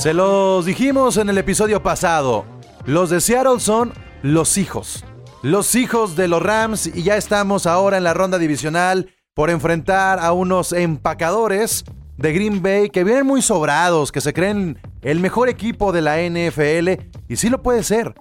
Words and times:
Se 0.00 0.14
los 0.14 0.64
dijimos 0.64 1.18
en 1.18 1.28
el 1.28 1.36
episodio 1.36 1.82
pasado. 1.82 2.46
Los 2.86 3.10
de 3.10 3.20
Seattle 3.20 3.60
son 3.60 3.92
los 4.22 4.56
hijos. 4.56 5.04
Los 5.42 5.74
hijos 5.74 6.16
de 6.16 6.26
los 6.26 6.42
Rams 6.42 6.86
y 6.86 7.02
ya 7.02 7.18
estamos 7.18 7.66
ahora 7.66 7.98
en 7.98 8.04
la 8.04 8.14
ronda 8.14 8.38
divisional 8.38 9.12
por 9.34 9.50
enfrentar 9.50 10.18
a 10.18 10.32
unos 10.32 10.72
empacadores 10.72 11.84
de 12.16 12.32
Green 12.32 12.62
Bay 12.62 12.88
que 12.88 13.04
vienen 13.04 13.26
muy 13.26 13.42
sobrados, 13.42 14.10
que 14.10 14.22
se 14.22 14.32
creen 14.32 14.78
el 15.02 15.20
mejor 15.20 15.50
equipo 15.50 15.92
de 15.92 16.00
la 16.00 16.16
NFL 16.16 17.04
y 17.28 17.36
sí 17.36 17.50
lo 17.50 17.62
puede 17.62 17.82
ser. 17.82 18.14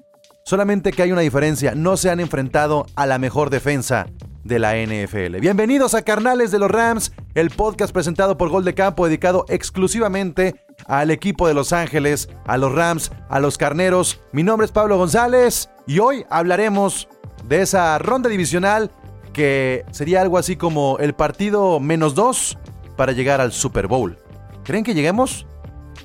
Solamente 0.43 0.91
que 0.91 1.03
hay 1.03 1.13
una 1.13 1.21
diferencia, 1.21 1.75
no 1.75 1.95
se 1.95 2.09
han 2.09 2.19
enfrentado 2.19 2.87
a 2.97 3.05
la 3.05 3.19
mejor 3.19 3.49
defensa 3.49 4.05
de 4.49 4.59
la 4.59 4.75
NFL. 4.75 5.39
Bienvenidos 5.39 5.93
a 5.93 6.01
Carnales 6.01 6.49
de 6.49 6.57
los 6.57 6.71
Rams, 6.71 7.13
el 7.35 7.51
podcast 7.51 7.93
presentado 7.93 8.35
por 8.35 8.49
Gol 8.49 8.65
de 8.65 8.73
Campo 8.73 9.05
dedicado 9.05 9.45
exclusivamente 9.47 10.55
al 10.87 11.11
equipo 11.11 11.47
de 11.47 11.53
Los 11.53 11.71
Ángeles, 11.71 12.29
a 12.47 12.57
los 12.57 12.73
Rams, 12.73 13.11
a 13.29 13.39
los 13.39 13.59
Carneros. 13.59 14.21
Mi 14.31 14.41
nombre 14.41 14.65
es 14.65 14.71
Pablo 14.71 14.97
González 14.97 15.69
y 15.85 15.99
hoy 15.99 16.25
hablaremos 16.31 17.07
de 17.47 17.61
esa 17.61 17.97
ronda 17.99 18.27
divisional 18.27 18.89
que 19.33 19.85
sería 19.91 20.21
algo 20.21 20.39
así 20.39 20.55
como 20.55 20.97
el 20.99 21.13
partido 21.13 21.79
menos 21.79 22.15
dos 22.15 22.57
para 22.97 23.11
llegar 23.11 23.39
al 23.41 23.51
Super 23.51 23.85
Bowl. 23.85 24.17
¿Creen 24.63 24.83
que 24.83 24.95
lleguemos? 24.95 25.45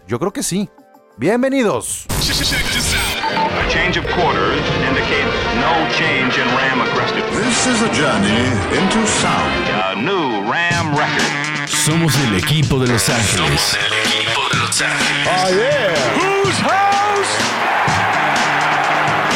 Yo 0.06 0.18
creo 0.18 0.32
que 0.34 0.42
sí. 0.42 0.68
Bienvenidos. 1.16 2.06
A 2.10 3.68
change 3.70 3.98
of 3.98 4.04
quarters 4.14 4.60
indicates 4.86 5.32
no 5.56 5.88
change 5.96 6.36
in 6.38 6.46
Ram 6.48 6.82
aggressive. 6.82 7.23
This 7.54 7.66
is 7.76 7.82
a 7.82 7.92
journey 7.94 8.50
into 8.76 9.06
sound. 9.06 9.68
A 9.70 9.94
new 9.94 10.42
Ram 10.50 10.90
record. 10.90 11.68
Somos 11.68 12.16
el 12.26 12.34
equipo 12.36 12.80
de 12.80 12.88
Los 12.88 13.08
Ángeles. 13.08 13.38
Somos 13.38 13.76
el 13.76 13.92
equipo 13.92 14.40
de 14.50 14.56
Los 14.58 14.82
Ángeles. 14.82 15.28
Oh, 15.28 15.48
yeah. 15.54 15.94
Whose 16.18 16.58
house? 16.58 17.32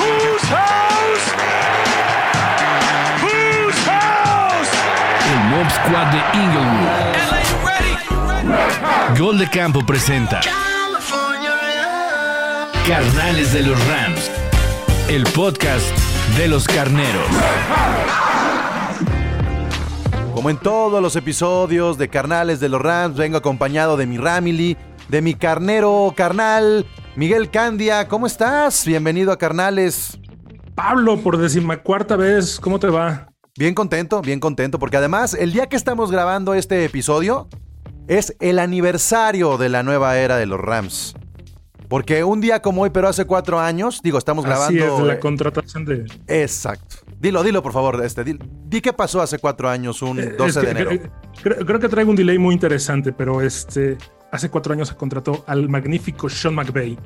Whose 0.00 0.47
house? 0.48 1.27
Whose 3.22 3.78
house? 3.86 4.72
El 5.30 5.38
Mob 5.50 5.70
Squad 5.70 6.10
de 6.10 6.20
Inglewood. 6.42 6.91
Gol 9.16 9.38
de 9.38 9.48
Campo 9.48 9.86
presenta 9.86 10.41
Carnales 12.84 13.53
de 13.53 13.62
los 13.62 13.78
Rams. 13.86 14.28
El 15.08 15.22
podcast 15.22 15.86
de 16.36 16.48
los 16.48 16.66
carneros. 16.66 17.26
Como 20.34 20.50
en 20.50 20.56
todos 20.56 21.02
los 21.02 21.16
episodios 21.16 21.98
de 21.98 22.08
Carnales 22.08 22.60
de 22.60 22.68
los 22.68 22.80
Rams, 22.80 23.16
vengo 23.16 23.38
acompañado 23.38 23.96
de 23.96 24.06
mi 24.06 24.18
Ramily, 24.18 24.76
de 25.08 25.22
mi 25.22 25.34
carnero 25.34 26.12
carnal, 26.16 26.86
Miguel 27.16 27.50
Candia. 27.50 28.06
¿Cómo 28.08 28.26
estás? 28.26 28.84
Bienvenido 28.86 29.32
a 29.32 29.38
Carnales. 29.38 30.18
Pablo, 30.74 31.18
por 31.18 31.38
decimacuarta 31.38 32.16
vez, 32.16 32.60
¿cómo 32.60 32.78
te 32.78 32.88
va? 32.88 33.28
Bien 33.56 33.74
contento, 33.74 34.20
bien 34.22 34.38
contento, 34.38 34.78
porque 34.78 34.96
además 34.96 35.34
el 35.34 35.52
día 35.52 35.68
que 35.68 35.76
estamos 35.76 36.12
grabando 36.12 36.54
este 36.54 36.84
episodio 36.84 37.48
es 38.06 38.36
el 38.38 38.60
aniversario 38.60 39.58
de 39.58 39.68
la 39.68 39.82
nueva 39.82 40.16
era 40.18 40.36
de 40.36 40.46
los 40.46 40.60
Rams. 40.60 41.14
Porque 41.89 42.22
un 42.22 42.41
día 42.41 42.61
como 42.61 42.83
hoy, 42.83 42.91
pero 42.91 43.08
hace 43.08 43.25
cuatro 43.25 43.58
años, 43.58 44.00
digo, 44.03 44.19
estamos 44.19 44.44
grabando. 44.44 44.67
Así 44.84 44.92
es, 44.92 44.98
de 44.98 45.05
la 45.06 45.14
eh, 45.14 45.19
contratación 45.19 45.84
de... 45.86 46.05
Exacto. 46.27 46.97
Dilo, 47.19 47.42
dilo, 47.42 47.62
por 47.62 47.72
favor. 47.72 48.05
Este, 48.05 48.25
di, 48.25 48.39
di 48.67 48.81
qué 48.83 48.92
pasó 48.92 49.22
hace 49.22 49.39
cuatro 49.39 49.69
años, 49.70 50.03
un 50.03 50.16
12 50.16 50.22
Eh, 50.22 50.47
Es 50.48 50.55
que 50.56 50.61
de 50.66 50.70
enero. 50.70 50.91
cre- 50.91 51.11
Creo, 51.42 51.56
creo 51.66 51.81
que 51.81 51.89
traigo 51.89 52.11
un 52.11 52.16
delay 52.16 52.39
muy 52.39 52.55
interesante, 52.55 53.12
pero 53.12 53.41
este... 53.41 53.97
Hace 54.31 54.50
cuatro 54.50 54.75
años 54.75 54.89
se 54.89 54.94
contrató 54.97 55.42
al 55.47 55.70
magnífico 55.70 56.28
Sean 56.28 56.55
McVay. 56.55 56.98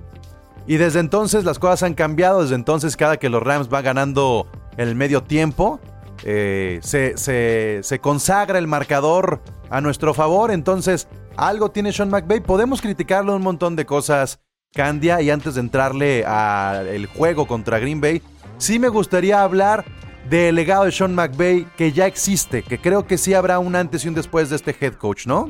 Y 0.66 0.76
desde 0.76 0.98
entonces 0.98 1.44
las 1.44 1.60
cosas 1.60 1.84
han 1.84 1.94
cambiado. 1.94 2.42
Desde 2.42 2.56
entonces, 2.56 2.96
cada 2.96 3.16
que 3.18 3.28
los 3.28 3.40
Rams 3.42 3.68
va 3.72 3.80
ganando 3.82 4.48
el 4.76 4.96
medio 4.96 5.22
tiempo, 5.22 5.78
eh, 6.24 6.80
se, 6.82 7.16
se- 7.16 7.78
se 7.84 7.98
consagra 8.00 8.58
el 8.58 8.66
marcador 8.66 9.40
a 9.70 9.80
nuestro 9.80 10.14
favor. 10.14 10.50
Entonces, 10.50 11.06
algo 11.36 11.70
tiene 11.70 11.92
Sean 11.92 12.10
McVay. 12.10 12.40
Podemos 12.40 12.80
criticarle 12.82 13.30
un 13.32 13.42
montón 13.42 13.76
de 13.76 13.86
cosas, 13.86 14.40
Candia. 14.72 15.20
Y 15.20 15.30
antes 15.30 15.54
de 15.54 15.60
entrarle 15.60 16.24
al 16.24 17.06
juego 17.06 17.46
contra 17.46 17.78
Green 17.78 18.00
Bay, 18.00 18.22
sí 18.58 18.78
me 18.78 18.88
gustaría 18.88 19.42
hablar 19.42 19.84
del 20.28 20.54
legado 20.54 20.84
de 20.84 20.92
Sean 20.92 21.14
McVay 21.14 21.66
que 21.76 21.92
ya 21.92 22.06
existe. 22.06 22.62
Que 22.62 22.78
creo 22.78 23.06
que 23.06 23.18
sí 23.18 23.34
habrá 23.34 23.58
un 23.58 23.76
antes 23.76 24.04
y 24.04 24.08
un 24.08 24.14
después 24.14 24.50
de 24.50 24.56
este 24.56 24.74
head 24.80 24.94
coach, 24.94 25.26
¿no? 25.26 25.48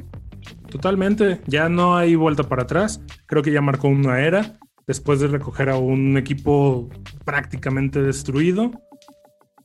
Totalmente, 0.71 1.41
ya 1.47 1.69
no 1.69 1.97
hay 1.97 2.15
vuelta 2.15 2.45
para 2.45 2.63
atrás. 2.63 3.01
Creo 3.27 3.43
que 3.43 3.53
ya 3.53 3.61
marcó 3.61 3.89
una 3.89 4.21
era. 4.21 4.59
Después 4.87 5.21
de 5.21 5.29
recoger 5.29 5.71
a 5.71 5.77
un 5.77 6.17
equipo 6.17 6.89
prácticamente 7.25 8.03
destruido, 8.03 8.73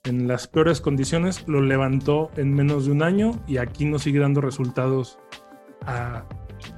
en 0.03 0.27
las 0.27 0.47
peores 0.47 0.79
condiciones, 0.79 1.43
lo 1.47 1.61
levantó 1.61 2.31
en 2.37 2.53
menos 2.53 2.85
de 2.85 2.91
un 2.91 3.03
año 3.03 3.31
y 3.47 3.57
aquí 3.57 3.85
nos 3.85 4.03
sigue 4.03 4.19
dando 4.19 4.41
resultados 4.41 5.19
a 5.85 6.23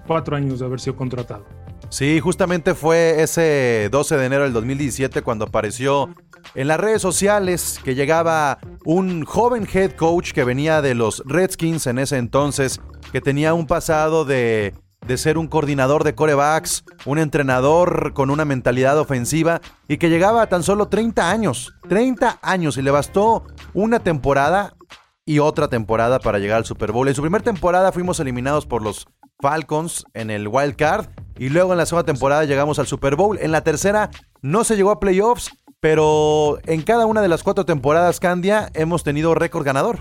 cuatro 0.08 0.36
años 0.36 0.60
de 0.60 0.66
haber 0.66 0.80
sido 0.80 0.96
contratado. 0.96 1.46
Sí, 1.90 2.20
justamente 2.20 2.76
fue 2.76 3.24
ese 3.24 3.90
12 3.92 4.18
de 4.18 4.26
enero 4.26 4.44
del 4.44 4.54
2017 4.54 5.24
cuando 5.24 5.46
apareció 5.46 6.14
en 6.54 6.68
las 6.68 6.80
redes 6.80 7.02
sociales 7.02 7.80
que 7.84 7.96
llegaba 7.96 8.60
un 8.86 9.26
joven 9.26 9.68
head 9.72 9.94
coach 9.94 10.32
que 10.32 10.44
venía 10.44 10.82
de 10.84 10.94
los 10.94 11.24
Redskins 11.26 11.88
en 11.88 11.98
ese 11.98 12.18
entonces, 12.18 12.80
que 13.12 13.22
tenía 13.22 13.56
un 13.56 13.66
pasado 13.66 14.24
de, 14.24 14.76
de 15.06 15.18
ser 15.18 15.40
un 15.40 15.48
coordinador 15.48 16.04
de 16.04 16.14
corebacks, 16.14 16.84
un 17.06 17.18
entrenador 17.18 18.14
con 18.14 18.30
una 18.30 18.46
mentalidad 18.46 19.00
ofensiva 19.00 19.60
y 19.88 19.98
que 19.98 20.10
llegaba 20.10 20.44
a 20.44 20.48
tan 20.48 20.62
solo 20.62 20.90
30 20.90 21.32
años, 21.32 21.74
30 21.88 22.38
años 22.44 22.78
y 22.78 22.84
le 22.84 22.92
bastó 22.92 23.46
una 23.74 24.00
temporada 24.00 24.76
y 25.26 25.40
otra 25.40 25.68
temporada 25.68 26.20
para 26.20 26.40
llegar 26.40 26.58
al 26.58 26.66
Super 26.66 26.92
Bowl. 26.92 27.08
En 27.08 27.16
su 27.16 27.22
primera 27.22 27.44
temporada 27.44 27.92
fuimos 27.92 28.20
eliminados 28.20 28.66
por 28.66 28.84
los 28.84 29.08
Falcons 29.42 30.06
en 30.14 30.30
el 30.30 30.48
Wild 30.48 30.76
Card 30.76 31.08
y 31.38 31.50
luego 31.50 31.72
en 31.72 31.78
la 31.78 31.86
segunda 31.86 32.06
temporada 32.06 32.44
llegamos 32.44 32.80
al 32.80 32.88
Super 32.88 33.16
Bowl. 33.16 33.38
En 33.40 33.52
la 33.52 33.64
tercera 33.64 34.10
no 34.42 34.64
se 34.64 34.76
llegó 34.76 34.92
a 34.92 35.00
playoffs, 35.00 35.52
pero 35.80 36.60
en 36.66 36.82
cada 36.82 37.06
una 37.06 37.22
de 37.22 37.30
las 37.30 37.44
cuatro 37.44 37.66
temporadas 37.66 38.20
Candia 38.20 38.70
hemos 38.74 39.04
tenido 39.04 39.34
récord 39.36 39.66
ganador. 39.66 40.00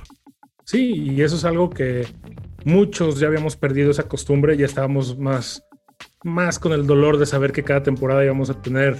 Sí, 0.64 0.92
y 0.92 1.22
eso 1.22 1.36
es 1.36 1.44
algo 1.44 1.70
que 1.70 2.06
muchos 2.64 3.20
ya 3.20 3.28
habíamos 3.28 3.56
perdido 3.56 3.90
esa 3.90 4.02
costumbre, 4.02 4.56
ya 4.56 4.66
estábamos 4.66 5.18
más, 5.18 5.64
más 6.24 6.58
con 6.58 6.72
el 6.72 6.86
dolor 6.86 7.18
de 7.18 7.26
saber 7.26 7.52
que 7.52 7.62
cada 7.62 7.82
temporada 7.82 8.24
íbamos 8.24 8.50
a 8.50 8.60
tener 8.60 8.96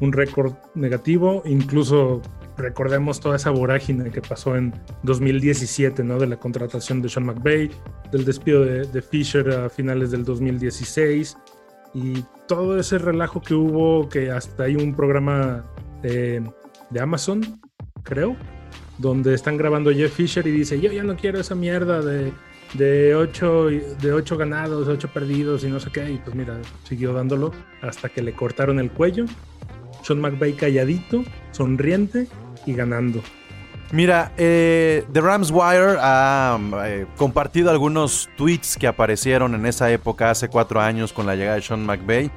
un 0.00 0.12
récord 0.12 0.54
negativo, 0.74 1.42
incluso 1.46 2.20
recordemos 2.60 3.20
toda 3.20 3.36
esa 3.36 3.50
vorágine 3.50 4.10
que 4.10 4.20
pasó 4.20 4.56
en 4.56 4.72
2017, 5.02 6.04
¿no? 6.04 6.18
De 6.18 6.26
la 6.26 6.36
contratación 6.36 7.02
de 7.02 7.08
Sean 7.08 7.26
McVay, 7.26 7.70
del 8.12 8.24
despido 8.24 8.64
de, 8.64 8.84
de 8.84 9.02
Fisher 9.02 9.50
a 9.50 9.68
finales 9.68 10.10
del 10.10 10.24
2016 10.24 11.36
y 11.94 12.24
todo 12.46 12.78
ese 12.78 12.98
relajo 12.98 13.40
que 13.40 13.54
hubo, 13.54 14.08
que 14.08 14.30
hasta 14.30 14.64
hay 14.64 14.76
un 14.76 14.94
programa 14.94 15.64
eh, 16.02 16.40
de 16.90 17.00
Amazon, 17.00 17.60
creo, 18.02 18.36
donde 18.98 19.34
están 19.34 19.56
grabando 19.56 19.90
Jeff 19.92 20.12
Fisher 20.12 20.46
y 20.46 20.50
dice, 20.50 20.80
yo 20.80 20.92
ya 20.92 21.02
no 21.02 21.16
quiero 21.16 21.40
esa 21.40 21.54
mierda 21.54 22.00
de, 22.02 22.32
de, 22.74 23.14
ocho, 23.14 23.66
de 23.66 24.12
ocho 24.12 24.36
ganados, 24.36 24.88
ocho 24.88 25.08
perdidos 25.08 25.64
y 25.64 25.68
no 25.68 25.80
sé 25.80 25.90
qué. 25.90 26.10
Y 26.10 26.18
pues 26.18 26.34
mira, 26.36 26.60
siguió 26.84 27.12
dándolo 27.12 27.52
hasta 27.82 28.08
que 28.08 28.22
le 28.22 28.32
cortaron 28.32 28.78
el 28.78 28.90
cuello. 28.90 29.24
Sean 30.02 30.20
McVay 30.20 30.54
calladito, 30.54 31.24
sonriente 31.50 32.28
y 32.66 32.74
ganando. 32.74 33.22
Mira, 33.92 34.32
eh, 34.36 35.04
The 35.12 35.20
Rams 35.20 35.50
Wire 35.50 35.96
ha 36.00 36.58
eh, 36.84 37.06
compartido 37.16 37.70
algunos 37.70 38.28
tweets 38.36 38.76
que 38.76 38.86
aparecieron 38.86 39.54
en 39.56 39.66
esa 39.66 39.90
época, 39.90 40.30
hace 40.30 40.48
cuatro 40.48 40.80
años, 40.80 41.12
con 41.12 41.26
la 41.26 41.34
llegada 41.34 41.56
de 41.56 41.62
Sean 41.62 41.84
McVay. 41.84 42.30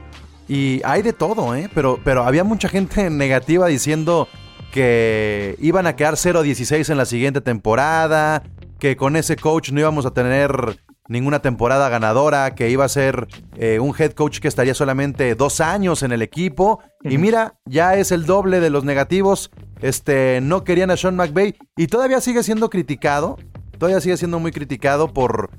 Y 0.48 0.81
hay 0.84 1.04
de 1.04 1.14
todo, 1.14 1.56
¿eh? 1.56 1.70
Pero, 1.74 2.00
pero 2.04 2.24
había 2.24 2.44
mucha 2.44 2.70
gente 2.70 3.10
negativa 3.12 3.68
diciendo 3.68 4.28
que 4.72 5.56
iban 5.60 5.86
a 5.86 5.96
quedar 5.96 6.16
0-16 6.16 6.90
en 6.90 6.98
la 6.98 7.06
siguiente 7.06 7.40
temporada, 7.40 8.42
que 8.80 8.98
con 8.98 9.16
ese 9.16 9.36
coach 9.36 9.72
no 9.72 9.80
íbamos 9.80 10.08
a 10.08 10.12
tener 10.12 10.80
ninguna 11.08 11.40
temporada 11.40 11.90
ganadora, 11.90 12.56
que 12.56 12.70
iba 12.70 12.86
a 12.86 12.90
ser 12.90 13.28
eh, 13.58 13.80
un 13.80 13.94
head 13.98 14.12
coach 14.14 14.40
que 14.40 14.48
estaría 14.48 14.74
solamente 14.74 15.36
dos 15.36 15.60
años 15.62 16.04
en 16.04 16.12
el 16.12 16.22
equipo. 16.22 16.80
Y 17.02 17.18
mira, 17.18 17.56
ya 17.66 17.96
es 17.96 18.12
el 18.12 18.26
doble 18.26 18.60
de 18.60 18.70
los 18.70 18.84
negativos. 18.84 19.52
Este, 19.82 20.40
no 20.42 20.64
querían 20.64 20.92
a 20.92 20.98
Sean 20.98 21.16
McVay 21.16 21.56
y 21.76 21.88
todavía 21.88 22.22
sigue 22.22 22.44
siendo 22.44 22.70
criticado. 22.70 23.38
Todavía 23.78 24.00
sigue 24.00 24.18
siendo 24.18 24.40
muy 24.40 24.52
criticado 24.52 25.14
por. 25.14 25.50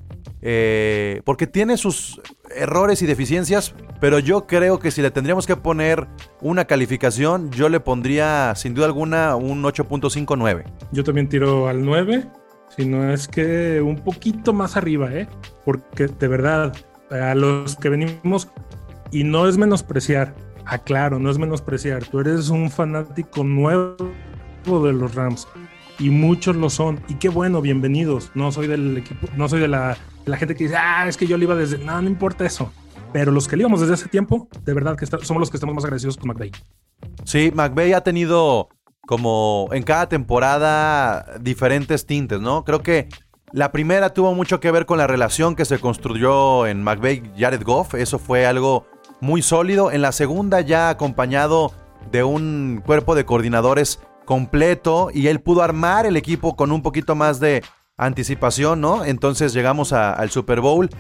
eh, 0.41 1.21
porque 1.25 1.47
tiene 1.47 1.77
sus 1.77 2.21
errores 2.55 3.03
y 3.03 3.07
deficiencias, 3.07 3.75
pero 4.01 4.19
yo 4.19 4.47
creo 4.47 4.79
que 4.79 4.91
si 4.91 5.01
le 5.03 5.11
tendríamos 5.11 5.47
que 5.47 5.57
poner 5.57 6.07
una 6.41 6.67
calificación, 6.67 7.51
yo 7.51 7.69
le 7.69 7.81
pondría 7.81 8.53
sin 8.55 8.75
duda 8.75 8.87
alguna 8.87 9.37
un 9.37 9.63
8.59. 9.63 10.65
Yo 10.93 11.03
también 11.05 11.29
tiro 11.29 11.69
al 11.69 11.85
9, 11.85 12.27
si 12.77 12.85
no 12.87 13.13
es 13.13 13.29
que 13.29 13.81
un 13.81 13.97
poquito 13.97 14.53
más 14.53 14.77
arriba, 14.77 15.13
¿eh? 15.13 15.29
Porque 15.65 16.09
de 16.09 16.29
verdad, 16.29 16.75
a 17.11 17.35
los 17.35 17.77
que 17.77 17.89
venimos 17.89 18.49
Y 19.13 19.25
no 19.25 19.49
es 19.49 19.57
menospreciar, 19.57 20.35
aclaro, 20.67 21.19
no 21.19 21.31
es 21.31 21.39
menospreciar. 21.39 22.05
Tú 22.05 22.21
eres 22.21 22.49
un 22.49 22.71
fanático 22.71 23.45
nuevo 23.45 23.97
de 24.67 24.93
los 24.93 25.15
Rams 25.15 25.47
y 25.99 26.11
muchos 26.11 26.57
lo 26.57 26.71
son. 26.71 27.01
Y 27.09 27.15
qué 27.15 27.29
bueno, 27.29 27.61
bienvenidos. 27.61 28.31
No 28.35 28.51
soy 28.51 28.67
del 28.67 28.97
equipo, 28.97 29.29
no 29.37 29.49
soy 29.49 29.61
de 29.61 29.69
la, 29.69 29.97
gente 30.37 30.55
que 30.55 30.65
dice, 30.65 30.77
ah, 30.77 31.07
es 31.09 31.17
que 31.17 31.27
yo 31.27 31.37
le 31.37 31.45
iba 31.45 31.55
desde. 31.55 31.79
No, 31.79 32.01
no 32.01 32.09
importa 32.09 32.45
eso. 32.45 32.73
Pero 33.13 33.31
los 33.31 33.47
que 33.47 33.57
le 33.57 33.63
íbamos 33.63 33.81
desde 33.81 33.95
ese 33.95 34.09
tiempo, 34.09 34.49
de 34.65 34.75
verdad 34.75 34.97
que 34.97 35.07
somos 35.07 35.41
los 35.41 35.51
que 35.51 35.57
estamos 35.57 35.75
más 35.75 35.85
agradecidos 35.85 36.17
con 36.17 36.29
McVay. 36.29 36.51
Sí, 37.25 37.53
McVay 37.55 37.93
ha 37.93 38.01
tenido 38.01 38.69
como 39.07 39.69
en 39.73 39.83
cada 39.83 40.09
temporada 40.09 41.27
diferentes 41.41 42.07
tintes, 42.07 42.41
¿no? 42.41 42.65
Creo 42.65 42.83
que 42.83 43.09
la 43.53 43.71
primera 43.71 44.13
tuvo 44.13 44.35
mucho 44.35 44.59
que 44.59 44.71
ver 44.71 44.87
con 44.87 44.99
la 44.99 45.07
relación 45.07 45.55
que 45.55 45.65
se 45.65 45.79
construyó 45.79 46.67
en 46.67 46.83
McVay 46.83 47.23
Jared 47.39 47.63
Goff. 47.63 47.95
Eso 47.95 48.19
fue 48.19 48.47
algo 48.47 48.87
muy 49.21 49.43
sólido. 49.43 49.93
En 49.93 50.03
la 50.03 50.13
segunda 50.13 50.61
ya 50.61 50.89
acompañado 50.89 51.73
de 52.11 52.25
un 52.25 52.83
cuerpo 52.85 53.15
de 53.15 53.25
coordinadores 53.25 54.01
completo 54.25 55.11
y 55.13 55.29
él 55.29 55.41
pudo 55.41 55.63
armar 55.63 56.07
el 56.07 56.17
equipo 56.17 56.57
con 56.57 56.73
un 56.73 56.83
poquito 56.83 57.15
más 57.15 57.41
de 57.41 57.63
anticipación, 57.97 58.81
¿no? 58.81 59.05
Entonces 59.05 59.53
llegamos 59.53 59.93
al 59.93 60.31
Super 60.31 60.61
Bowl. 60.61 60.91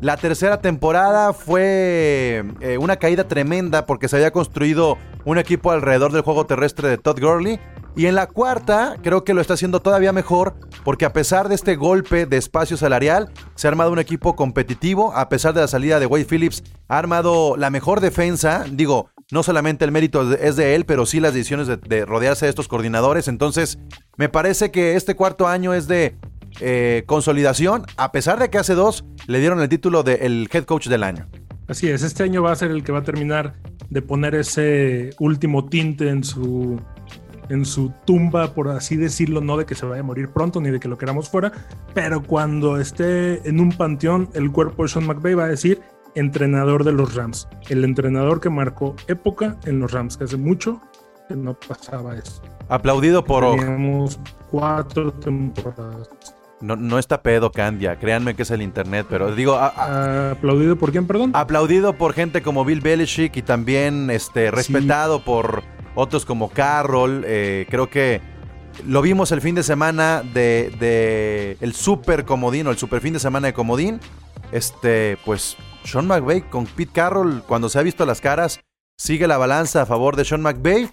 La 0.00 0.16
tercera 0.16 0.60
temporada 0.60 1.32
fue 1.32 2.44
eh, 2.60 2.78
una 2.78 2.96
caída 2.96 3.24
tremenda 3.24 3.86
porque 3.86 4.08
se 4.08 4.16
había 4.16 4.32
construido 4.32 4.98
un 5.24 5.38
equipo 5.38 5.70
alrededor 5.70 6.12
del 6.12 6.22
juego 6.22 6.46
terrestre 6.46 6.88
de 6.88 6.98
Todd 6.98 7.20
Gurley. 7.20 7.60
Y 7.96 8.06
en 8.06 8.16
la 8.16 8.26
cuarta 8.26 8.96
creo 9.02 9.22
que 9.22 9.34
lo 9.34 9.40
está 9.40 9.54
haciendo 9.54 9.80
todavía 9.80 10.12
mejor 10.12 10.56
porque 10.82 11.04
a 11.04 11.12
pesar 11.12 11.48
de 11.48 11.54
este 11.54 11.76
golpe 11.76 12.26
de 12.26 12.36
espacio 12.36 12.76
salarial, 12.76 13.30
se 13.54 13.66
ha 13.66 13.70
armado 13.70 13.92
un 13.92 14.00
equipo 14.00 14.34
competitivo. 14.34 15.14
A 15.14 15.28
pesar 15.28 15.54
de 15.54 15.60
la 15.60 15.68
salida 15.68 16.00
de 16.00 16.06
Wade 16.06 16.26
Phillips, 16.26 16.64
ha 16.88 16.98
armado 16.98 17.56
la 17.56 17.70
mejor 17.70 18.00
defensa. 18.00 18.64
Digo, 18.68 19.10
no 19.30 19.42
solamente 19.42 19.84
el 19.84 19.92
mérito 19.92 20.34
es 20.34 20.56
de 20.56 20.74
él, 20.74 20.84
pero 20.86 21.06
sí 21.06 21.20
las 21.20 21.34
decisiones 21.34 21.68
de, 21.68 21.76
de 21.76 22.04
rodearse 22.04 22.46
de 22.46 22.50
estos 22.50 22.68
coordinadores. 22.68 23.28
Entonces, 23.28 23.78
me 24.16 24.28
parece 24.28 24.70
que 24.70 24.96
este 24.96 25.14
cuarto 25.14 25.46
año 25.46 25.72
es 25.72 25.86
de 25.86 26.16
eh, 26.60 27.02
consolidación, 27.06 27.84
a 27.96 28.12
pesar 28.12 28.38
de 28.38 28.50
que 28.50 28.58
hace 28.58 28.74
dos 28.74 29.04
le 29.26 29.40
dieron 29.40 29.60
el 29.60 29.68
título 29.68 30.02
de 30.02 30.14
el 30.22 30.48
head 30.52 30.64
coach 30.64 30.88
del 30.88 31.02
año. 31.02 31.26
Así 31.68 31.88
es, 31.88 32.02
este 32.02 32.22
año 32.22 32.42
va 32.42 32.52
a 32.52 32.56
ser 32.56 32.70
el 32.70 32.84
que 32.84 32.92
va 32.92 32.98
a 32.98 33.04
terminar 33.04 33.54
de 33.88 34.02
poner 34.02 34.34
ese 34.34 35.10
último 35.18 35.66
tinte 35.66 36.08
en 36.08 36.24
su 36.24 36.80
en 37.48 37.64
su 37.64 37.92
tumba, 38.06 38.54
por 38.54 38.68
así 38.68 38.96
decirlo, 38.96 39.40
no 39.40 39.56
de 39.56 39.66
que 39.66 39.74
se 39.74 39.84
vaya 39.84 40.00
a 40.00 40.04
morir 40.04 40.30
pronto 40.30 40.60
ni 40.60 40.70
de 40.70 40.80
que 40.80 40.88
lo 40.88 40.96
queramos 40.96 41.28
fuera, 41.28 41.52
pero 41.92 42.22
cuando 42.22 42.78
esté 42.78 43.46
en 43.48 43.60
un 43.60 43.70
panteón, 43.70 44.30
el 44.34 44.50
cuerpo 44.50 44.82
de 44.82 44.88
Sean 44.88 45.06
McVay 45.06 45.34
va 45.34 45.44
a 45.44 45.48
decir 45.48 45.80
entrenador 46.14 46.84
de 46.84 46.92
los 46.92 47.14
Rams, 47.14 47.48
el 47.68 47.84
entrenador 47.84 48.40
que 48.40 48.50
marcó 48.50 48.94
época 49.08 49.58
en 49.64 49.80
los 49.80 49.92
Rams, 49.92 50.16
que 50.16 50.24
hace 50.24 50.36
mucho 50.36 50.80
que 51.28 51.36
no 51.36 51.54
pasaba 51.54 52.16
eso. 52.16 52.42
Aplaudido 52.68 53.24
por... 53.24 53.44
Teníamos 53.56 54.18
cuatro 54.50 55.12
temporadas. 55.12 56.08
No, 56.60 56.76
no 56.76 56.98
está 56.98 57.22
pedo, 57.22 57.50
Candia, 57.52 57.96
créanme 57.98 58.34
que 58.34 58.42
es 58.42 58.50
el 58.50 58.62
internet, 58.62 59.06
pero 59.10 59.34
digo, 59.34 59.54
a- 59.54 59.66
a- 59.68 60.30
¿Aplaudido 60.32 60.76
por 60.76 60.92
quién, 60.92 61.06
perdón? 61.06 61.30
aplaudido 61.34 61.92
por 61.98 62.14
gente 62.14 62.40
como 62.42 62.64
Bill 62.64 62.80
Belichick 62.80 63.36
y 63.36 63.42
también 63.42 64.08
este, 64.10 64.50
respetado 64.50 65.24
por 65.24 65.62
otros 65.94 66.24
como 66.24 66.48
Carroll. 66.50 67.22
eh, 67.26 67.66
creo 67.68 67.90
que 67.90 68.20
lo 68.86 69.02
vimos 69.02 69.30
el 69.32 69.40
fin 69.40 69.54
de 69.54 69.62
semana 69.62 70.22
de, 70.22 70.74
de 70.80 71.56
el 71.60 71.74
super 71.74 72.24
comodín 72.24 72.66
o 72.66 72.70
el 72.70 72.78
super 72.78 73.00
fin 73.00 73.12
de 73.12 73.20
semana 73.20 73.48
de 73.48 73.52
comodín. 73.54 74.00
Este, 74.52 75.18
pues 75.24 75.56
Sean 75.84 76.06
McVay 76.06 76.42
con 76.42 76.66
Pete 76.66 76.92
Carroll, 76.92 77.42
cuando 77.46 77.68
se 77.68 77.78
ha 77.78 77.82
visto 77.82 78.06
las 78.06 78.20
caras, 78.20 78.60
sigue 78.96 79.26
la 79.26 79.36
balanza 79.38 79.82
a 79.82 79.86
favor 79.86 80.16
de 80.16 80.24
Sean 80.24 80.40
McVay. 80.42 80.88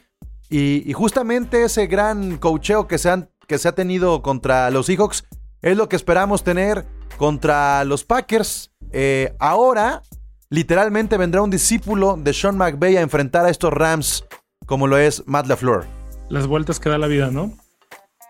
Y, 0.50 0.84
y 0.90 0.94
justamente 0.94 1.63
ese 1.63 1.88
gran 1.88 2.38
cocheo 2.38 2.88
que 2.88 2.98
se, 2.98 3.10
han, 3.10 3.30
que 3.48 3.58
se 3.58 3.68
ha 3.69 3.72
tenido 3.75 4.22
contra 4.22 4.69
los 4.69 4.88
Seahawks 4.88 5.24
es 5.62 5.78
lo 5.78 5.90
que 5.90 5.96
esperamos 5.96 6.44
tener 6.44 6.86
contra 7.18 7.84
los 7.84 8.04
Packers. 8.04 8.72
Eh, 8.92 9.34
ahora, 9.40 10.02
literalmente 10.50 11.18
vendrá 11.18 11.42
un 11.42 11.50
discípulo 11.50 12.18
de 12.18 12.34
Sean 12.34 12.58
McVay 12.58 12.98
a 12.98 13.02
enfrentar 13.02 13.46
a 13.46 13.50
estos 13.50 13.72
Rams 13.72 14.25
como 14.66 14.88
lo 14.88 14.98
es 14.98 15.24
Matt 15.25 15.48
LaFleur. 15.48 15.86
Las 16.30 16.48
vueltas 16.48 16.80
que 16.80 16.90
da 16.90 16.98
la 16.98 17.08
vida, 17.08 17.30
¿no? 17.30 17.52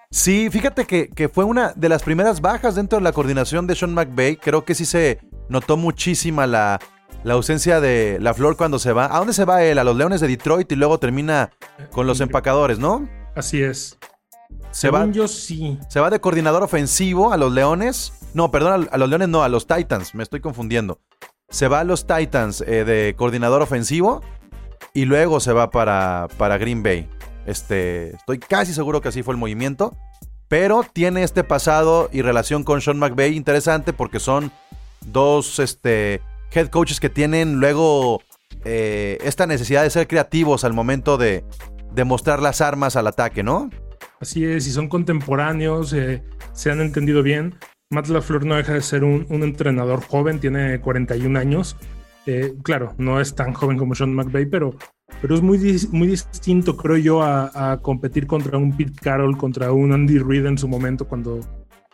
Sí, 0.09 0.49
fíjate 0.49 0.85
que, 0.85 1.09
que 1.09 1.29
fue 1.29 1.45
una 1.45 1.71
de 1.75 1.87
las 1.87 2.03
primeras 2.03 2.41
bajas 2.41 2.75
dentro 2.75 2.97
de 2.97 3.03
la 3.03 3.13
coordinación 3.13 3.65
de 3.67 3.75
Sean 3.75 3.93
McVay. 3.93 4.35
Creo 4.35 4.65
que 4.65 4.75
sí 4.75 4.85
se 4.85 5.19
notó 5.47 5.77
muchísima 5.77 6.47
la, 6.47 6.79
la 7.23 7.33
ausencia 7.33 7.79
de 7.79 8.17
LaFleur 8.19 8.57
cuando 8.57 8.79
se 8.79 8.91
va. 8.91 9.13
¿A 9.13 9.19
dónde 9.19 9.33
se 9.33 9.45
va 9.45 9.63
él? 9.63 9.79
A 9.79 9.83
los 9.83 9.95
Leones 9.95 10.21
de 10.21 10.27
Detroit 10.27 10.71
y 10.71 10.75
luego 10.75 10.97
termina 10.97 11.51
con 11.91 12.07
los 12.07 12.19
empacadores, 12.19 12.79
¿no? 12.79 13.07
Así 13.35 13.61
es. 13.61 13.97
Se 14.71 14.87
Según 14.87 15.09
va, 15.09 15.11
yo 15.11 15.27
sí. 15.27 15.77
se 15.89 15.99
va 15.99 16.09
de 16.09 16.19
coordinador 16.21 16.63
ofensivo 16.63 17.33
a 17.33 17.37
los 17.37 17.51
Leones. 17.51 18.13
No, 18.33 18.51
perdón, 18.51 18.87
a, 18.89 18.95
a 18.95 18.97
los 18.97 19.09
Leones 19.09 19.29
no, 19.29 19.43
a 19.43 19.49
los 19.49 19.67
Titans. 19.67 20.15
Me 20.15 20.23
estoy 20.23 20.39
confundiendo. 20.39 20.99
Se 21.49 21.67
va 21.67 21.81
a 21.81 21.83
los 21.83 22.07
Titans 22.07 22.61
eh, 22.61 22.85
de 22.85 23.13
coordinador 23.17 23.61
ofensivo 23.61 24.21
y 24.93 25.05
luego 25.05 25.39
se 25.39 25.51
va 25.51 25.69
para, 25.71 26.27
para 26.37 26.57
Green 26.57 26.83
Bay. 26.83 27.09
Este, 27.45 28.15
estoy 28.15 28.39
casi 28.39 28.73
seguro 28.73 29.01
que 29.01 29.09
así 29.09 29.23
fue 29.23 29.33
el 29.33 29.39
movimiento. 29.39 29.95
Pero 30.47 30.85
tiene 30.91 31.23
este 31.23 31.43
pasado 31.43 32.09
y 32.11 32.21
relación 32.21 32.63
con 32.63 32.81
Sean 32.81 32.99
McVay 32.99 33.35
interesante 33.35 33.93
porque 33.93 34.19
son 34.19 34.51
dos 35.05 35.59
este, 35.59 36.21
head 36.51 36.67
coaches 36.67 36.99
que 36.99 37.09
tienen 37.09 37.59
luego 37.59 38.21
eh, 38.65 39.17
esta 39.21 39.47
necesidad 39.47 39.83
de 39.83 39.89
ser 39.89 40.07
creativos 40.07 40.63
al 40.65 40.73
momento 40.73 41.17
de, 41.17 41.45
de 41.93 42.03
mostrar 42.03 42.41
las 42.41 42.59
armas 42.59 42.97
al 42.97 43.07
ataque, 43.07 43.43
¿no? 43.43 43.69
Así 44.21 44.45
es, 44.45 44.67
y 44.67 44.71
son 44.71 44.87
contemporáneos, 44.87 45.93
eh, 45.93 46.23
se 46.53 46.69
han 46.69 46.79
entendido 46.79 47.23
bien. 47.23 47.55
Matt 47.89 48.07
LaFleur 48.07 48.45
no 48.45 48.55
deja 48.55 48.73
de 48.73 48.81
ser 48.81 49.03
un, 49.03 49.25
entrenador 49.29 50.01
joven, 50.01 50.39
tiene 50.39 50.79
41 50.79 51.37
años. 51.37 51.75
Eh, 52.27 52.53
claro, 52.63 52.93
no 52.99 53.19
es 53.19 53.33
tan 53.33 53.53
joven 53.53 53.79
como 53.79 53.95
Sean 53.95 54.13
McVay, 54.13 54.45
pero, 54.45 54.75
pero 55.21 55.33
es 55.33 55.41
muy, 55.41 55.57
muy 55.91 56.07
distinto, 56.07 56.77
creo 56.77 56.97
yo, 56.97 57.23
a, 57.23 57.73
a 57.73 57.81
competir 57.81 58.27
contra 58.27 58.59
un 58.59 58.77
Pete 58.77 58.93
Carroll, 59.01 59.37
contra 59.37 59.71
un 59.71 59.91
Andy 59.91 60.19
Reid 60.19 60.45
en 60.45 60.57
su 60.57 60.67
momento 60.67 61.07
cuando, 61.07 61.39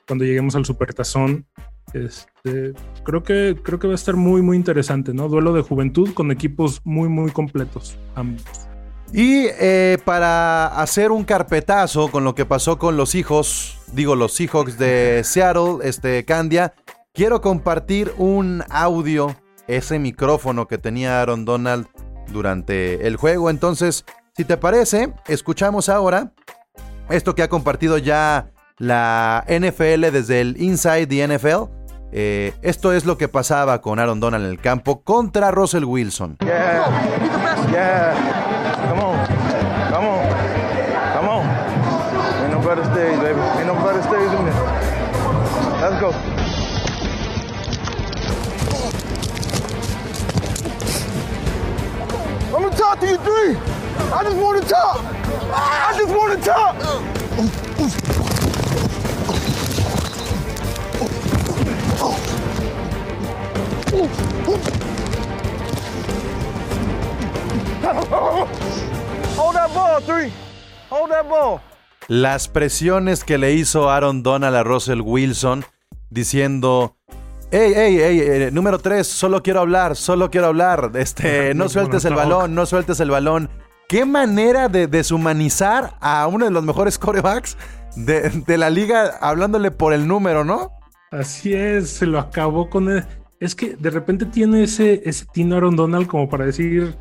cuando 0.06 0.26
lleguemos 0.26 0.56
al 0.58 0.66
Supertazón. 0.66 1.48
Este, 1.94 2.74
creo, 3.06 3.24
que, 3.24 3.56
creo 3.64 3.80
que 3.80 3.88
va 3.88 3.94
a 3.94 3.96
estar 3.96 4.18
muy, 4.18 4.42
muy 4.42 4.58
interesante, 4.58 5.14
¿no? 5.14 5.30
Duelo 5.30 5.54
de 5.54 5.62
juventud 5.62 6.14
con 6.14 6.32
equipos 6.32 6.82
muy, 6.84 7.08
muy 7.08 7.32
completos, 7.32 7.98
ambos. 8.16 8.67
Y 9.14 9.48
eh, 9.60 9.98
para 10.04 10.68
hacer 10.80 11.12
un 11.12 11.24
carpetazo 11.24 12.10
con 12.10 12.24
lo 12.24 12.36
que 12.36 12.46
pasó 12.46 12.78
con 12.78 12.98
los 12.98 13.16
hijos, 13.16 13.78
digo 13.94 14.16
los 14.16 14.34
Seahawks 14.34 14.78
de 14.78 15.22
Seattle, 15.24 15.78
este 15.84 16.26
Candia, 16.26 16.74
quiero 17.14 17.42
compartir 17.42 18.14
un 18.18 18.64
audio, 18.70 19.36
ese 19.68 19.98
micrófono 19.98 20.68
que 20.68 20.78
tenía 20.78 21.22
Aaron 21.22 21.46
Donald 21.46 21.88
durante 22.32 23.08
el 23.08 23.16
juego. 23.16 23.50
Entonces, 23.50 24.06
si 24.36 24.44
te 24.46 24.58
parece, 24.58 25.14
escuchamos 25.28 25.90
ahora 25.90 26.34
esto 27.10 27.36
que 27.36 27.44
ha 27.44 27.50
compartido 27.50 27.98
ya 27.98 28.52
la 28.78 29.46
NFL 29.48 30.12
desde 30.12 30.42
el 30.42 30.62
Inside 30.62 31.08
the 31.08 31.28
NFL. 31.28 31.72
Eh, 32.12 32.54
esto 32.62 32.94
es 32.94 33.06
lo 33.06 33.18
que 33.18 33.28
pasaba 33.28 33.82
con 33.82 34.00
Aaron 34.00 34.20
Donald 34.20 34.46
en 34.46 34.52
el 34.52 34.60
campo 34.60 35.02
contra 35.02 35.52
Russell 35.52 35.84
Wilson. 35.86 36.38
Yeah. 36.40 36.86
Yeah. 37.72 38.37
Las 72.08 72.48
presiones 72.48 73.24
que 73.24 73.38
le 73.38 73.54
hizo 73.54 73.90
Aaron 73.90 74.24
Donald 74.24 74.56
a 74.56 74.64
Russell 74.64 75.02
Wilson 75.02 75.66
diciendo, 76.10 76.97
hey, 77.52 77.72
hey, 77.76 77.98
hey, 78.00 78.20
eh, 78.24 78.50
número 78.52 78.80
3, 78.80 79.06
solo 79.06 79.42
quiero 79.42 79.62
hablar, 79.62 79.96
solo 79.96 80.30
quiero 80.30 80.48
hablar, 80.48 80.92
este, 80.96 81.54
no 81.56 81.70
sueltes 81.70 82.06
el 82.06 82.16
balón, 82.16 82.56
no 82.56 82.66
sueltes 82.66 83.00
el 83.00 83.12
balón. 83.12 83.50
Qué 83.90 84.06
manera 84.06 84.68
de 84.68 84.88
deshumanizar 84.88 85.96
a 86.02 86.28
uno 86.28 86.46
de 86.46 86.52
los 86.52 86.64
mejores 86.64 86.98
corebacks 87.00 87.58
de, 87.96 88.30
de 88.30 88.58
la 88.58 88.70
liga 88.70 89.18
hablándole 89.22 89.72
por 89.72 89.94
el 89.94 90.08
número, 90.08 90.44
¿no? 90.44 90.72
Así 91.12 91.54
es, 91.54 91.90
se 91.90 92.06
lo 92.06 92.20
acabó 92.20 92.70
con 92.70 92.90
el- 92.90 93.06
es 93.40 93.56
que 93.56 93.76
de 93.76 93.90
repente 93.92 94.26
tiene 94.26 94.64
ese, 94.64 95.02
ese 95.06 95.26
Tino 95.32 95.56
Aaron 95.56 95.76
Donald 95.76 96.08
como 96.08 96.28
para 96.28 96.46
decir 96.46 96.96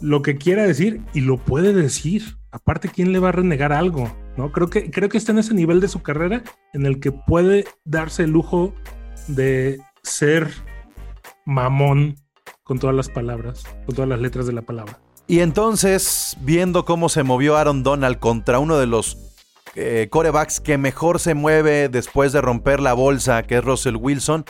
lo 0.00 0.22
que 0.22 0.36
quiera 0.36 0.62
decir 0.64 1.02
y 1.12 1.20
lo 1.20 1.36
puede 1.36 1.72
decir. 1.72 2.36
Aparte, 2.52 2.88
¿quién 2.88 3.12
le 3.12 3.18
va 3.18 3.30
a 3.30 3.32
renegar 3.32 3.72
algo? 3.72 4.14
¿No? 4.36 4.52
Creo 4.52 4.68
que, 4.70 4.90
creo 4.90 5.08
que 5.08 5.18
está 5.18 5.32
en 5.32 5.38
ese 5.38 5.52
nivel 5.54 5.80
de 5.80 5.88
su 5.88 6.02
carrera 6.02 6.42
en 6.72 6.86
el 6.86 7.00
que 7.00 7.12
puede 7.12 7.64
darse 7.84 8.24
el 8.24 8.30
lujo 8.30 8.72
de 9.28 9.80
ser 10.02 10.50
mamón 11.44 12.16
con 12.62 12.78
todas 12.78 12.94
las 12.94 13.08
palabras, 13.08 13.64
con 13.86 13.94
todas 13.94 14.08
las 14.08 14.20
letras 14.20 14.46
de 14.46 14.52
la 14.52 14.62
palabra. 14.62 14.98
Y 15.26 15.40
entonces, 15.40 16.36
viendo 16.40 16.84
cómo 16.84 17.08
se 17.08 17.22
movió 17.22 17.56
Aaron 17.56 17.82
Donald 17.82 18.18
contra 18.18 18.58
uno 18.58 18.78
de 18.78 18.86
los 18.86 19.16
eh, 19.74 20.08
corebacks 20.10 20.60
que 20.60 20.76
mejor 20.78 21.20
se 21.20 21.34
mueve 21.34 21.88
después 21.88 22.32
de 22.32 22.40
romper 22.40 22.80
la 22.80 22.92
bolsa, 22.92 23.42
que 23.44 23.58
es 23.58 23.64
Russell 23.64 23.96
Wilson, 23.96 24.44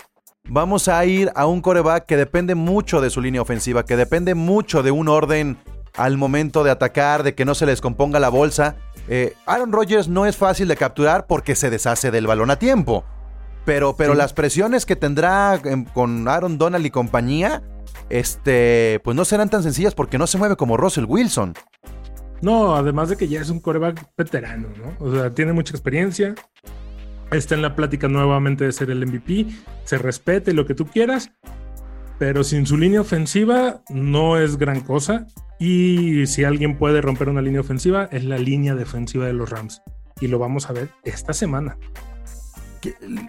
vamos 0.49 0.89
a 0.89 1.05
ir 1.05 1.31
a 1.37 1.47
un 1.47 1.61
coreback 1.61 2.07
que 2.07 2.17
depende 2.17 2.55
mucho 2.55 3.01
de 3.01 3.11
su 3.11 3.21
línea 3.21 3.43
ofensiva, 3.43 3.85
que 3.85 3.97
depende 3.97 4.35
mucho 4.35 4.83
de 4.83 4.91
un 4.91 5.09
orden 5.09 5.59
al 5.97 6.17
momento 6.17 6.65
de 6.65 6.71
atacar, 6.71 7.23
de 7.23 7.35
que 7.35 7.45
no 7.45 7.55
se 7.55 7.67
les 7.67 7.81
componga 7.81 8.19
la 8.19 8.31
bolsa. 8.31 8.77
Eh, 9.09 9.35
Aaron 9.47 9.73
Rodgers 9.73 10.09
no 10.09 10.27
es 10.27 10.37
fácil 10.37 10.69
de 10.69 10.77
capturar 10.77 11.27
porque 11.27 11.55
se 11.55 11.71
deshace 11.71 12.11
del 12.11 12.27
balón 12.27 12.51
a 12.51 12.59
tiempo. 12.59 13.05
Pero, 13.65 13.97
pero 13.97 14.15
las 14.15 14.33
presiones 14.33 14.87
que 14.87 14.97
tendrá 14.97 15.61
em, 15.65 15.85
con 15.85 16.27
Aaron 16.27 16.59
Donald 16.59 16.85
y 16.85 16.91
compañía, 16.91 17.63
este, 18.11 19.01
pues 19.05 19.17
no 19.17 19.25
serán 19.25 19.51
tan 19.51 19.63
sencillas 19.63 19.95
porque 19.95 20.19
no 20.19 20.27
se 20.27 20.39
mueve 20.39 20.57
como 20.57 20.77
Russell 20.77 21.05
Wilson. 21.07 21.55
No, 22.41 22.75
además 22.75 23.09
de 23.09 23.17
que 23.17 23.29
ya 23.29 23.41
es 23.41 23.51
un 23.51 23.61
coreback 23.61 24.05
veterano, 24.19 24.69
¿no? 24.77 25.07
O 25.07 25.15
sea, 25.15 25.31
tiene 25.31 25.53
mucha 25.53 25.73
experiencia. 25.73 26.35
Está 27.31 27.55
en 27.55 27.63
la 27.63 27.77
plática 27.77 28.09
nuevamente 28.09 28.65
de 28.65 28.73
ser 28.73 28.91
el 28.91 29.07
MVP. 29.07 29.47
Se 29.85 29.97
respete 29.97 30.53
lo 30.53 30.67
que 30.67 30.75
tú 30.75 30.87
quieras. 30.87 31.31
Pero 32.19 32.45
sin 32.45 32.67
su 32.67 32.77
línea 32.77 33.01
ofensiva 33.01 33.83
no 33.89 34.39
es 34.39 34.59
gran 34.59 34.81
cosa. 34.81 35.27
Y 35.59 36.27
si 36.27 36.43
alguien 36.43 36.77
puede 36.77 37.01
romper 37.01 37.29
una 37.29 37.41
línea 37.41 37.61
ofensiva, 37.61 38.09
es 38.11 38.25
la 38.25 38.39
línea 38.39 38.75
defensiva 38.75 39.27
de 39.27 39.33
los 39.33 39.49
Rams. 39.49 39.81
Y 40.21 40.27
lo 40.27 40.41
vamos 40.41 40.69
a 40.69 40.73
ver 40.73 40.89
esta 41.05 41.33
semana. 41.33 41.79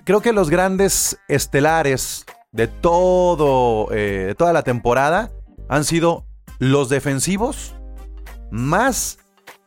Creo 0.03 0.21
que 0.21 0.33
los 0.33 0.49
grandes 0.49 1.17
estelares 1.27 2.25
de 2.51 2.67
todo, 2.67 3.91
eh, 3.91 4.25
de 4.27 4.35
toda 4.35 4.53
la 4.53 4.63
temporada 4.63 5.31
han 5.69 5.83
sido 5.83 6.25
los 6.59 6.89
defensivos 6.89 7.75
más 8.51 9.17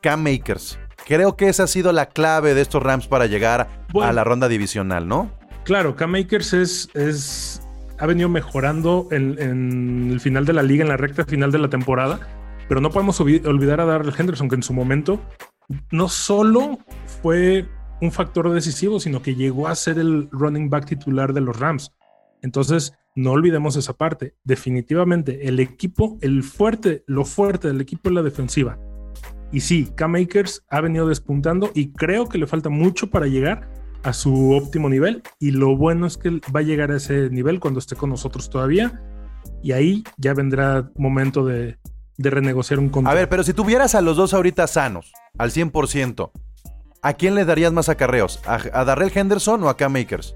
Cam-Makers. 0.03 0.79
Creo 1.07 1.37
que 1.37 1.49
esa 1.49 1.65
ha 1.65 1.67
sido 1.67 1.93
la 1.93 2.07
clave 2.07 2.55
de 2.55 2.61
estos 2.63 2.83
Rams 2.83 3.07
para 3.07 3.27
llegar 3.27 3.69
Bueno. 3.93 4.11
a 4.11 4.13
la 4.13 4.25
ronda 4.25 4.49
divisional, 4.49 5.07
¿no? 5.09 5.31
Claro, 5.65 5.97
Cam 5.97 6.13
Makers 6.13 6.53
es, 6.53 6.89
es, 6.95 7.61
ha 7.99 8.07
venido 8.07 8.29
mejorando 8.29 9.09
en, 9.11 9.37
en 9.41 10.11
el 10.13 10.21
final 10.21 10.45
de 10.45 10.53
la 10.53 10.63
liga, 10.63 10.83
en 10.85 10.89
la 10.89 10.97
recta 10.97 11.25
final 11.25 11.51
de 11.51 11.59
la 11.59 11.69
temporada, 11.69 12.21
pero 12.69 12.81
no 12.81 12.91
podemos 12.91 13.21
olvi- 13.21 13.45
olvidar 13.47 13.81
a 13.81 13.85
Darrell 13.85 14.15
Henderson, 14.17 14.49
que 14.49 14.55
en 14.57 14.63
su 14.63 14.73
momento 14.73 15.21
no 15.91 16.09
solo 16.09 16.79
fue 17.23 17.67
un 18.01 18.13
factor 18.13 18.51
decisivo, 18.53 19.01
sino 19.01 19.23
que 19.23 19.35
llegó 19.35 19.69
a 19.69 19.75
ser 19.75 19.99
el 19.99 20.29
running 20.31 20.71
back 20.71 20.87
titular 20.87 21.33
de 21.33 21.41
los 21.41 21.59
Rams. 21.59 21.93
Entonces, 22.43 22.93
no 23.15 23.33
olvidemos 23.33 23.77
esa 23.77 23.95
parte. 23.95 24.35
Definitivamente, 24.45 25.49
el 25.49 25.59
equipo, 25.61 26.19
el 26.21 26.43
fuerte, 26.43 27.03
lo 27.07 27.25
fuerte 27.25 27.69
del 27.69 27.81
equipo 27.81 28.11
es 28.11 28.15
la 28.15 28.23
defensiva. 28.23 28.79
Y 29.53 29.61
sí, 29.61 29.89
Cam 29.95 30.17
Akers 30.17 30.65
ha 30.69 30.81
venido 30.81 31.09
despuntando 31.09 31.71
y 31.73 31.93
creo 31.93 32.29
que 32.29 32.39
le 32.39 32.47
falta 32.47 32.69
mucho 32.69 33.09
para 33.11 33.27
llegar 33.27 33.69
a 34.03 34.13
su 34.13 34.53
óptimo 34.53 34.89
nivel. 34.89 35.23
Y 35.39 35.53
lo 35.53 35.77
bueno 35.77 36.07
es 36.07 36.19
que 36.19 36.41
va 36.55 36.61
a 36.61 36.63
llegar 36.63 36.91
a 36.91 36.97
ese 36.97 37.31
nivel 37.31 37.61
cuando 37.61 37.79
esté 37.81 37.97
con 37.97 38.11
nosotros 38.11 38.51
todavía. 38.51 39.01
Y 39.63 39.73
ahí 39.73 40.05
ya 40.19 40.35
vendrá 40.35 40.91
momento 40.97 41.45
de, 41.45 41.79
de 42.19 42.31
renegociar 42.31 42.79
un 42.79 42.89
A 42.89 42.91
contrato. 42.91 43.17
ver, 43.17 43.29
pero 43.29 43.43
si 43.45 43.55
tuvieras 43.55 43.95
a 43.95 44.01
los 44.03 44.17
dos 44.17 44.35
ahorita 44.35 44.67
sanos, 44.67 45.13
al 45.39 45.51
100%, 45.51 46.31
¿a 47.07 47.13
quién 47.15 47.37
le 47.37 47.45
darías 47.45 47.73
más 47.73 47.89
acarreos? 47.89 48.41
¿A, 48.47 48.59
a 48.73 48.85
Darrell 48.85 49.13
Henderson 49.15 49.63
o 49.63 49.69
a 49.69 49.77
Cam 49.77 49.93
Makers? 49.93 50.35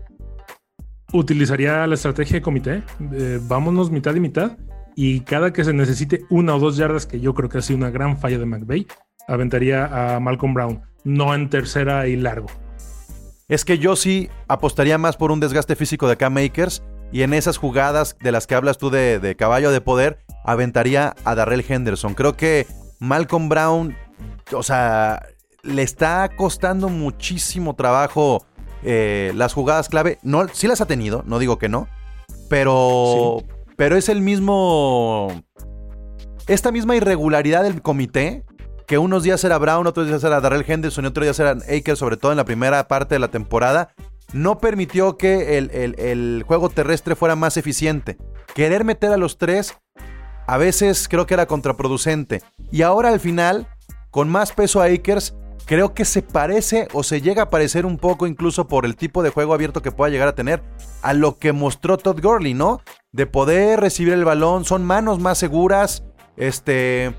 Utilizaría 1.12 1.84
la 1.88 1.94
estrategia 1.94 2.34
de 2.34 2.42
comité. 2.42 2.84
eh, 3.12 3.40
vámonos 3.42 3.90
mitad 3.90 4.14
y 4.14 4.20
mitad. 4.20 4.56
Y 4.94 5.20
cada 5.22 5.52
que 5.52 5.64
se 5.64 5.72
necesite 5.72 6.24
una 6.30 6.54
o 6.54 6.60
dos 6.60 6.76
yardas, 6.76 7.06
que 7.06 7.18
yo 7.20 7.34
creo 7.34 7.48
que 7.48 7.58
ha 7.58 7.62
sido 7.62 7.78
una 7.78 7.90
gran 7.90 8.18
falla 8.18 8.38
de 8.38 8.46
McVay, 8.46 8.86
aventaría 9.26 10.16
a 10.16 10.20
Malcolm 10.20 10.54
Brown. 10.54 10.82
No 11.02 11.34
en 11.34 11.48
tercera 11.50 12.06
y 12.06 12.16
largo. 12.16 12.48
Es 13.48 13.64
que 13.64 13.78
yo 13.78 13.96
sí 13.96 14.28
apostaría 14.46 14.96
más 14.98 15.16
por 15.16 15.32
un 15.32 15.40
desgaste 15.40 15.74
físico 15.74 16.08
de 16.08 16.16
Cam 16.16 16.34
Makers 16.34 16.84
y 17.10 17.22
en 17.22 17.34
esas 17.34 17.56
jugadas 17.56 18.16
de 18.20 18.30
las 18.30 18.46
que 18.46 18.54
hablas 18.54 18.78
tú 18.78 18.90
de, 18.90 19.18
de 19.18 19.34
caballo 19.34 19.72
de 19.72 19.80
poder, 19.80 20.20
aventaría 20.44 21.16
a 21.24 21.34
Darrell 21.34 21.64
Henderson. 21.66 22.14
Creo 22.14 22.36
que 22.36 22.68
Malcolm 23.00 23.48
Brown, 23.48 23.96
o 24.52 24.62
sea, 24.62 25.26
le 25.62 25.82
está 25.82 26.28
costando 26.36 26.88
muchísimo 26.88 27.74
trabajo 27.74 28.44
eh, 28.82 29.32
las 29.34 29.52
jugadas 29.52 29.88
clave. 29.88 30.18
No, 30.22 30.46
sí 30.52 30.66
las 30.68 30.80
ha 30.80 30.86
tenido, 30.86 31.22
no 31.26 31.38
digo 31.38 31.58
que 31.58 31.68
no, 31.68 31.88
pero, 32.48 33.42
pero 33.76 33.96
es 33.96 34.08
el 34.08 34.20
mismo, 34.20 35.30
esta 36.46 36.72
misma 36.72 36.96
irregularidad 36.96 37.62
del 37.62 37.82
comité 37.82 38.44
que 38.86 38.98
unos 38.98 39.22
días 39.22 39.44
era 39.44 39.56
Brown, 39.58 39.86
otros 39.86 40.08
días 40.08 40.24
era 40.24 40.40
Darrell 40.40 40.64
Henderson 40.66 41.04
y 41.04 41.08
otros 41.08 41.24
días 41.24 41.38
eran 41.38 41.62
Akers, 41.62 41.98
sobre 41.98 42.16
todo 42.16 42.32
en 42.32 42.38
la 42.38 42.44
primera 42.44 42.88
parte 42.88 43.14
de 43.14 43.20
la 43.20 43.28
temporada, 43.28 43.92
no 44.32 44.58
permitió 44.58 45.16
que 45.16 45.58
el, 45.58 45.70
el- 45.70 45.98
el 46.00 46.44
juego 46.46 46.70
terrestre 46.70 47.14
fuera 47.14 47.36
más 47.36 47.56
eficiente. 47.56 48.16
Querer 48.54 48.84
meter 48.84 49.12
a 49.12 49.16
los 49.16 49.38
tres 49.38 49.76
a 50.48 50.56
veces 50.56 51.06
creo 51.08 51.26
que 51.26 51.34
era 51.34 51.46
contraproducente. 51.46 52.42
Y 52.72 52.82
ahora 52.82 53.10
al 53.10 53.20
final, 53.20 53.68
con 54.10 54.28
más 54.28 54.50
peso 54.52 54.80
a 54.80 54.86
Akers, 54.86 55.34
creo 55.70 55.94
que 55.94 56.04
se 56.04 56.20
parece 56.22 56.88
o 56.92 57.04
se 57.04 57.20
llega 57.20 57.44
a 57.44 57.48
parecer 57.50 57.86
un 57.86 57.96
poco 57.96 58.26
incluso 58.26 58.66
por 58.66 58.84
el 58.84 58.96
tipo 58.96 59.22
de 59.22 59.30
juego 59.30 59.54
abierto 59.54 59.82
que 59.82 59.92
pueda 59.92 60.10
llegar 60.10 60.26
a 60.26 60.34
tener 60.34 60.64
a 61.00 61.14
lo 61.14 61.38
que 61.38 61.52
mostró 61.52 61.96
Todd 61.96 62.20
Gurley, 62.20 62.54
¿no? 62.54 62.80
De 63.12 63.26
poder 63.26 63.78
recibir 63.78 64.12
el 64.14 64.24
balón, 64.24 64.64
son 64.64 64.84
manos 64.84 65.20
más 65.20 65.38
seguras, 65.38 66.02
este... 66.36 67.14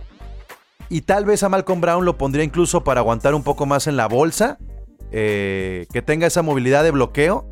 Y 0.89 1.03
tal 1.03 1.24
vez 1.24 1.43
a 1.43 1.48
Malcolm 1.48 1.79
Brown 1.79 2.03
lo 2.03 2.17
pondría 2.17 2.43
incluso 2.43 2.84
para 2.84 3.00
aguantar 3.00 3.36
un 3.36 3.43
poco 3.43 3.65
más 3.65 3.88
en 3.88 3.96
la 3.96 4.10
bolsa, 4.10 4.58
eh, 5.13 5.88
que 5.93 6.01
tenga 6.01 6.27
esa 6.27 6.41
movilidad 6.41 6.84
de 6.84 6.91
bloqueo, 6.91 7.48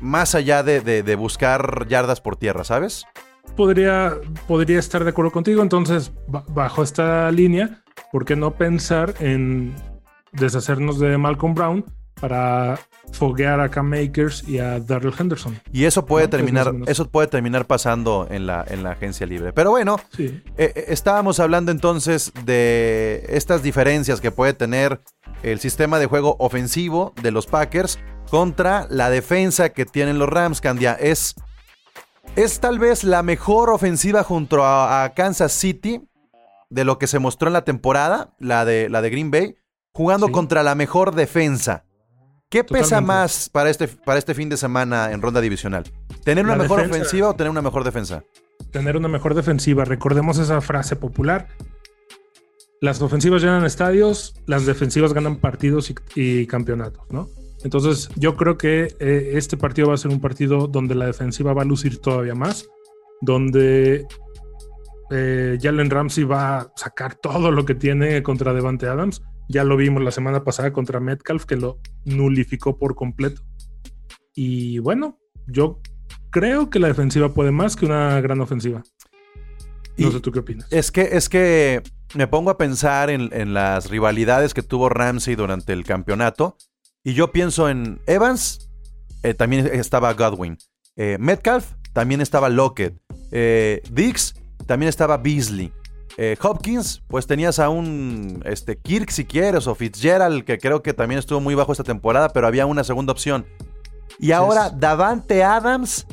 más 0.00 0.36
allá 0.36 0.62
de, 0.62 0.80
de- 1.02 1.16
buscar 1.16 1.88
yardas 1.88 2.20
por 2.20 2.36
tierra, 2.36 2.62
¿sabes? 2.62 3.04
Podría, 3.56 4.14
podría 4.46 4.78
estar 4.78 5.02
de 5.02 5.10
acuerdo 5.10 5.32
contigo. 5.32 5.62
Entonces, 5.62 6.12
ba- 6.28 6.44
bajo 6.46 6.84
esta 6.84 7.28
línea, 7.32 7.82
¿por 8.12 8.24
qué 8.24 8.36
no 8.36 8.52
pensar 8.52 9.14
en 9.18 9.74
deshacernos 10.32 10.98
de 10.98 11.16
Malcolm 11.18 11.54
Brown 11.54 11.84
para 12.20 12.78
foguear 13.12 13.60
a 13.60 13.68
Cam 13.68 13.88
Makers 13.88 14.46
y 14.48 14.58
a 14.58 14.80
Darrell 14.80 15.14
Henderson? 15.16 15.60
Y 15.72 15.84
eso 15.84 16.04
puede 16.04 16.26
No, 16.26 16.30
terminar, 16.30 16.74
eso 16.86 17.08
puede 17.08 17.28
terminar 17.28 17.66
pasando 17.66 18.26
en 18.30 18.46
la, 18.46 18.64
en 18.68 18.82
la 18.82 18.90
agencia 18.92 19.26
libre. 19.26 19.52
Pero 19.52 19.70
bueno, 19.70 19.98
Sí. 20.16 20.24
eh, 20.56 20.72
eh, 20.74 20.84
estábamos 20.88 21.38
hablando 21.40 21.70
entonces 21.70 22.32
de 22.44 23.24
estas 23.28 23.62
diferencias 23.62 24.20
que 24.20 24.30
puede 24.32 24.52
tener 24.52 25.00
el 25.44 25.60
sistema 25.60 25.98
de 26.00 26.06
juego 26.06 26.36
ofensivo 26.40 27.14
de 27.22 27.30
los 27.30 27.46
Packers 27.46 27.98
contra 28.30 28.86
la 28.90 29.10
defensa 29.10 29.68
que 29.70 29.86
tienen 29.86 30.18
los 30.18 30.28
Rams, 30.28 30.60
Candia. 30.60 30.94
Es, 30.94 31.36
es 32.36 32.58
tal 32.60 32.78
vez 32.80 33.04
la 33.04 33.22
mejor 33.22 33.70
ofensiva 33.70 34.24
junto 34.24 34.64
a, 34.64 35.04
a 35.04 35.14
Kansas 35.14 35.52
City 35.52 36.02
de 36.68 36.84
lo 36.84 36.98
que 36.98 37.06
se 37.06 37.18
mostró 37.20 37.46
en 37.48 37.54
la 37.54 37.64
temporada, 37.64 38.34
la 38.38 38.64
de, 38.64 38.88
la 38.90 39.00
de 39.02 39.10
Green 39.10 39.30
Bay, 39.30 39.54
jugando 39.92 40.26
Sí. 40.26 40.32
contra 40.32 40.62
la 40.62 40.74
mejor 40.74 41.14
defensa. 41.14 41.84
¿Qué 42.50 42.64
pesa 42.64 43.00
más 43.02 43.50
para 43.50 43.68
este, 43.68 43.88
para 43.88 44.18
este 44.18 44.34
fin 44.34 44.48
de 44.48 44.56
semana 44.56 45.12
en 45.12 45.20
ronda 45.20 45.40
divisional? 45.40 45.84
¿Tener 46.24 46.44
una 46.44 46.56
La 46.56 46.62
mejor 46.62 46.78
defensa. 46.78 46.96
ofensiva 46.98 47.28
o 47.28 47.34
tener 47.36 47.50
una 47.50 47.60
mejor 47.62 47.84
defensa? 47.84 48.24
Tener 48.70 48.96
una 48.96 49.08
mejor 49.08 49.34
defensiva. 49.34 49.84
Recordemos 49.84 50.38
esa 50.38 50.60
frase 50.62 50.96
popular. 50.96 51.48
Las 52.80 53.02
ofensivas 53.02 53.42
llenan 53.42 53.64
estadios, 53.66 54.34
las 54.46 54.64
defensivas 54.64 55.12
ganan 55.12 55.36
partidos 55.36 55.90
y, 55.90 55.94
y 56.14 56.46
campeonatos, 56.46 57.04
¿no? 57.10 57.28
Entonces, 57.64 58.08
yo 58.14 58.36
creo 58.36 58.56
que 58.56 58.94
eh, 59.00 59.32
este 59.34 59.56
partido 59.56 59.88
va 59.88 59.94
a 59.94 59.98
ser 59.98 60.12
un 60.12 60.20
partido 60.20 60.68
donde 60.68 60.94
la 60.94 61.06
defensiva 61.06 61.52
va 61.52 61.62
a 61.62 61.64
lucir 61.64 62.00
todavía 62.00 62.36
más, 62.36 62.66
donde 63.20 64.06
eh, 65.10 65.58
Jalen 65.60 65.90
Ramsey 65.90 66.22
va 66.24 66.58
a 66.60 66.72
sacar 66.76 67.16
todo 67.16 67.50
lo 67.50 67.64
que 67.64 67.74
tiene 67.74 68.22
contra 68.22 68.52
Devante 68.54 68.86
Adams. 68.86 69.22
Ya 69.48 69.64
lo 69.64 69.76
vimos 69.76 70.02
la 70.02 70.10
semana 70.10 70.44
pasada 70.44 70.72
contra 70.72 71.00
Metcalf, 71.00 71.44
que 71.46 71.56
lo 71.56 71.78
nulificó 72.04 72.78
por 72.78 72.94
completo. 72.94 73.42
Y 74.34 74.78
bueno, 74.78 75.18
yo 75.46 75.80
creo 76.30 76.70
que 76.70 76.78
la 76.78 76.88
defensiva 76.88 77.32
puede 77.32 77.50
más 77.50 77.74
que 77.76 77.86
una 77.86 78.20
gran 78.20 78.40
ofensiva. 78.40 78.82
No 79.96 80.08
Y- 80.08 80.12
sé 80.12 80.20
tú 80.20 80.30
qué 80.32 80.40
opinas. 80.40 80.70
Es 80.70 80.92
que, 80.92 81.08
es 81.12 81.28
que 81.28 81.82
me 82.14 82.26
pongo 82.26 82.50
a 82.50 82.58
pensar 82.58 83.10
en, 83.10 83.30
en 83.32 83.54
las 83.54 83.90
rivalidades 83.90 84.54
que 84.54 84.62
tuvo 84.62 84.88
Ramsey 84.88 85.34
durante 85.34 85.72
el 85.72 85.84
campeonato. 85.84 86.56
Y 87.02 87.14
yo 87.14 87.32
pienso 87.32 87.68
en 87.68 88.00
Evans, 88.06 88.70
eh, 89.22 89.34
también 89.34 89.66
estaba 89.66 90.12
Godwin. 90.12 90.58
Eh, 90.96 91.16
Metcalf, 91.18 91.72
también 91.94 92.20
estaba 92.20 92.48
Lockett. 92.48 92.96
Eh, 93.32 93.82
Dix, 93.90 94.34
también 94.66 94.88
estaba 94.88 95.16
Beasley. 95.16 95.72
Eh, 96.20 96.36
Hopkins, 96.42 97.00
pues 97.06 97.28
tenías 97.28 97.60
a 97.60 97.68
un 97.68 98.42
este, 98.44 98.76
Kirk 98.76 99.08
si 99.10 99.24
quieres, 99.24 99.68
o 99.68 99.74
Fitzgerald, 99.76 100.44
que 100.44 100.58
creo 100.58 100.82
que 100.82 100.92
también 100.92 101.20
estuvo 101.20 101.40
muy 101.40 101.54
bajo 101.54 101.70
esta 101.70 101.84
temporada, 101.84 102.30
pero 102.30 102.48
había 102.48 102.66
una 102.66 102.82
segunda 102.82 103.12
opción. 103.12 103.46
Y 104.18 104.32
ahora 104.32 104.68
Davante 104.70 105.44
Adams, 105.44 106.06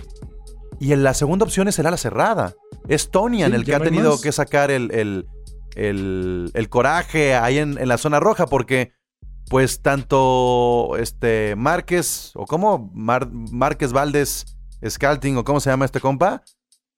y 0.79 0.91
en 0.93 1.01
la 1.03 1.15
segunda 1.15 1.43
opción 1.45 1.67
es 1.67 1.79
el 1.79 1.87
ala 1.87 1.97
cerrada. 1.97 2.53
Es 2.87 3.09
Tonian 3.09 3.49
Sí, 3.49 3.55
el 3.55 3.65
que 3.65 3.73
ha 3.73 3.79
tenido 3.79 4.11
más. 4.11 4.21
que 4.21 4.31
sacar 4.31 4.69
el, 4.69 4.91
el, 4.93 5.25
el- 5.75 6.51
el 6.53 6.69
coraje 6.69 7.33
ahí 7.35 7.57
en, 7.57 7.79
en 7.79 7.87
la 7.87 7.97
zona 7.97 8.19
roja, 8.19 8.45
porque 8.45 8.91
pues 9.49 9.81
tanto 9.81 10.97
este 10.99 11.55
Márquez, 11.55 12.31
o 12.35 12.45
cómo, 12.45 12.91
Mar- 12.93 13.29
Márquez 13.31 13.91
Valdés 13.91 14.45
Scalting, 14.87 15.37
o 15.37 15.43
cómo 15.43 15.59
se 15.59 15.71
llama 15.71 15.85
este 15.85 15.99
compa, 15.99 16.43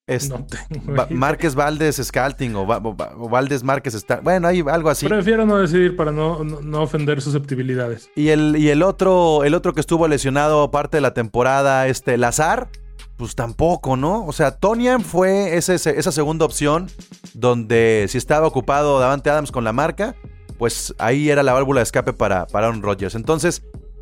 es 0.07 0.29
No 0.29 0.45
tengo. 0.45 1.05
Márquez 1.11 1.53
Valdés 1.53 1.97
Scalting, 1.97 2.55
o, 2.55 2.65
Va- 2.65 2.81
o 2.83 3.27
Valdés 3.29 3.63
Márquez 3.63 3.93
está 3.93 4.21
bueno, 4.21 4.47
hay 4.47 4.63
algo 4.67 4.89
así. 4.89 5.05
Prefiero 5.07 5.45
no 5.45 5.57
decidir 5.57 5.95
para 5.97 6.11
no, 6.11 6.43
no, 6.43 6.61
no 6.61 6.81
ofender 6.81 7.21
susceptibilidades. 7.21 8.09
Y 8.15 8.29
el, 8.29 8.55
y 8.57 8.69
el 8.69 8.83
otro, 8.83 9.43
el 9.43 9.53
otro 9.53 9.73
que 9.73 9.81
estuvo 9.81 10.07
lesionado 10.07 10.71
parte 10.71 10.97
de 10.97 11.01
la 11.01 11.13
temporada, 11.13 11.87
este, 11.87 12.17
Lazar, 12.17 12.69
pues 13.17 13.35
tampoco, 13.35 13.97
¿no? 13.97 14.25
O 14.25 14.31
sea, 14.31 14.51
Tonian 14.51 15.01
fue 15.01 15.57
ese- 15.57 15.75
ese- 15.75 15.99
esa 15.99 16.11
segunda 16.11 16.45
opción 16.45 16.87
donde 17.33 18.05
si 18.09 18.17
estaba 18.17 18.47
ocupado 18.47 18.99
Davante 18.99 19.29
Adams 19.29 19.51
con 19.51 19.63
la 19.63 19.73
marca, 19.73 20.15
pues 20.57 20.95
ahí 20.99 21.29
era 21.29 21.43
la 21.43 21.53
válvula 21.53 21.79
de 21.81 21.83
escape 21.83 22.13
para, 22.13 22.47
para 22.47 22.67
Aaron 22.67 22.81
Rodgers. 22.81 23.13
Entonces, 23.15 23.61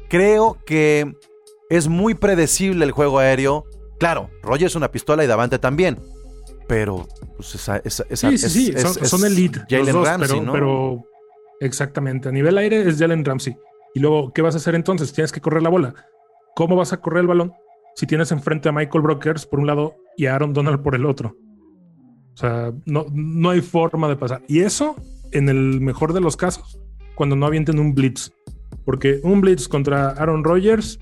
creo 0.10 0.58
que 0.66 1.16
es 1.70 1.88
muy 1.88 2.14
predecible 2.14 2.86
el 2.86 2.92
juego 2.92 3.20
aéreo. 3.20 3.66
Claro, 4.00 4.30
Rodgers 4.44 4.72
es 4.74 4.76
una 4.76 4.92
pistola 4.92 5.24
y 5.24 5.28
Davante 5.28 5.60
también. 5.60 5.98
Pero, 6.68 7.08
pues 7.38 7.56
esa, 7.56 7.78
esa, 7.78 8.06
esa- 8.10 8.30
Sí, 8.32 8.38
sí, 8.38 8.50
sí, 8.50 8.72
es- 8.76 8.82
son, 8.82 9.04
es 9.04 9.10
son 9.10 9.24
elite. 9.26 9.62
Jalen 9.70 9.94
dos, 9.94 10.08
Ramsey, 10.08 10.28
pero, 10.30 10.42
¿no? 10.46 10.52
pero 10.54 11.04
exactamente. 11.60 12.30
A 12.30 12.32
nivel 12.32 12.58
aire 12.58 12.88
es 12.88 12.98
Jalen 12.98 13.24
Ramsey. 13.24 13.56
Y 13.94 14.00
luego, 14.00 14.34
¿qué 14.34 14.42
vas 14.42 14.56
a 14.56 14.58
hacer 14.58 14.76
entonces? 14.76 15.14
Tienes 15.14 15.32
que 15.32 15.42
correr 15.42 15.62
la 15.64 15.70
bola. 15.70 15.94
¿Cómo 16.56 16.76
vas 16.76 16.92
a 16.94 16.98
correr 16.98 17.22
el 17.22 17.28
balón 17.28 17.54
si 17.96 18.06
tienes 18.08 18.32
enfrente 18.32 18.68
a 18.68 18.72
Michael 18.72 19.02
Brokers 19.04 19.46
por 19.46 19.60
un 19.60 19.68
lado 19.68 19.96
y 20.18 20.26
a 20.26 20.36
Aaron 20.36 20.54
Donald 20.54 20.82
por 20.82 20.96
el 20.96 21.06
otro? 21.06 21.36
O 22.34 22.38
sea, 22.38 22.74
no, 22.86 23.06
no 23.14 23.50
hay 23.52 23.62
forma 23.62 24.10
de 24.10 24.16
pasar. 24.18 24.42
Y 24.48 24.60
eso, 24.62 24.96
en 25.32 25.48
el 25.48 25.80
mejor 25.82 26.12
de 26.14 26.20
los 26.20 26.36
casos, 26.36 26.80
cuando 27.16 27.36
no 27.36 27.46
avienten 27.46 27.80
un 27.80 27.94
blitz. 27.94 28.32
Porque 28.84 29.20
un 29.24 29.40
blitz 29.42 29.68
contra 29.68 30.10
Aaron 30.10 30.44
Rodgers, 30.44 31.00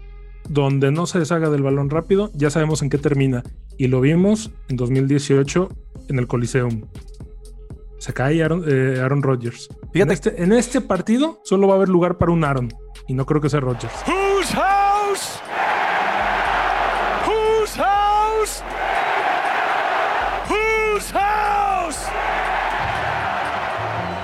donde 0.49 0.91
no 0.91 1.05
se 1.05 1.19
deshaga 1.19 1.49
del 1.49 1.63
balón 1.63 1.89
rápido, 1.89 2.31
ya 2.33 2.49
sabemos 2.49 2.81
en 2.81 2.89
qué 2.89 2.97
termina. 2.97 3.43
Y 3.77 3.87
lo 3.87 4.01
vimos 4.01 4.51
en 4.69 4.77
2018 4.77 5.69
en 6.09 6.19
el 6.19 6.27
Coliseum. 6.27 6.81
Se 7.97 8.13
cae 8.13 8.43
Aaron, 8.43 8.63
eh, 8.67 8.99
Aaron 9.01 9.23
Rodgers. 9.23 9.69
En 9.83 9.89
Fíjate- 9.91 10.13
este, 10.13 10.43
en 10.43 10.51
este 10.51 10.81
partido 10.81 11.39
solo 11.43 11.67
va 11.67 11.73
a 11.73 11.77
haber 11.77 11.89
lugar 11.89 12.17
para 12.17 12.31
un 12.31 12.43
Aaron. 12.43 12.73
Y 13.07 13.13
no 13.13 13.25
creo 13.25 13.39
que 13.41 13.49
sea 13.49 13.59
Rodgers. 13.61 13.93
Whose 14.07 14.53
house? 14.53 15.39
Whose 17.25 17.77
house? 17.77 18.63
Whose 20.49 21.13
house? 21.13 21.97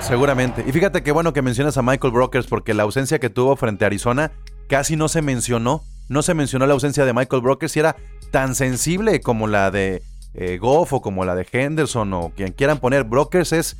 Seguramente. 0.00 0.64
Y 0.66 0.72
fíjate 0.72 1.02
qué 1.02 1.12
bueno 1.12 1.32
que 1.32 1.42
mencionas 1.42 1.76
a 1.78 1.82
Michael 1.82 2.12
Brokers 2.12 2.46
porque 2.46 2.74
la 2.74 2.82
ausencia 2.84 3.18
que 3.18 3.30
tuvo 3.30 3.56
frente 3.56 3.84
a 3.84 3.86
Arizona 3.86 4.32
casi 4.68 4.96
no 4.96 5.08
se 5.08 5.22
mencionó. 5.22 5.82
No 6.10 6.22
se 6.22 6.34
mencionó 6.34 6.66
la 6.66 6.74
ausencia 6.74 7.04
de 7.04 7.14
Michael 7.14 7.40
Brokers 7.40 7.76
y 7.76 7.78
era 7.78 7.94
tan 8.32 8.56
sensible 8.56 9.20
como 9.20 9.46
la 9.46 9.70
de 9.70 10.02
eh, 10.34 10.58
Goff 10.58 10.92
o 10.92 11.00
como 11.00 11.24
la 11.24 11.36
de 11.36 11.46
Henderson 11.50 12.12
o 12.12 12.32
quien 12.34 12.50
quieran 12.50 12.78
poner. 12.78 13.04
Brokers 13.04 13.52
es, 13.52 13.76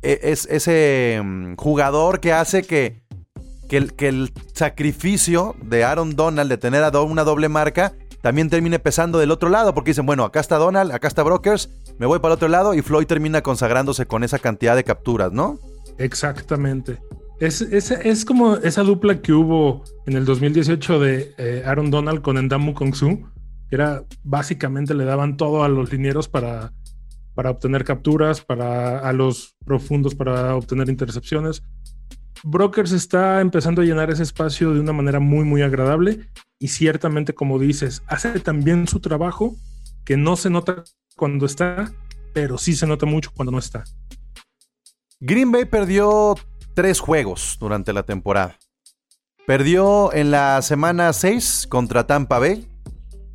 e- 0.00 0.20
es 0.22 0.46
ese 0.46 1.20
mm, 1.22 1.56
jugador 1.56 2.20
que 2.20 2.32
hace 2.32 2.62
que, 2.62 3.02
el, 3.70 4.32
sacrificio 4.54 5.56
de 5.64 5.82
Aaron 5.82 6.14
Donald 6.14 6.48
de 6.48 6.58
tener 6.58 6.84
una 6.96 7.24
doble 7.24 7.48
marca 7.48 7.92
también 8.22 8.48
termine 8.50 8.78
pesando 8.78 9.18
del 9.18 9.32
otro 9.32 9.48
lado 9.48 9.74
porque 9.74 9.90
dicen, 9.90 10.06
bueno, 10.06 10.22
acá 10.22 10.38
está 10.38 10.58
Donald, 10.58 10.92
acá 10.92 11.08
está 11.08 11.24
Brokers, 11.24 11.70
me 11.98 12.06
voy 12.06 12.20
para 12.20 12.34
el 12.34 12.36
otro 12.36 12.46
lado 12.46 12.74
y 12.74 12.82
Floyd 12.82 13.06
termina 13.06 13.42
consagrándose 13.42 14.06
con 14.06 14.22
esa 14.22 14.38
cantidad 14.38 14.76
de 14.76 14.84
capturas, 14.84 15.32
¿no? 15.32 15.58
Exactamente. 15.98 17.00
Es, 17.44 17.60
es, 17.60 17.90
es 17.90 18.24
como 18.24 18.56
esa 18.56 18.82
dupla 18.82 19.20
que 19.20 19.34
hubo 19.34 19.84
en 20.06 20.16
el 20.16 20.24
2018 20.24 20.98
de 20.98 21.34
eh, 21.36 21.62
Aaron 21.66 21.90
Donald 21.90 22.22
con 22.22 22.38
Endamu 22.38 22.72
Kongsu, 22.72 23.20
que 23.68 23.76
era 23.76 24.02
básicamente 24.22 24.94
le 24.94 25.04
daban 25.04 25.36
todo 25.36 25.62
a 25.62 25.68
los 25.68 25.92
linieros 25.92 26.26
para, 26.26 26.72
para 27.34 27.50
obtener 27.50 27.84
capturas, 27.84 28.40
para 28.40 28.98
a 29.00 29.12
los 29.12 29.56
profundos 29.62 30.14
para 30.14 30.56
obtener 30.56 30.88
intercepciones. 30.88 31.62
Brokers 32.44 32.92
está 32.92 33.42
empezando 33.42 33.82
a 33.82 33.84
llenar 33.84 34.10
ese 34.10 34.22
espacio 34.22 34.72
de 34.72 34.80
una 34.80 34.94
manera 34.94 35.20
muy, 35.20 35.44
muy 35.44 35.60
agradable 35.60 36.20
y 36.58 36.68
ciertamente, 36.68 37.34
como 37.34 37.58
dices, 37.58 38.02
hace 38.06 38.40
también 38.40 38.88
su 38.88 39.00
trabajo 39.00 39.54
que 40.06 40.16
no 40.16 40.36
se 40.36 40.48
nota 40.48 40.82
cuando 41.14 41.44
está, 41.44 41.92
pero 42.32 42.56
sí 42.56 42.72
se 42.72 42.86
nota 42.86 43.04
mucho 43.04 43.32
cuando 43.34 43.52
no 43.52 43.58
está. 43.58 43.84
Green 45.20 45.52
Bay 45.52 45.64
perdió 45.64 46.36
tres 46.74 47.00
juegos 47.00 47.56
durante 47.60 47.92
la 47.92 48.02
temporada. 48.02 48.58
Perdió 49.46 50.12
en 50.12 50.30
la 50.30 50.60
semana 50.62 51.12
6 51.12 51.66
contra 51.68 52.06
Tampa 52.06 52.38
Bay, 52.38 52.68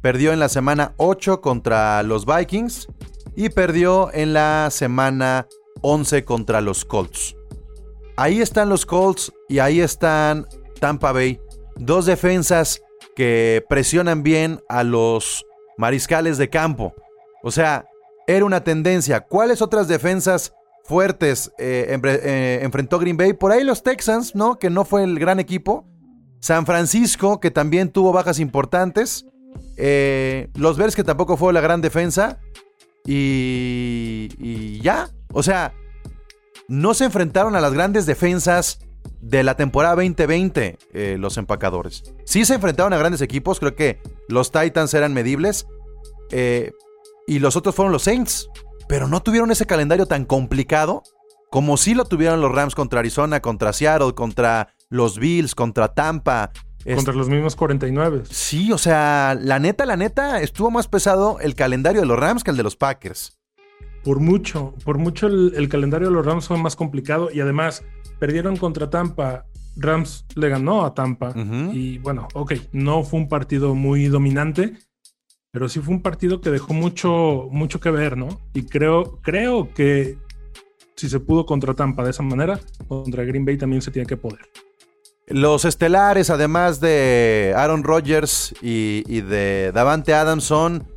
perdió 0.01 0.33
en 0.33 0.39
la 0.39 0.49
semana 0.49 0.93
8 0.97 1.41
contra 1.41 2.01
los 2.03 2.25
Vikings 2.25 2.87
y 3.35 3.49
perdió 3.49 4.11
en 4.13 4.33
la 4.33 4.69
semana 4.71 5.47
11 5.81 6.25
contra 6.25 6.61
los 6.61 6.83
Colts. 6.83 7.35
Ahí 8.17 8.41
están 8.41 8.69
los 8.69 8.85
Colts 8.85 9.31
y 9.47 9.59
ahí 9.59 9.81
están 9.81 10.47
Tampa 10.79 11.11
Bay, 11.11 11.39
dos 11.75 12.05
defensas 12.05 12.81
que 13.15 13.63
presionan 13.69 14.23
bien 14.23 14.61
a 14.67 14.83
los 14.83 15.45
mariscales 15.77 16.37
de 16.37 16.49
campo. 16.49 16.93
O 17.43 17.51
sea, 17.51 17.85
era 18.27 18.45
una 18.45 18.63
tendencia. 18.63 19.21
¿Cuáles 19.21 19.61
otras 19.61 19.87
defensas 19.87 20.53
fuertes 20.89 21.51
eh, 21.59 21.97
eh, 22.03 22.59
enfrentó 22.63 22.97
Green 22.97 23.15
Bay? 23.15 23.33
Por 23.33 23.51
ahí 23.51 23.63
los 23.63 23.83
Texans, 23.83 24.33
¿no? 24.33 24.57
Que 24.57 24.71
no 24.71 24.85
fue 24.85 25.03
el 25.03 25.19
gran 25.19 25.39
equipo. 25.39 25.85
San 26.41 26.65
Francisco, 26.65 27.39
que 27.39 27.51
también 27.51 27.91
tuvo 27.91 28.11
bajas 28.11 28.39
importantes. 28.39 29.27
Eh, 29.77 30.49
los 30.55 30.77
Bears, 30.77 30.95
que 30.95 31.03
tampoco 31.03 31.37
fue 31.37 31.53
la 31.53 31.61
gran 31.61 31.81
defensa. 31.81 32.39
Y, 33.05 34.29
y 34.39 34.81
ya. 34.81 35.11
O 35.31 35.43
sea, 35.43 35.73
no 36.67 36.95
se 36.95 37.05
enfrentaron 37.05 37.55
a 37.55 37.61
las 37.61 37.73
grandes 37.73 38.07
defensas 38.07 38.79
de 39.21 39.43
la 39.43 39.55
temporada 39.55 39.95
2020, 39.95 40.79
eh, 40.93 41.17
los 41.19 41.37
empacadores. 41.37 42.03
Sí 42.25 42.45
se 42.45 42.55
enfrentaron 42.55 42.93
a 42.93 42.97
grandes 42.97 43.21
equipos, 43.21 43.59
creo 43.59 43.75
que 43.75 44.01
los 44.27 44.51
Titans 44.51 44.93
eran 44.95 45.13
medibles. 45.13 45.67
y 47.27 47.37
los 47.37 47.55
otros 47.55 47.75
fueron 47.75 47.91
los 47.91 48.01
Saints. 48.01 48.49
Pero 48.89 49.07
no 49.07 49.21
tuvieron 49.21 49.51
ese 49.51 49.65
calendario 49.65 50.05
tan 50.07 50.25
complicado 50.25 51.03
como 51.51 51.77
sí 51.77 51.93
lo 51.95 52.03
tuvieron 52.05 52.41
los 52.41 52.51
Rams 52.51 52.75
contra 52.75 52.99
Arizona, 52.99 53.39
contra 53.39 53.71
Seattle, 53.71 54.13
contra 54.15 54.73
los 54.89 55.17
Bills, 55.17 55.55
contra 55.55 55.93
Tampa. 55.93 56.51
Es- 56.85 56.95
Contra 56.95 57.13
los 57.13 57.29
mismos 57.29 57.55
49. 57.55 58.23
Sí, 58.29 58.71
o 58.71 58.77
sea, 58.77 59.37
la 59.39 59.59
neta, 59.59 59.85
la 59.85 59.95
neta, 59.95 60.41
estuvo 60.41 60.71
más 60.71 60.87
pesado 60.87 61.39
el 61.39 61.53
calendario 61.55 62.01
de 62.01 62.07
los 62.07 62.19
Rams 62.19 62.43
que 62.43 62.51
el 62.51 62.57
de 62.57 62.63
los 62.63 62.75
Packers. 62.75 63.37
Por 64.03 64.19
mucho, 64.19 64.73
por 64.85 64.97
mucho 64.97 65.27
el, 65.27 65.53
el 65.55 65.69
calendario 65.69 66.07
de 66.07 66.13
los 66.13 66.25
Rams 66.25 66.47
fue 66.47 66.57
más 66.57 66.75
complicado 66.75 67.29
y 67.33 67.41
además 67.41 67.83
perdieron 68.19 68.57
contra 68.57 68.89
Tampa. 68.89 69.45
Rams 69.75 70.25
le 70.35 70.49
ganó 70.49 70.83
a 70.83 70.93
Tampa 70.93 71.33
y 71.73 71.99
bueno, 71.99 72.27
ok, 72.33 72.53
no 72.73 73.03
fue 73.03 73.19
un 73.21 73.27
partido 73.29 73.75
muy 73.75 74.07
dominante, 74.07 74.73
pero 75.51 75.67
sí 75.67 75.79
fue 75.79 75.93
un 75.93 76.01
partido 76.01 76.41
que 76.41 76.51
dejó 76.51 76.73
mucho, 76.73 77.47
mucho 77.51 77.79
que 77.79 77.91
ver, 77.91 78.17
¿no? 78.17 78.39
Y 78.53 78.63
creo, 78.63 79.19
creo 79.21 79.73
que 79.73 80.17
si 80.95 81.09
se 81.09 81.19
pudo 81.19 81.45
contra 81.45 81.73
Tampa 81.73 82.03
de 82.03 82.11
esa 82.11 82.23
manera, 82.23 82.59
contra 82.87 83.23
Green 83.23 83.45
Bay 83.45 83.57
también 83.57 83.81
se 83.81 83.91
tiene 83.91 84.05
que 84.05 84.17
poder. 84.17 84.41
Los 85.27 85.63
estelares, 85.65 86.29
además 86.29 86.79
de 86.79 87.53
Aaron 87.55 87.83
Rodgers 87.83 88.53
y, 88.61 89.21
de 89.21 89.71
Davante 89.73 90.13
Adams, 90.13 90.43
son 90.43 90.87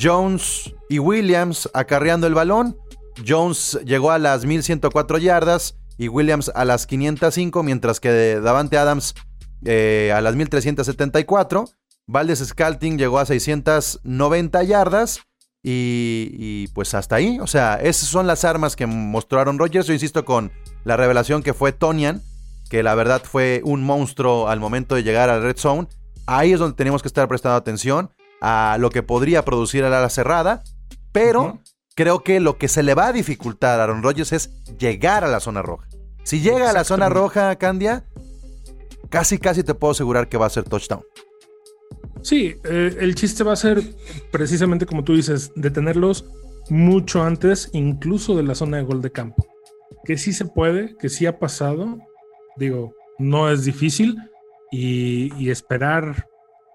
Jones 0.00 0.72
y 0.88 1.00
Williams 1.00 1.68
acarreando 1.74 2.26
el 2.26 2.34
balón. 2.34 2.76
Jones 3.26 3.80
llegó 3.84 4.12
a 4.12 4.18
las 4.18 4.44
1104 4.44 5.18
yardas 5.18 5.76
y 5.98 6.08
Williams 6.08 6.50
a 6.54 6.64
las 6.64 6.86
505, 6.86 7.62
mientras 7.64 7.98
que 8.00 8.40
Davante 8.40 8.78
Adams 8.78 9.14
eh, 9.64 10.12
a 10.14 10.20
las 10.20 10.36
1374. 10.36 11.64
Valdez 12.06 12.40
Scalting 12.40 12.98
llegó 12.98 13.18
a 13.18 13.26
690 13.26 14.62
yardas. 14.64 15.20
Y, 15.62 16.30
y, 16.38 16.68
pues 16.68 16.94
hasta 16.94 17.16
ahí, 17.16 17.38
o 17.38 17.46
sea, 17.46 17.74
esas 17.74 18.08
son 18.08 18.26
las 18.26 18.46
armas 18.46 18.76
que 18.76 18.86
mostró 18.86 19.40
Aaron 19.40 19.58
Rodgers. 19.58 19.86
Yo 19.86 19.92
insisto 19.92 20.24
con 20.24 20.52
la 20.84 20.96
revelación 20.96 21.42
que 21.42 21.52
fue 21.52 21.72
Tonian, 21.72 22.22
que 22.70 22.82
la 22.82 22.94
verdad 22.94 23.22
fue 23.22 23.60
un 23.64 23.84
monstruo 23.84 24.48
al 24.48 24.58
momento 24.58 24.94
de 24.94 25.02
llegar 25.02 25.28
al 25.28 25.42
Red 25.42 25.58
Zone. 25.58 25.86
Ahí 26.26 26.52
es 26.52 26.58
donde 26.58 26.76
tenemos 26.76 27.02
que 27.02 27.08
estar 27.08 27.28
prestando 27.28 27.56
atención. 27.56 28.10
a 28.40 28.78
lo 28.80 28.88
que 28.88 29.02
podría 29.02 29.44
producir 29.44 29.84
el 29.84 29.92
ala 29.92 30.08
cerrada, 30.08 30.62
pero 31.12 31.60
creo 31.94 32.22
que 32.22 32.40
lo 32.40 32.56
que 32.56 32.68
se 32.68 32.82
le 32.82 32.94
va 32.94 33.08
a 33.08 33.12
dificultar 33.12 33.78
a 33.78 33.84
Aaron 33.84 34.02
Rodgers 34.02 34.32
es 34.32 34.64
llegar 34.78 35.24
a 35.24 35.28
la 35.28 35.40
zona 35.40 35.60
roja. 35.60 35.86
Si 36.22 36.40
llega 36.40 36.70
a 36.70 36.72
la 36.72 36.84
zona 36.84 37.10
roja, 37.10 37.54
Candia, 37.56 38.04
casi 39.10 39.38
casi 39.38 39.62
te 39.62 39.74
puedo 39.74 39.90
asegurar 39.92 40.28
que 40.28 40.38
va 40.38 40.46
a 40.46 40.50
ser 40.50 40.64
touchdown. 40.64 41.02
Sí, 42.22 42.54
eh, 42.64 42.96
el 43.00 43.14
chiste 43.14 43.44
va 43.44 43.52
a 43.52 43.56
ser 43.56 43.82
precisamente 44.30 44.86
como 44.86 45.04
tú 45.04 45.14
dices, 45.14 45.52
detenerlos 45.56 46.24
mucho 46.68 47.22
antes, 47.22 47.70
incluso 47.72 48.36
de 48.36 48.42
la 48.42 48.54
zona 48.54 48.78
de 48.78 48.84
gol 48.84 49.02
de 49.02 49.10
campo. 49.10 49.46
Que 50.04 50.16
sí 50.16 50.32
se 50.32 50.44
puede, 50.44 50.96
que 50.96 51.08
sí 51.08 51.26
ha 51.26 51.38
pasado. 51.38 51.98
Digo, 52.56 52.94
no 53.18 53.50
es 53.50 53.64
difícil. 53.64 54.16
Y, 54.72 55.50
esperar 55.50 56.26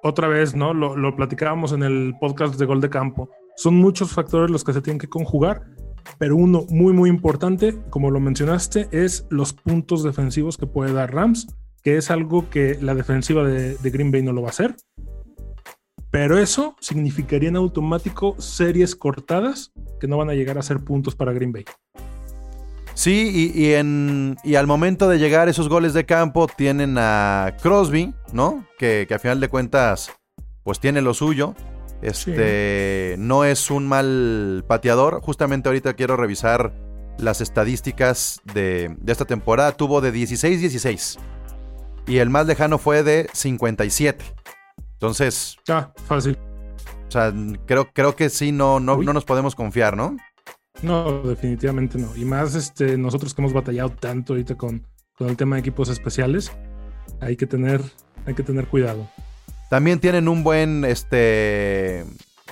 otra 0.03 0.27
vez, 0.27 0.53
¿no? 0.53 0.73
Lo, 0.73 0.97
lo 0.97 1.15
platicábamos 1.15 1.71
en 1.71 1.81
el 1.81 2.13
podcast 2.19 2.55
de 2.55 2.65
gol 2.65 2.81
de 2.81 2.89
campo. 2.89 3.29
Son 3.55 3.75
muchos 3.75 4.11
factores 4.11 4.51
los 4.51 4.65
que 4.65 4.73
se 4.73 4.81
tienen 4.81 4.99
que 4.99 5.07
conjugar. 5.07 5.63
Pero 6.19 6.35
uno 6.35 6.65
muy, 6.69 6.93
muy 6.93 7.09
importante, 7.09 7.77
como 7.89 8.11
lo 8.11 8.19
mencionaste, 8.19 8.89
es 8.91 9.25
los 9.29 9.53
puntos 9.53 10.03
defensivos 10.03 10.57
que 10.57 10.67
puede 10.67 10.93
dar 10.93 11.13
Rams, 11.13 11.47
que 11.83 11.97
es 11.97 12.11
algo 12.11 12.49
que 12.49 12.77
la 12.81 12.93
defensiva 12.95 13.43
de, 13.43 13.75
de 13.75 13.89
Green 13.89 14.11
Bay 14.11 14.21
no 14.21 14.33
lo 14.33 14.41
va 14.41 14.49
a 14.49 14.51
hacer. 14.51 14.75
Pero 16.15 16.37
eso 16.39 16.77
significaría 16.79 17.49
en 17.49 17.57
automático 17.57 18.39
series 18.39 18.95
cortadas 18.95 19.73
que 19.99 20.07
no 20.07 20.15
van 20.15 20.29
a 20.29 20.33
llegar 20.33 20.57
a 20.57 20.61
ser 20.61 20.79
puntos 20.79 21.13
para 21.13 21.33
Green 21.33 21.51
Bay. 21.51 21.65
Sí, 22.93 23.51
y, 23.53 23.61
y 23.61 23.73
en, 23.73 24.37
y 24.41 24.55
al 24.55 24.65
momento 24.65 25.09
de 25.09 25.19
llegar 25.19 25.49
esos 25.49 25.67
goles 25.67 25.93
de 25.93 26.05
campo 26.05 26.47
tienen 26.47 26.95
a 26.97 27.57
Crosby, 27.61 28.13
¿no? 28.31 28.65
Que, 28.79 29.03
que 29.09 29.13
a 29.13 29.19
final 29.19 29.41
de 29.41 29.49
cuentas, 29.49 30.09
pues 30.63 30.79
tiene 30.79 31.01
lo 31.01 31.13
suyo. 31.13 31.53
Este 32.01 33.15
no 33.17 33.43
es 33.43 33.69
un 33.69 33.85
mal 33.85 34.63
pateador. 34.69 35.19
Justamente 35.19 35.67
ahorita 35.67 35.95
quiero 35.95 36.15
revisar 36.15 36.71
las 37.17 37.41
estadísticas 37.41 38.39
de, 38.53 38.95
de 38.99 39.11
esta 39.11 39.25
temporada. 39.25 39.73
Tuvo 39.73 39.99
de 39.99 40.13
16-16. 40.13 41.19
Y 42.07 42.19
el 42.19 42.29
más 42.29 42.47
lejano 42.47 42.77
fue 42.77 43.03
de 43.03 43.27
57. 43.33 44.23
Entonces, 44.95 45.57
Ah, 45.67 45.91
fácil. 46.07 46.37
o 47.07 47.11
sea, 47.11 47.33
creo, 47.65 47.89
creo 47.93 48.15
que 48.15 48.29
sí, 48.29 48.51
no, 48.51 48.79
no, 48.79 48.95
Uy. 48.95 49.05
no 49.05 49.13
nos 49.13 49.25
podemos 49.25 49.55
confiar, 49.55 49.95
¿no? 49.95 50.17
No, 50.81 51.21
definitivamente 51.21 51.97
no. 51.97 52.15
Y 52.15 52.25
más 52.25 52.55
este, 52.55 52.97
nosotros 52.97 53.33
que 53.33 53.41
hemos 53.41 53.53
batallado 53.53 53.89
tanto 53.91 54.33
ahorita 54.33 54.55
con, 54.55 54.85
con 55.17 55.29
el 55.29 55.37
tema 55.37 55.55
de 55.55 55.61
equipos 55.61 55.89
especiales, 55.89 56.51
hay 57.21 57.35
que 57.37 57.47
tener, 57.47 57.81
hay 58.25 58.33
que 58.33 58.43
tener 58.43 58.67
cuidado. 58.67 59.07
También 59.69 59.99
tienen 59.99 60.27
un 60.27 60.43
buen 60.43 60.83
este 60.85 62.05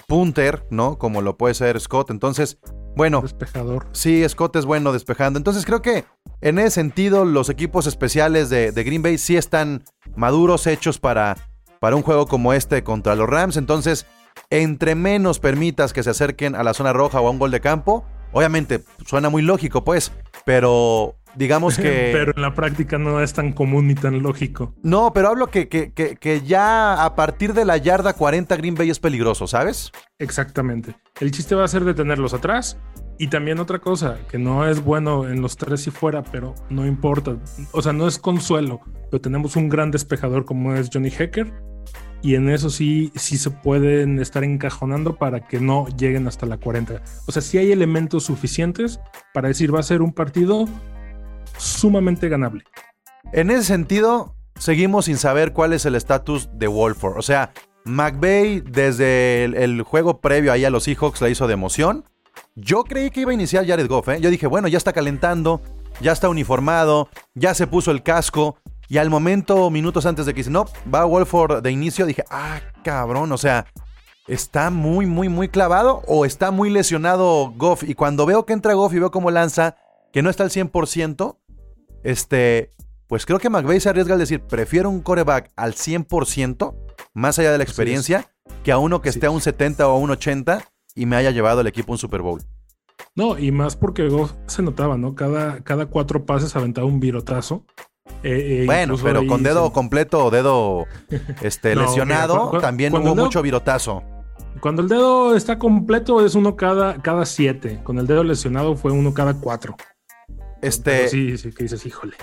punter, 0.07 0.65
¿no? 0.69 0.97
Como 0.97 1.21
lo 1.21 1.37
puede 1.37 1.53
ser 1.53 1.79
Scott. 1.79 2.09
Entonces, 2.11 2.57
bueno, 2.95 3.21
Despejador. 3.21 3.87
sí, 3.91 4.27
Scott 4.27 4.55
es 4.55 4.65
bueno 4.65 4.93
despejando. 4.93 5.37
Entonces 5.37 5.65
creo 5.65 5.81
que 5.81 6.05
en 6.41 6.59
ese 6.59 6.71
sentido 6.71 7.25
los 7.25 7.49
equipos 7.49 7.87
especiales 7.87 8.49
de, 8.49 8.71
de 8.71 8.83
Green 8.83 9.01
Bay 9.01 9.17
sí 9.17 9.35
están 9.37 9.83
maduros, 10.15 10.65
hechos 10.67 10.97
para, 10.99 11.37
para 11.83 11.97
un 11.97 12.01
juego 12.01 12.27
como 12.27 12.53
este 12.53 12.81
contra 12.81 13.13
los 13.13 13.29
Rams. 13.29 13.57
Entonces, 13.57 14.05
entre 14.49 14.95
menos 14.95 15.39
permitas 15.39 15.91
que 15.91 16.01
se 16.01 16.11
acerquen 16.11 16.55
a 16.55 16.63
la 16.63 16.73
zona 16.73 16.93
roja 16.93 17.19
o 17.19 17.27
a 17.27 17.29
un 17.29 17.39
gol 17.39 17.51
de 17.51 17.59
campo, 17.59 18.05
obviamente 18.31 18.85
suena 19.05 19.27
muy 19.29 19.41
lógico, 19.41 19.83
pues, 19.83 20.13
pero 20.45 21.15
digamos 21.35 21.75
que... 21.75 22.11
Pero 22.13 22.31
en 22.37 22.41
la 22.41 22.53
práctica 22.53 22.97
no 22.97 23.19
es 23.19 23.33
tan 23.33 23.51
común 23.51 23.89
ni 23.89 23.95
tan 23.95 24.23
lógico. 24.23 24.73
No, 24.81 25.11
pero 25.11 25.27
hablo 25.27 25.47
que, 25.47 25.67
que, 25.67 25.91
que, 25.91 26.15
que 26.15 26.41
ya 26.43 27.03
a 27.03 27.15
partir 27.15 27.53
de 27.53 27.65
la 27.65 27.75
yarda 27.75 28.13
40 28.13 28.55
Green 28.55 28.75
Bay 28.75 28.89
es 28.89 29.01
peligroso, 29.01 29.45
¿sabes? 29.45 29.91
Exactamente. 30.19 30.95
El 31.19 31.31
chiste 31.31 31.53
va 31.53 31.65
a 31.65 31.67
ser 31.67 31.83
detenerlos 31.83 32.33
atrás. 32.33 32.77
Y 33.19 33.27
también 33.27 33.59
otra 33.59 33.79
cosa, 33.79 34.19
que 34.29 34.37
no 34.37 34.65
es 34.65 34.81
bueno 34.81 35.27
en 35.27 35.41
los 35.41 35.57
tres 35.57 35.85
y 35.87 35.91
fuera, 35.91 36.23
pero 36.23 36.55
no 36.69 36.87
importa. 36.87 37.35
O 37.73 37.81
sea, 37.81 37.91
no 37.91 38.07
es 38.07 38.17
consuelo, 38.17 38.79
pero 39.11 39.19
tenemos 39.19 39.57
un 39.57 39.67
gran 39.67 39.91
despejador 39.91 40.45
como 40.45 40.73
es 40.75 40.89
Johnny 40.91 41.09
Hecker. 41.09 41.51
Y 42.23 42.35
en 42.35 42.49
eso 42.49 42.69
sí, 42.69 43.11
sí 43.15 43.37
se 43.37 43.51
pueden 43.51 44.17
estar 44.17 44.45
encajonando 44.45 45.17
para 45.17 45.45
que 45.45 45.59
no 45.59 45.87
lleguen 45.97 46.25
hasta 46.25 46.45
la 46.45 46.57
40. 46.57 47.01
O 47.27 47.31
sea, 47.33 47.41
sí 47.41 47.57
hay 47.57 47.73
elementos 47.73 48.23
suficientes 48.23 49.01
para 49.33 49.49
decir 49.49 49.75
va 49.75 49.81
a 49.81 49.83
ser 49.83 50.01
un 50.01 50.13
partido 50.13 50.65
sumamente 51.57 52.29
ganable. 52.29 52.63
En 53.33 53.51
ese 53.51 53.65
sentido, 53.65 54.35
seguimos 54.57 55.05
sin 55.05 55.17
saber 55.17 55.51
cuál 55.51 55.73
es 55.73 55.85
el 55.85 55.95
estatus 55.95 56.49
de 56.53 56.67
Wolford. 56.67 57.17
O 57.17 57.21
sea, 57.21 57.51
McVay 57.83 58.61
desde 58.61 59.43
el, 59.43 59.55
el 59.55 59.81
juego 59.81 60.21
previo 60.21 60.53
ahí 60.53 60.63
a 60.63 60.69
los 60.69 60.85
Seahawks 60.85 61.21
la 61.21 61.29
hizo 61.29 61.47
de 61.47 61.53
emoción. 61.53 62.05
Yo 62.55 62.85
creí 62.85 63.09
que 63.09 63.21
iba 63.21 63.31
a 63.31 63.33
iniciar 63.33 63.67
Jared 63.67 63.87
Goff, 63.87 64.07
¿eh? 64.07 64.21
Yo 64.21 64.29
dije, 64.29 64.47
bueno, 64.47 64.69
ya 64.69 64.77
está 64.77 64.93
calentando, 64.93 65.61
ya 65.99 66.11
está 66.11 66.29
uniformado, 66.29 67.09
ya 67.33 67.53
se 67.53 67.67
puso 67.67 67.91
el 67.91 68.03
casco. 68.03 68.57
Y 68.89 68.97
al 68.97 69.09
momento, 69.09 69.69
minutos 69.69 70.05
antes 70.05 70.25
de 70.25 70.33
que 70.33 70.41
dice, 70.41 70.51
no, 70.51 70.65
va 70.93 71.05
Wolford 71.05 71.61
de 71.61 71.71
inicio, 71.71 72.05
dije, 72.05 72.23
ah, 72.29 72.61
cabrón, 72.83 73.31
o 73.31 73.37
sea, 73.37 73.65
está 74.27 74.69
muy, 74.69 75.05
muy, 75.05 75.29
muy 75.29 75.49
clavado 75.49 76.01
o 76.07 76.25
está 76.25 76.51
muy 76.51 76.69
lesionado 76.69 77.53
Goff. 77.55 77.83
Y 77.83 77.95
cuando 77.95 78.25
veo 78.25 78.45
que 78.45 78.53
entra 78.53 78.73
Goff 78.73 78.93
y 78.93 78.99
veo 78.99 79.11
cómo 79.11 79.31
lanza, 79.31 79.77
que 80.11 80.21
no 80.21 80.29
está 80.29 80.43
al 80.43 80.49
100%, 80.49 81.37
este, 82.03 82.73
pues 83.07 83.25
creo 83.25 83.39
que 83.39 83.49
McVay 83.49 83.79
se 83.79 83.89
arriesga 83.89 84.13
al 84.13 84.19
decir, 84.19 84.41
prefiero 84.41 84.89
un 84.89 85.01
coreback 85.01 85.51
al 85.55 85.73
100%, 85.73 86.75
más 87.13 87.39
allá 87.39 87.51
de 87.51 87.57
la 87.57 87.63
experiencia, 87.63 88.31
que 88.63 88.71
a 88.71 88.77
uno 88.77 89.01
que 89.01 89.09
esté 89.09 89.25
a 89.25 89.31
un 89.31 89.37
es. 89.37 89.43
70 89.43 89.87
o 89.87 89.91
a 89.91 89.97
un 89.97 90.11
80 90.11 90.63
y 90.95 91.05
me 91.05 91.15
haya 91.15 91.31
llevado 91.31 91.61
el 91.61 91.67
equipo 91.67 91.91
a 91.91 91.95
un 91.95 91.97
Super 91.97 92.21
Bowl. 92.21 92.41
No, 93.15 93.37
y 93.37 93.51
más 93.51 93.75
porque 93.75 94.07
Goff 94.07 94.33
se 94.47 94.63
notaba, 94.63 94.97
¿no? 94.97 95.15
Cada, 95.15 95.63
cada 95.63 95.85
cuatro 95.87 96.25
pases 96.25 96.55
aventaba 96.55 96.87
un 96.87 96.99
virotazo. 96.99 97.65
Eh, 98.23 98.61
eh, 98.61 98.65
Bueno, 98.65 98.95
pero 99.01 99.19
ahí 99.21 99.27
con 99.27 99.43
dedo 99.43 99.71
completo 99.71 100.25
o 100.25 100.31
dedo 100.31 100.85
este, 101.41 101.75
No, 101.75 101.83
lesionado, 101.83 102.33
mira, 102.35 102.45
cu- 102.45 102.51
cu- 102.57 102.61
también 102.61 102.93
hubo 102.93 103.01
dedo- 103.01 103.15
mucho 103.15 103.41
virotazo. 103.41 104.03
Cuando 104.59 104.81
el 104.81 104.87
dedo 104.87 105.35
está 105.35 105.59
completo 105.59 106.25
es 106.25 106.35
uno 106.35 106.55
cada, 106.55 107.01
cada 107.01 107.25
siete. 107.25 107.79
Con 107.83 107.97
el 107.99 108.07
dedo 108.07 108.23
lesionado 108.23 108.75
fue 108.75 108.91
uno 108.91 109.13
cada 109.13 109.33
cuatro. 109.33 109.75
Este, 110.61 110.91
Pero 110.99 111.09
sí, 111.09 111.37
sí, 111.37 111.51
que 111.51 111.63
dices, 111.63 111.85
híjole. 111.85 112.13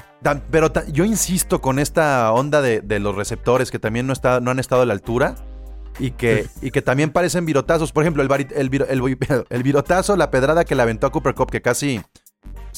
pero 0.51 0.73
yo 0.91 1.05
insisto 1.05 1.61
con 1.61 1.79
esta 1.79 2.33
onda 2.33 2.63
de, 2.63 2.81
de 2.81 2.99
los 2.99 3.15
receptores 3.15 3.71
que 3.71 3.79
también 3.79 4.07
no, 4.07 4.15
está, 4.15 4.41
no 4.41 4.51
han 4.51 4.59
estado 4.59 4.81
a 4.83 4.87
la 4.87 4.95
altura 4.95 5.35
y 5.99 6.13
que, 6.13 6.47
y 6.63 6.71
que 6.71 6.81
también 6.81 7.11
parecen 7.11 7.45
virotazos. 7.45 7.93
Por 7.93 8.03
ejemplo, 8.05 8.23
el, 8.23 8.31
vari- 8.31 8.51
el, 8.55 8.71
viro- 8.71 8.87
el, 8.89 9.03
el 9.51 9.63
virotazo, 9.63 10.17
la 10.17 10.31
pedrada 10.31 10.65
que 10.65 10.75
le 10.75 10.81
aventó 10.83 11.07
a 11.07 11.13
Cooper 11.13 11.35
Cup, 11.35 11.51
que 11.51 11.61
casi 11.61 12.01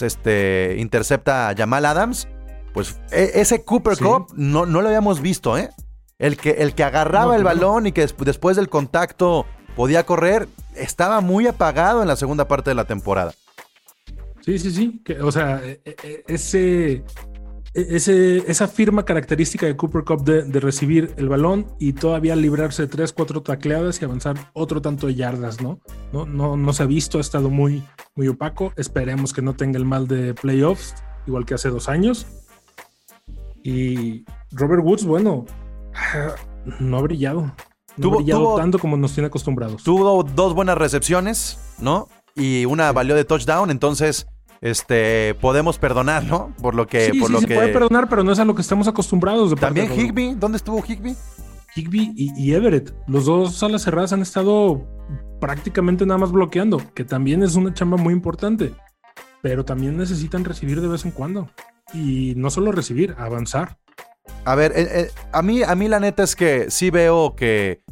este, 0.01 0.77
intercepta 0.79 1.51
a 1.51 1.55
Jamal 1.55 1.85
Adams. 1.87 2.27
Pues 2.73 2.99
e- 3.11 3.33
ese 3.35 3.65
Cooper 3.65 3.97
Sí. 3.97 4.05
Cup 4.05 4.33
no, 4.35 4.67
no 4.67 4.81
lo 4.81 4.89
habíamos 4.89 5.21
visto, 5.21 5.57
¿eh? 5.59 5.71
El 6.19 6.37
que, 6.37 6.51
el 6.51 6.75
que 6.75 6.85
agarraba 6.85 7.27
No, 7.33 7.35
el 7.35 7.43
claro. 7.43 7.57
balón 7.59 7.87
y 7.87 7.93
que 7.93 8.03
des- 8.03 8.15
después 8.19 8.57
del 8.57 8.69
contacto 8.69 9.45
podía 9.77 10.05
correr, 10.05 10.49
estaba 10.77 11.21
muy 11.21 11.47
apagado 11.47 12.03
en 12.03 12.09
la 12.09 12.17
segunda 12.17 12.47
parte 12.49 12.71
de 12.71 12.75
la 12.75 12.85
temporada. 12.85 13.33
Sí, 14.41 14.59
sí, 14.59 14.71
sí. 14.71 15.01
que, 15.05 15.21
o 15.21 15.31
sea, 15.33 15.61
eh, 15.65 15.81
eh, 15.85 16.25
ese, 16.27 17.05
ese, 17.75 18.39
esa 18.51 18.69
firma 18.69 19.05
característica 19.05 19.67
de 19.67 19.77
Cooper 19.77 20.05
Cup 20.05 20.25
de, 20.25 20.43
de 20.43 20.61
recibir 20.61 21.15
el 21.17 21.29
balón 21.29 21.67
y 21.79 21.93
todavía 21.95 22.37
librarse 22.37 22.87
tres, 22.87 23.13
cuatro 23.13 23.43
tacleadas 23.43 24.01
y 24.03 24.05
avanzar 24.05 24.51
otro 24.53 24.83
tanto 24.83 25.07
de 25.07 25.15
yardas, 25.15 25.61
¿no? 25.63 25.81
No, 26.13 26.27
no, 26.27 26.57
no 26.57 26.73
se 26.73 26.83
ha 26.83 26.87
visto, 26.87 27.19
ha 27.19 27.21
estado 27.21 27.51
muy, 27.51 27.83
muy 28.15 28.29
opaco. 28.29 28.73
Esperemos 28.77 29.33
que 29.33 29.43
no 29.43 29.55
tenga 29.55 29.79
el 29.79 29.85
mal 29.85 30.07
de 30.09 30.35
playoffs, 30.35 30.95
igual 31.27 31.47
que 31.47 31.55
hace 31.55 31.69
dos 31.71 31.89
años. 31.89 32.27
Y 33.63 34.25
Robert 34.53 34.83
Woods, 34.85 35.05
bueno, 35.05 35.45
no 36.81 36.99
ha 36.99 37.03
brillado. 37.03 37.43
No 37.97 38.03
Tuvo- 38.03 38.15
ha 38.15 38.17
brillado 38.19 38.41
tuvo- 38.43 38.57
tanto 38.57 38.79
como 38.79 38.97
nos 38.97 39.13
tiene 39.15 39.27
acostumbrados. 39.29 39.83
Tuvo 39.83 40.23
dos 40.23 40.55
buenas 40.55 40.79
recepciones, 40.79 41.59
¿no? 41.79 42.09
Y 42.35 42.65
una 42.65 42.91
valió 42.93 43.15
de 43.15 43.25
touchdown, 43.25 43.71
entonces 43.71 44.27
este 44.63 45.35
podemos 45.41 45.79
perdonar, 45.79 46.25
¿no? 46.25 46.55
Por 46.63 46.75
lo 46.75 46.87
que 46.87 47.11
sí, 47.11 47.19
por 47.19 47.27
sí, 47.29 47.33
lo 47.35 47.41
se 47.41 47.47
que 47.47 47.55
puede 47.55 47.69
perdonar, 47.73 48.09
pero 48.09 48.25
no 48.25 48.33
es 48.33 48.39
a 48.39 48.45
lo 48.45 48.55
que 48.55 48.63
estamos 48.63 48.89
acostumbrados. 48.89 49.51
de 49.51 49.57
también 49.57 49.89
de 49.89 49.97
Higby, 49.97 50.35
¿dónde 50.35 50.57
estuvo 50.57 50.83
Higby? 50.83 51.15
Higby 51.75 52.13
y, 52.17 52.33
y 52.43 52.55
Everett, 52.55 52.95
los 53.07 53.25
dos 53.27 53.63
alas 53.63 53.83
cerradas 53.83 54.13
han 54.13 54.23
estado 54.23 54.87
prácticamente 55.41 56.07
nada 56.07 56.19
más 56.19 56.31
bloqueando, 56.33 56.81
que 56.95 57.05
también 57.05 57.43
es 57.43 57.57
una 57.57 57.75
chamba 57.75 57.97
muy 57.97 58.15
importante, 58.15 58.73
pero 59.43 59.65
también 59.65 59.97
necesitan 59.97 60.45
recibir 60.45 60.81
de 60.81 60.89
vez 60.89 61.05
en 61.05 61.11
cuando. 61.11 61.51
Y 61.93 62.35
no 62.37 62.51
solo 62.51 62.73
recibir, 62.73 63.15
avanzar. 63.19 63.79
A 64.45 64.55
ver, 64.55 64.73
eh, 64.75 64.89
eh, 64.91 65.11
a 65.33 65.43
mí 65.43 65.63
a 65.63 65.75
mí 65.75 65.89
la 65.89 66.01
neta 66.01 66.23
es 66.23 66.37
que 66.37 66.71
sí 66.71 66.91
veo 66.91 67.35
que 67.37 67.83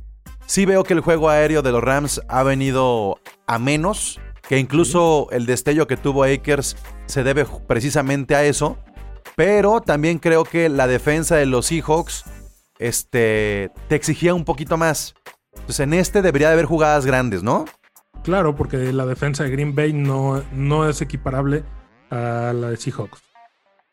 sí 0.47 0.67
veo 0.67 0.85
que 0.85 0.95
el 0.95 1.01
juego 1.01 1.29
aéreo 1.29 1.63
de 1.63 1.73
los 1.73 1.83
Rams 1.83 2.21
ha 2.29 2.43
venido 2.43 3.21
a 3.47 3.59
menos, 3.59 4.21
que 4.49 4.59
incluso 4.59 5.29
el 5.31 5.47
destello 5.47 5.87
que 5.87 5.97
tuvo 5.97 6.25
Akers 6.25 6.77
se 7.07 7.23
debe 7.23 7.47
precisamente 7.67 8.35
a 8.35 8.45
eso, 8.45 8.79
pero 9.37 9.81
también 9.81 10.19
creo 10.19 10.45
que 10.45 10.69
la 10.69 10.87
defensa 10.87 11.37
de 11.37 11.47
los 11.47 11.67
Seahawks 11.67 12.25
este 12.79 13.71
te 13.89 13.95
exigía 13.95 14.35
un 14.35 14.45
poquito 14.45 14.77
más. 14.77 15.15
Entonces 15.53 15.81
en 15.81 15.95
este 15.95 16.23
debería 16.23 16.49
de 16.49 16.55
haber 16.55 16.67
jugadas 16.67 17.07
grandes, 17.07 17.43
¿no? 17.43 17.67
Claro, 18.23 18.55
porque 18.55 18.93
la 18.93 19.07
defensa 19.07 19.45
de 19.45 19.51
Green 19.51 19.75
Bay 19.75 19.93
no, 19.93 20.43
no 20.53 20.89
es 20.89 21.01
equiparable 21.01 21.65
a 22.11 22.53
la 22.55 22.71
de 22.71 22.77
Seahawks. 22.77 23.30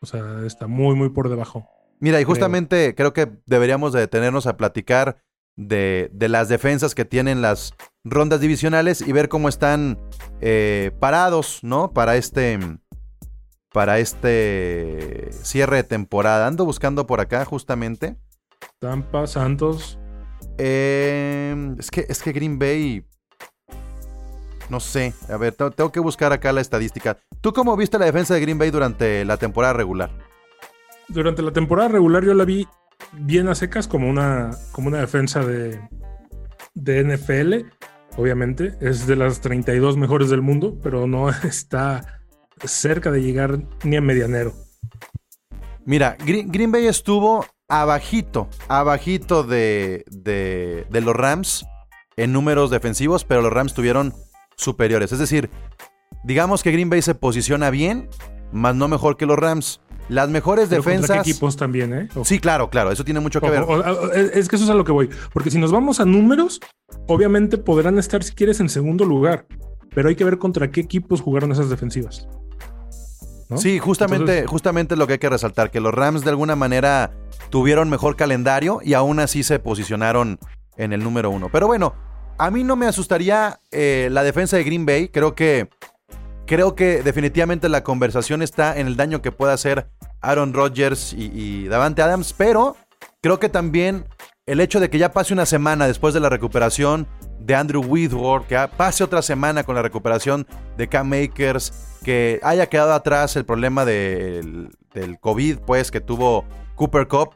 O 0.00 0.06
sea, 0.06 0.44
está 0.46 0.66
muy, 0.66 0.94
muy 0.94 1.10
por 1.10 1.28
debajo. 1.28 1.68
Mira, 2.00 2.20
y 2.20 2.24
Creo. 2.24 2.34
justamente 2.34 2.94
creo 2.94 3.12
que 3.12 3.28
deberíamos 3.46 3.92
de 3.92 4.00
detenernos 4.00 4.46
a 4.46 4.56
platicar 4.56 5.18
de, 5.56 6.10
de 6.12 6.28
las 6.28 6.48
defensas 6.48 6.94
que 6.94 7.04
tienen 7.04 7.42
las 7.42 7.74
rondas 8.04 8.40
divisionales 8.40 9.00
y 9.00 9.12
ver 9.12 9.28
cómo 9.28 9.48
están 9.48 9.98
eh, 10.40 10.92
parados, 11.00 11.60
¿no? 11.62 11.92
Para 11.92 12.16
este, 12.16 12.58
para 13.72 13.98
este 13.98 15.30
cierre 15.32 15.78
de 15.78 15.84
temporada. 15.84 16.46
Ando 16.46 16.64
buscando 16.64 17.06
por 17.06 17.20
acá 17.20 17.44
justamente. 17.44 18.16
Tampa, 18.78 19.26
Santos. 19.26 19.98
Eh, 20.58 21.74
es, 21.78 21.90
que, 21.90 22.06
es 22.08 22.22
que 22.22 22.32
Green 22.32 22.58
Bay... 22.58 23.04
No 24.70 24.80
sé, 24.80 25.14
a 25.28 25.36
ver, 25.36 25.54
te- 25.54 25.70
tengo 25.70 25.90
que 25.92 26.00
buscar 26.00 26.32
acá 26.32 26.52
la 26.52 26.60
estadística. 26.60 27.16
¿Tú 27.40 27.52
cómo 27.52 27.76
viste 27.76 27.98
la 27.98 28.04
defensa 28.04 28.34
de 28.34 28.40
Green 28.40 28.58
Bay 28.58 28.70
durante 28.70 29.24
la 29.24 29.36
temporada 29.38 29.72
regular? 29.72 30.10
Durante 31.08 31.42
la 31.42 31.52
temporada 31.52 31.88
regular 31.88 32.24
yo 32.24 32.34
la 32.34 32.44
vi 32.44 32.66
bien 33.12 33.48
a 33.48 33.54
secas 33.54 33.88
como 33.88 34.08
una, 34.10 34.50
como 34.72 34.88
una 34.88 34.98
defensa 34.98 35.40
de, 35.40 35.80
de 36.74 37.04
NFL. 37.04 37.66
Obviamente, 38.18 38.74
es 38.80 39.06
de 39.06 39.16
las 39.16 39.40
32 39.40 39.96
mejores 39.96 40.28
del 40.28 40.42
mundo, 40.42 40.76
pero 40.82 41.06
no 41.06 41.30
está 41.44 42.20
cerca 42.64 43.10
de 43.10 43.22
llegar 43.22 43.60
ni 43.84 43.96
a 43.96 44.00
medianero. 44.00 44.52
Mira, 45.84 46.16
Green, 46.18 46.50
Green 46.52 46.70
Bay 46.72 46.86
estuvo 46.86 47.46
abajito, 47.68 48.48
abajito 48.68 49.44
de, 49.44 50.04
de, 50.10 50.86
de 50.90 51.00
los 51.00 51.14
Rams 51.16 51.64
en 52.16 52.32
números 52.32 52.70
defensivos, 52.70 53.24
pero 53.24 53.40
los 53.40 53.52
Rams 53.52 53.72
tuvieron 53.72 54.12
superiores. 54.58 55.12
Es 55.12 55.18
decir, 55.18 55.48
digamos 56.24 56.62
que 56.62 56.72
Green 56.72 56.90
Bay 56.90 57.00
se 57.00 57.14
posiciona 57.14 57.70
bien, 57.70 58.10
más 58.52 58.74
no 58.74 58.88
mejor 58.88 59.16
que 59.16 59.24
los 59.24 59.38
Rams. 59.38 59.80
Las 60.08 60.30
mejores 60.30 60.68
Pero 60.70 60.82
defensas... 60.82 61.22
qué 61.22 61.30
equipos 61.30 61.56
también, 61.56 61.92
¿eh? 61.92 62.08
Ojo. 62.12 62.24
Sí, 62.24 62.38
claro, 62.38 62.70
claro, 62.70 62.90
eso 62.90 63.04
tiene 63.04 63.20
mucho 63.20 63.40
que 63.40 63.50
ver. 63.50 63.62
Ojo, 63.62 64.12
es 64.12 64.34
es 64.34 64.48
que 64.48 64.56
eso 64.56 64.64
es 64.64 64.70
a 64.70 64.74
lo 64.74 64.84
que 64.84 64.92
voy. 64.92 65.10
Porque 65.32 65.50
si 65.50 65.58
nos 65.58 65.70
vamos 65.70 66.00
a 66.00 66.06
números, 66.06 66.60
obviamente 67.06 67.58
podrán 67.58 67.98
estar, 67.98 68.22
si 68.24 68.32
quieres, 68.34 68.60
en 68.60 68.70
segundo 68.70 69.04
lugar. 69.04 69.46
Pero 69.94 70.08
hay 70.08 70.16
que 70.16 70.24
ver 70.24 70.38
contra 70.38 70.70
qué 70.70 70.80
equipos 70.80 71.20
jugaron 71.20 71.52
esas 71.52 71.68
defensivas. 71.68 72.26
¿no? 73.50 73.58
Sí, 73.58 73.78
justamente, 73.78 74.32
Entonces, 74.32 74.46
justamente 74.50 74.96
lo 74.96 75.06
que 75.06 75.14
hay 75.14 75.18
que 75.18 75.28
resaltar, 75.28 75.70
que 75.70 75.80
los 75.80 75.92
Rams 75.92 76.24
de 76.24 76.30
alguna 76.30 76.56
manera 76.56 77.12
tuvieron 77.50 77.90
mejor 77.90 78.16
calendario 78.16 78.80
y 78.82 78.94
aún 78.94 79.20
así 79.20 79.42
se 79.42 79.58
posicionaron 79.58 80.38
en 80.76 80.92
el 80.92 81.02
número 81.02 81.30
uno. 81.30 81.48
Pero 81.52 81.66
bueno, 81.66 81.94
a 82.38 82.50
mí 82.50 82.64
no 82.64 82.76
me 82.76 82.86
asustaría 82.86 83.60
eh, 83.72 84.08
la 84.12 84.22
defensa 84.22 84.56
de 84.56 84.64
Green 84.64 84.86
Bay. 84.86 85.08
Creo 85.08 85.34
que, 85.34 85.68
creo 86.46 86.74
que 86.74 87.02
definitivamente 87.02 87.68
la 87.68 87.82
conversación 87.82 88.42
está 88.42 88.78
en 88.78 88.86
el 88.86 88.96
daño 88.96 89.20
que 89.20 89.32
pueda 89.32 89.52
hacer 89.52 89.88
Aaron 90.20 90.54
Rodgers 90.54 91.12
y, 91.12 91.66
Davante 91.66 92.02
Adams, 92.02 92.32
pero 92.32 92.76
creo 93.20 93.40
que 93.40 93.48
también 93.48 94.06
el 94.46 94.60
hecho 94.60 94.80
de 94.80 94.88
que 94.88 94.98
ya 94.98 95.12
pase 95.12 95.34
una 95.34 95.46
semana 95.46 95.86
después 95.86 96.14
de 96.14 96.20
la 96.20 96.28
recuperación 96.28 97.06
de 97.40 97.54
Andrew 97.54 97.84
Whitworth, 97.84 98.46
que 98.46 98.68
pase 98.76 99.04
otra 99.04 99.22
semana 99.22 99.64
con 99.64 99.74
la 99.74 99.82
recuperación 99.82 100.46
de 100.76 100.88
Cam 100.88 101.08
Makers, 101.08 101.72
que 102.04 102.40
haya 102.42 102.68
quedado 102.68 102.92
atrás 102.92 103.36
el 103.36 103.44
problema 103.44 103.84
del, 103.84 104.70
del 104.94 105.18
COVID, 105.18 105.58
pues, 105.66 105.90
que 105.90 106.00
tuvo 106.00 106.44
Cooper 106.74 107.08
Cup, 107.08 107.30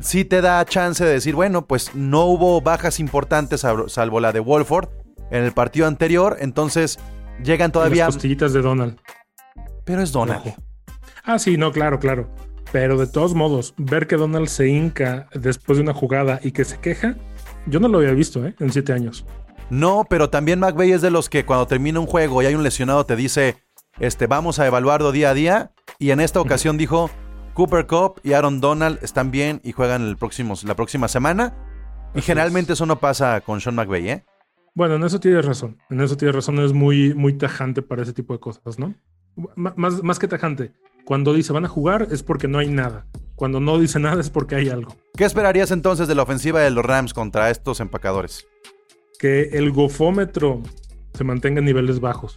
sí 0.00 0.24
te 0.24 0.40
da 0.40 0.64
chance 0.64 1.04
de 1.04 1.10
decir, 1.12 1.34
bueno, 1.34 1.66
pues 1.66 1.94
no 1.94 2.24
hubo 2.26 2.60
bajas 2.60 3.00
importantes 3.00 3.64
salvo- 3.64 4.20
la 4.20 4.32
de 4.32 4.40
Wolford 4.40 4.88
en 5.30 5.42
el 5.44 5.52
partido 5.52 5.86
anterior, 5.86 6.36
entonces 6.40 6.98
llegan 7.42 7.72
todavía... 7.72 8.06
Las 8.06 8.16
costillitas 8.16 8.52
de 8.52 8.60
Donald. 8.62 8.98
Pero 9.84 10.02
es 10.02 10.12
Donald. 10.12 10.54
Ah, 11.24 11.38
sí, 11.38 11.56
no, 11.56 11.72
claro, 11.72 11.98
claro. 11.98 12.28
Pero 12.72 12.98
de 12.98 13.06
todos 13.06 13.34
modos, 13.34 13.74
ver 13.78 14.06
que 14.06 14.16
Donald 14.16 14.48
se 14.48 14.68
hinca 14.68 15.28
después 15.32 15.78
de 15.78 15.82
una 15.82 15.94
jugada 15.94 16.40
y 16.42 16.52
que 16.52 16.64
se 16.64 16.78
queja, 16.78 17.16
yo 17.66 17.80
no 17.80 17.88
lo 17.88 17.98
había 17.98 18.12
visto, 18.12 18.44
¿eh? 18.46 18.54
En 18.60 18.72
siete 18.72 18.92
años. 18.92 19.24
No, 19.70 20.04
pero 20.08 20.28
también 20.28 20.60
McVeigh 20.60 20.92
es 20.92 21.00
de 21.02 21.10
los 21.10 21.30
que 21.30 21.46
cuando 21.46 21.66
termina 21.66 21.98
un 22.00 22.06
juego 22.06 22.42
y 22.42 22.46
hay 22.46 22.54
un 22.54 22.62
lesionado 22.62 23.06
te 23.06 23.16
dice, 23.16 23.56
este, 23.98 24.26
vamos 24.26 24.58
a 24.58 24.66
evaluarlo 24.66 25.12
día 25.12 25.30
a 25.30 25.34
día. 25.34 25.72
Y 25.98 26.10
en 26.10 26.20
esta 26.20 26.40
ocasión 26.40 26.76
dijo, 26.78 27.10
Cooper 27.54 27.86
Cup 27.86 28.20
y 28.22 28.32
Aaron 28.32 28.60
Donald 28.60 28.98
están 29.02 29.30
bien 29.30 29.60
y 29.64 29.72
juegan 29.72 30.02
el 30.02 30.16
próximo, 30.16 30.54
la 30.64 30.74
próxima 30.74 31.08
semana. 31.08 31.54
Y 32.14 32.18
Así 32.18 32.26
generalmente 32.26 32.72
eso 32.74 32.86
no 32.86 33.00
pasa 33.00 33.40
con 33.40 33.60
Sean 33.60 33.74
McVeigh, 33.76 34.08
¿eh? 34.08 34.24
Bueno, 34.74 34.96
en 34.96 35.04
eso 35.04 35.20
tienes 35.20 35.44
razón. 35.44 35.78
En 35.90 36.00
eso 36.00 36.16
tienes 36.16 36.34
razón. 36.34 36.58
Es 36.58 36.72
muy, 36.72 37.14
muy 37.14 37.34
tajante 37.34 37.80
para 37.82 38.02
ese 38.02 38.12
tipo 38.12 38.32
de 38.34 38.40
cosas, 38.40 38.78
¿no? 38.78 38.94
M- 39.36 39.72
más, 39.76 40.02
más 40.02 40.18
que 40.18 40.26
tajante. 40.28 40.72
Cuando 41.04 41.32
dice 41.32 41.52
van 41.52 41.64
a 41.64 41.68
jugar 41.68 42.08
es 42.10 42.22
porque 42.22 42.48
no 42.48 42.58
hay 42.58 42.68
nada. 42.68 43.06
Cuando 43.36 43.60
no 43.60 43.78
dice 43.78 43.98
nada 44.00 44.20
es 44.20 44.30
porque 44.30 44.56
hay 44.56 44.68
algo. 44.68 44.96
¿Qué 45.16 45.24
esperarías 45.24 45.70
entonces 45.70 46.08
de 46.08 46.14
la 46.14 46.22
ofensiva 46.22 46.60
de 46.60 46.70
los 46.70 46.84
Rams 46.84 47.14
contra 47.14 47.50
estos 47.50 47.80
empacadores? 47.80 48.46
Que 49.18 49.42
el 49.52 49.70
gofómetro 49.70 50.62
se 51.12 51.24
mantenga 51.24 51.58
en 51.60 51.66
niveles 51.66 52.00
bajos. 52.00 52.36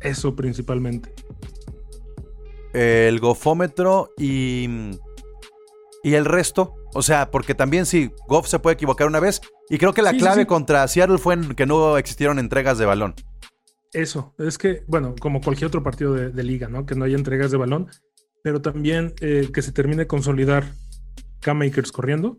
Eso 0.00 0.34
principalmente. 0.34 1.12
El 2.72 3.20
gofómetro 3.20 4.10
y... 4.16 4.68
Y 6.04 6.14
el 6.14 6.24
resto, 6.24 6.74
o 6.94 7.02
sea, 7.02 7.30
porque 7.30 7.54
también 7.54 7.86
sí, 7.86 8.10
Goff 8.26 8.48
se 8.48 8.58
puede 8.58 8.74
equivocar 8.74 9.06
una 9.06 9.20
vez. 9.20 9.40
Y 9.70 9.78
creo 9.78 9.94
que 9.94 10.02
la 10.02 10.10
Sí, 10.10 10.18
clave 10.18 10.42
sí. 10.42 10.46
contra 10.46 10.88
Seattle 10.88 11.18
fue 11.18 11.34
en 11.34 11.54
que 11.54 11.64
no 11.64 11.96
existieron 11.96 12.40
entregas 12.40 12.76
de 12.76 12.86
balón. 12.86 13.14
Eso, 13.92 14.34
es 14.38 14.58
que, 14.58 14.82
bueno, 14.88 15.14
como 15.20 15.40
cualquier 15.40 15.68
otro 15.68 15.84
partido 15.84 16.14
de, 16.14 16.30
de 16.30 16.42
liga, 16.42 16.66
¿no? 16.66 16.86
Que 16.86 16.96
no 16.96 17.04
haya 17.04 17.16
entregas 17.16 17.52
de 17.52 17.58
balón, 17.58 17.88
pero 18.42 18.60
también 18.60 19.14
eh, 19.20 19.50
que 19.54 19.62
se 19.62 19.70
termine 19.70 19.98
de 20.02 20.06
consolidar 20.08 20.64
Cam 21.40 21.58
Makers 21.58 21.92
corriendo 21.92 22.38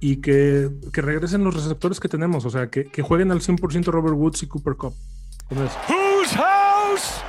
y 0.00 0.16
que, 0.16 0.68
que 0.92 1.00
regresen 1.00 1.44
los 1.44 1.54
receptores 1.54 2.00
que 2.00 2.08
tenemos, 2.08 2.44
o 2.44 2.50
sea, 2.50 2.70
que, 2.70 2.86
que 2.86 3.02
jueguen 3.02 3.30
al 3.30 3.40
100% 3.40 3.84
Robert 3.84 4.16
Woods 4.16 4.42
y 4.42 4.48
Cooper 4.48 4.74
Cup. 4.74 4.94
Whose 5.54 6.34
house? 6.34 7.22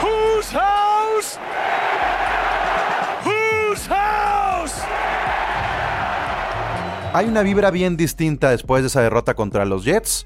Whose 0.00 0.52
house? 0.52 1.38
Whose 3.24 3.88
house? 3.88 4.72
Hay 7.12 7.26
una 7.26 7.42
vibra 7.42 7.70
bien 7.72 7.96
distinta 7.96 8.50
después 8.50 8.82
de 8.82 8.88
esa 8.88 9.00
derrota 9.00 9.34
contra 9.34 9.64
los 9.64 9.84
Jets, 9.84 10.24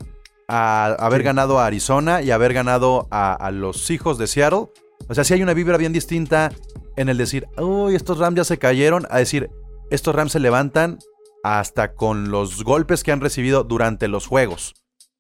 a 0.49 0.95
haber 0.99 1.21
Sí. 1.21 1.25
ganado 1.27 1.59
a 1.59 1.67
Arizona 1.67 2.21
y 2.21 2.31
haber 2.33 2.53
ganado 2.53 3.09
a, 3.11 3.33
a 3.33 3.51
los 3.51 3.91
hijos 3.91 4.19
de 4.19 4.27
Seattle. 4.27 4.67
O 5.09 5.15
sea, 5.15 5.25
sí 5.25 5.33
hay 5.35 5.43
una 5.43 5.55
vibra 5.55 5.79
bien 5.79 5.93
distinta 5.95 6.53
en 6.97 7.09
el 7.09 7.17
decir, 7.17 7.47
uy, 7.57 7.95
estos 7.95 8.19
Rams 8.19 8.37
ya 8.37 8.45
se 8.45 8.59
cayeron, 8.59 9.07
a 9.11 9.19
decir, 9.19 9.49
estos 9.91 10.15
Rams 10.15 10.33
se 10.33 10.41
levantan 10.41 10.99
hasta 11.45 11.95
con 11.95 12.31
los 12.31 12.63
golpes 12.63 13.03
que 13.05 13.13
han 13.13 13.21
recibido 13.23 13.65
durante 13.65 14.07
los 14.09 14.27
juegos. 14.27 14.75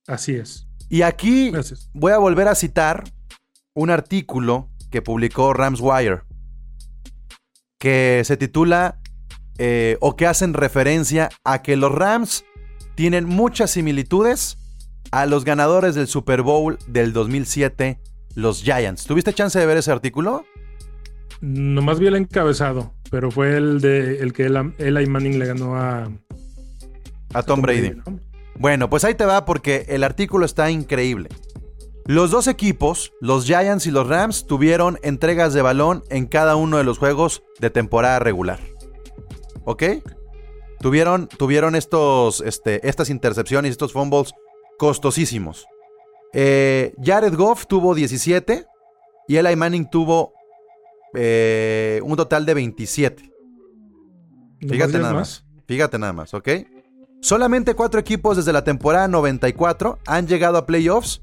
Así 0.06 0.34
es. 0.34 0.66
Y 0.90 1.02
aquí 1.02 1.50
Gracias. 1.52 1.88
voy 1.94 2.12
a 2.12 2.18
volver 2.18 2.48
a 2.48 2.54
citar 2.54 3.04
un 3.74 3.90
artículo 3.90 4.68
que 4.90 5.00
publicó 5.00 5.52
Rams 5.54 5.80
Wire, 5.80 6.22
que 7.78 8.22
se 8.24 8.36
titula 8.36 8.98
eh, 9.58 9.96
o 10.00 10.16
que 10.16 10.26
hacen 10.26 10.52
referencia 10.52 11.28
a 11.44 11.62
que 11.62 11.76
los 11.76 11.92
Rams 11.92 12.44
tienen 12.96 13.24
muchas 13.24 13.70
similitudes 13.70 14.58
a 15.12 15.26
los 15.26 15.44
ganadores 15.44 15.94
del 15.94 16.08
Super 16.08 16.42
Bowl 16.42 16.76
del 16.88 17.12
2007, 17.12 18.00
los 18.34 18.62
Giants. 18.62 19.04
¿Tuviste 19.04 19.32
chance 19.32 19.58
de 19.58 19.66
ver 19.66 19.76
ese 19.76 19.92
artículo? 19.92 20.44
Nomás 21.40 22.00
vi 22.00 22.08
el 22.08 22.16
encabezado, 22.16 22.92
pero 23.10 23.30
fue 23.30 23.56
el 23.56 23.80
de 23.80 24.18
el 24.18 24.32
que 24.32 24.46
Eli 24.78 25.06
Manning 25.06 25.38
le 25.38 25.46
ganó 25.46 25.76
a, 25.76 26.10
A 27.32 27.42
Tom 27.44 27.62
Brady. 27.62 27.90
¿no? 27.90 28.29
Bueno, 28.60 28.90
pues 28.90 29.04
ahí 29.04 29.14
te 29.14 29.24
va 29.24 29.46
porque 29.46 29.86
el 29.88 30.04
artículo 30.04 30.44
está 30.44 30.70
increíble. 30.70 31.30
Los 32.04 32.30
dos 32.30 32.46
equipos, 32.46 33.10
los 33.18 33.46
Giants 33.46 33.86
y 33.86 33.90
los 33.90 34.06
Rams, 34.06 34.46
tuvieron 34.46 34.98
entregas 35.00 35.54
de 35.54 35.62
balón 35.62 36.04
en 36.10 36.26
cada 36.26 36.56
uno 36.56 36.76
de 36.76 36.84
los 36.84 36.98
juegos 36.98 37.42
de 37.58 37.70
temporada 37.70 38.18
regular. 38.18 38.60
¿Ok? 39.64 39.84
Tuvieron, 40.78 41.26
tuvieron 41.26 41.74
estos, 41.74 42.42
este, 42.42 42.86
estas 42.86 43.08
intercepciones, 43.08 43.70
estos 43.70 43.94
fumbles 43.94 44.34
costosísimos. 44.78 45.66
Eh, 46.34 46.92
Jared 47.02 47.34
Goff 47.34 47.66
tuvo 47.66 47.94
17 47.94 48.66
y 49.26 49.36
Eli 49.36 49.56
Manning 49.56 49.88
tuvo 49.88 50.34
eh, 51.14 51.98
un 52.04 52.14
total 52.14 52.44
de 52.44 52.52
27. 52.52 53.22
Nomás 53.22 54.70
Fíjate 54.70 54.98
nada 54.98 55.14
más. 55.14 55.46
Fíjate 55.66 55.98
nada 55.98 56.12
más, 56.12 56.34
¿ok? 56.34 56.48
Solamente 57.22 57.74
cuatro 57.74 58.00
equipos 58.00 58.36
desde 58.36 58.52
la 58.52 58.64
temporada 58.64 59.06
94 59.06 59.98
han 60.06 60.26
llegado 60.26 60.56
a 60.56 60.66
playoffs, 60.66 61.22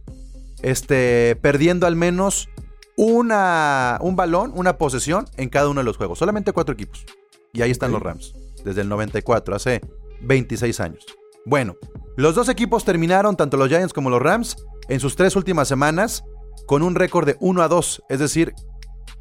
este, 0.62 1.36
perdiendo 1.42 1.88
al 1.88 1.96
menos 1.96 2.50
una, 2.96 3.98
un 4.02 4.16
balón, 4.16 4.52
una 4.56 4.78
posesión 4.78 5.26
en 5.38 5.50
cada 5.50 5.70
uno 5.70 5.82
de 5.82 5.86
los 5.86 5.98
juegos. 5.98 6.20
Solamente 6.20 6.54
cuatro 6.54 6.74
equipos. 6.74 7.06
Y 7.54 7.62
ahí 7.62 7.72
están 7.72 7.92
los 7.92 8.02
Rams, 8.02 8.34
desde 8.64 8.82
el 8.82 8.90
94, 8.90 9.56
hace 9.56 9.82
26 10.22 10.80
años. 10.80 11.06
Bueno, 11.46 11.76
los 12.16 12.36
dos 12.36 12.50
equipos 12.50 12.86
terminaron, 12.86 13.36
tanto 13.36 13.58
los 13.58 13.70
Giants 13.70 13.94
como 13.94 14.10
los 14.10 14.22
Rams, 14.22 14.58
en 14.90 15.00
sus 15.00 15.16
tres 15.16 15.36
últimas 15.36 15.68
semanas 15.68 16.24
con 16.68 16.84
un 16.84 16.96
récord 16.96 17.26
de 17.26 17.38
1 17.40 17.62
a 17.62 17.68
2. 17.68 18.04
Es 18.10 18.20
decir, 18.20 18.54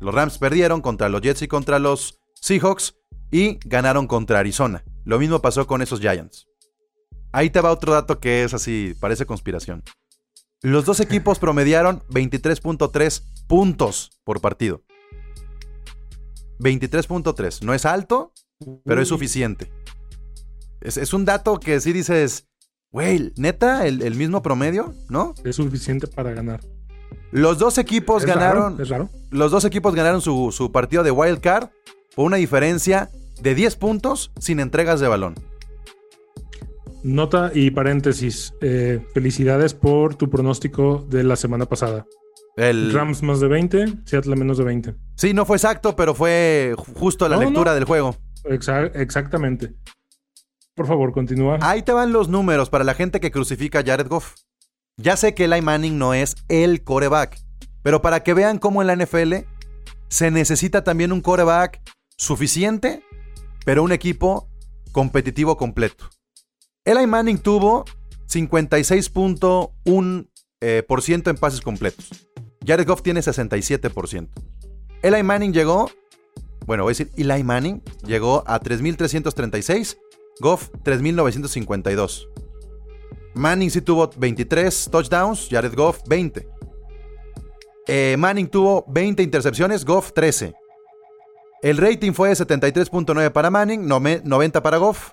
los 0.01 0.15
Rams 0.15 0.39
perdieron 0.39 0.81
contra 0.83 1.09
los 1.09 1.23
Jets 1.23 1.43
y 1.43 1.49
contra 1.49 1.79
los 1.79 2.21
Seahawks 2.35 2.97
y 3.31 3.59
ganaron 3.65 4.07
contra 4.07 4.41
Arizona. 4.41 4.85
Lo 5.05 5.19
mismo 5.19 5.41
pasó 5.41 5.67
con 5.67 5.83
esos 5.83 6.01
Giants. 6.01 6.49
Ahí 7.37 7.51
te 7.51 7.61
va 7.61 7.71
otro 7.71 7.93
dato 7.93 8.19
que 8.19 8.45
es 8.45 8.55
así, 8.55 8.95
parece 8.99 9.27
conspiración. 9.27 9.83
Los 10.63 10.87
dos 10.87 11.01
equipos 11.01 11.39
promediaron 11.39 12.03
23.3 12.09 13.23
puntos 13.47 14.19
por 14.25 14.41
partido. 14.41 14.81
23.3. 16.61 17.61
No 17.61 17.75
es 17.75 17.85
alto, 17.85 18.33
pero 18.87 19.03
es 19.03 19.09
suficiente. 19.09 19.71
Es, 20.81 20.97
es 20.97 21.13
un 21.13 21.27
dato 21.27 21.61
que 21.61 21.79
sí 21.83 21.93
dices, 21.93 22.49
güey, 22.91 23.35
neta, 23.37 23.87
el, 23.87 24.01
el 24.01 24.15
mismo 24.15 24.41
promedio, 24.41 24.95
¿no? 25.11 25.35
Es 25.45 25.57
suficiente 25.57 26.07
para 26.07 26.33
ganar. 26.33 26.61
Los 27.33 27.59
dos 27.59 27.77
equipos 27.77 28.23
Es 28.23 28.35
raro, 28.35 28.41
ganaron. 28.41 28.81
es 28.81 28.89
raro. 28.89 29.11
Los 29.29 29.51
dos 29.51 29.67
equipos 29.67 29.95
ganaron 29.95 30.23
su, 30.23 30.53
su 30.53 30.73
partido 30.73 31.03
de 31.03 31.11
wild 31.11 31.41
card 31.43 31.69
por 32.15 32.25
una 32.25 32.39
diferencia 32.39 33.11
de 33.43 33.55
10 33.55 33.77
puntos 33.77 34.33
sin 34.41 34.59
entregas 34.59 35.01
de 35.01 35.09
balón. 35.09 35.35
Nota 37.07 37.53
y 37.55 37.71
paréntesis. 37.71 38.53
eh, 38.61 39.01
felicidades 39.15 39.75
por 39.75 40.17
tu 40.17 40.29
pronóstico 40.29 41.07
de 41.09 41.23
la 41.23 41.37
semana 41.37 41.67
pasada. 41.67 42.05
El, 42.57 42.93
Rams 42.93 43.23
más 43.23 43.39
de 43.41 43.49
20, 43.49 43.85
Seattle 44.07 44.35
menos 44.35 44.59
de 44.59 44.65
20. 44.65 44.95
Sí, 45.15 45.33
no 45.35 45.45
fue 45.45 45.57
exacto, 45.57 45.95
pero 45.95 46.15
fue 46.15 46.75
justo 46.97 47.29
la 47.29 47.37
No, 47.37 47.43
lectura 47.43 47.71
no. 47.71 47.75
del 47.77 47.85
juego. 47.85 48.17
Exa- 48.45 48.91
exactamente. 48.95 49.75
Por 50.75 50.87
favor, 50.87 51.13
continúa. 51.13 51.59
Ahí 51.61 51.83
te 51.83 51.93
van 51.93 52.13
los 52.13 52.29
números 52.29 52.71
para 52.71 52.83
la 52.85 52.95
gente 52.95 53.21
que 53.21 53.31
crucifica 53.31 53.79
a 53.81 53.85
Jared 53.85 54.09
Goff. 54.09 54.35
Ya 54.97 55.17
sé 55.17 55.35
que 55.35 55.45
Eli 55.45 55.61
Manning 55.63 55.99
no 55.99 56.13
es 56.15 56.35
el 56.49 56.83
coreback, 56.83 57.39
pero 57.83 58.03
para 58.03 58.23
que 58.25 58.35
vean 58.35 58.59
cómo 58.59 58.81
en 58.83 58.89
la 58.89 58.97
NFL 58.97 59.45
se 60.09 60.31
necesita 60.31 60.83
también 60.83 61.13
un 61.13 61.21
coreback 61.21 61.81
suficiente, 62.17 63.03
pero 63.65 63.83
un 63.83 63.93
equipo 63.93 64.49
competitivo 64.93 65.57
completo. 65.57 66.09
Eli 66.87 67.07
Manning 67.07 67.39
tuvo 67.41 67.85
56.1% 68.29 70.27
eh, 70.61 70.85
en 71.31 71.37
pases 71.37 71.61
completos. 71.61 72.09
Jared 72.65 72.87
Goff 72.87 73.03
tiene 73.03 73.21
67%. 73.21 74.29
Eli 75.03 75.23
Manning 75.23 75.53
llegó, 75.53 75.91
bueno, 76.65 76.85
voy 76.85 76.93
a 76.93 76.95
decir 76.95 77.11
Eli 77.17 77.43
Manning 77.43 77.83
llegó 78.05 78.43
a 78.47 78.61
3.336 78.61 79.97
Goff 80.41 80.71
3.952. 80.85 82.29
Manning 83.35 83.71
sí 83.71 83.81
tuvo 83.83 84.09
23 84.17 84.89
touchdowns, 84.91 85.49
Jared 85.51 85.75
Goff 85.75 86.01
20. 86.09 86.49
Eh, 87.89 88.17
Manning 88.19 88.49
tuvo 88.49 88.85
20 88.89 89.23
intercepciones, 89.23 89.85
Goff 89.85 90.13
13. 90.13 90.55
El 91.63 91.79
rating 91.79 92.13
fue 92.13 92.31
73.9 92.31 93.31
para 93.33 93.51
Manning, 93.51 93.87
nome- 93.87 94.21
90 94.25 94.63
para 94.63 94.77
Goff. 94.79 95.13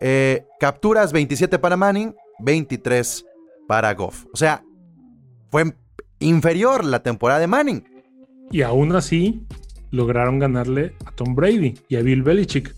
Eh, 0.00 0.46
capturas 0.60 1.12
27 1.12 1.58
para 1.58 1.76
Manning, 1.76 2.14
23 2.40 3.24
para 3.66 3.94
Goff. 3.94 4.26
O 4.32 4.36
sea, 4.36 4.62
fue 5.50 5.74
inferior 6.18 6.84
la 6.84 7.02
temporada 7.02 7.40
de 7.40 7.46
Manning. 7.46 7.84
Y 8.50 8.62
aún 8.62 8.94
así, 8.94 9.46
lograron 9.90 10.38
ganarle 10.38 10.94
a 11.04 11.12
Tom 11.12 11.34
Brady 11.34 11.74
y 11.88 11.96
a 11.96 12.02
Bill 12.02 12.22
Belichick. 12.22 12.74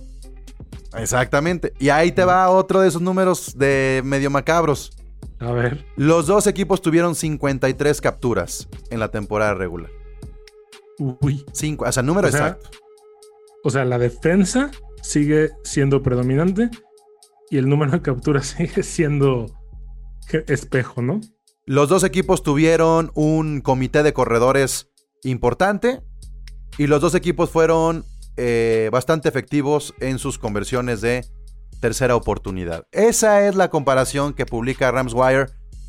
Exactamente. 0.96 1.74
Y 1.78 1.90
ahí 1.90 2.12
te 2.12 2.24
va 2.24 2.48
otro 2.50 2.81
de 2.81 2.88
esos 2.88 3.02
números 3.02 3.57
de 3.59 4.00
medio 4.04 4.31
macabros. 4.31 4.92
A 5.40 5.52
ver, 5.52 5.85
Los 5.96 6.26
dos 6.26 6.46
equipos 6.46 6.83
tuvieron 6.83 7.14
53 7.14 8.00
capturas 8.00 8.68
en 8.90 8.98
la 8.98 9.09
temporada 9.11 9.54
regular. 9.54 9.90
uy. 10.98 11.44
Cinco, 11.52 11.85
o 11.87 11.92
sea, 11.92 12.02
número 12.02 12.28
O 12.28 12.31
sea, 12.31 12.40
exacto. 12.48 12.70
O 13.62 13.70
sea, 13.70 13.85
la 13.85 13.98
defensa 13.98 14.70
sigue 15.02 15.50
siendo 15.62 16.02
predominante 16.02 16.70
y 17.50 17.58
el 17.58 17.68
número 17.68 17.92
de 17.92 18.02
capturas 18.02 18.46
sigue 18.58 18.82
siendo 18.82 19.46
espejo, 20.46 21.02
¿no? 21.02 21.20
Los 21.64 21.88
dos 21.88 22.04
equipos 22.04 22.42
tuvieron 22.42 23.11
un 23.14 23.61
comité 23.61 24.02
de 24.02 24.12
corredores 24.12 24.90
importante 25.22 26.00
y 26.78 26.87
los 26.87 27.00
dos 27.00 27.14
equipos 27.14 27.50
fueron 27.50 28.04
eh, 28.37 28.88
bastante 28.92 29.28
efectivos 29.28 29.94
en 30.00 30.18
sus 30.18 30.38
conversiones 30.38 31.00
de 31.00 31.26
tercera 31.80 32.16
oportunidad. 32.16 32.87
Esa 32.90 33.46
es 33.46 33.54
la 33.54 33.68
comparación 33.68 34.32
que 34.32 34.46
publica 34.46 34.90
RamsWire, 34.90 35.46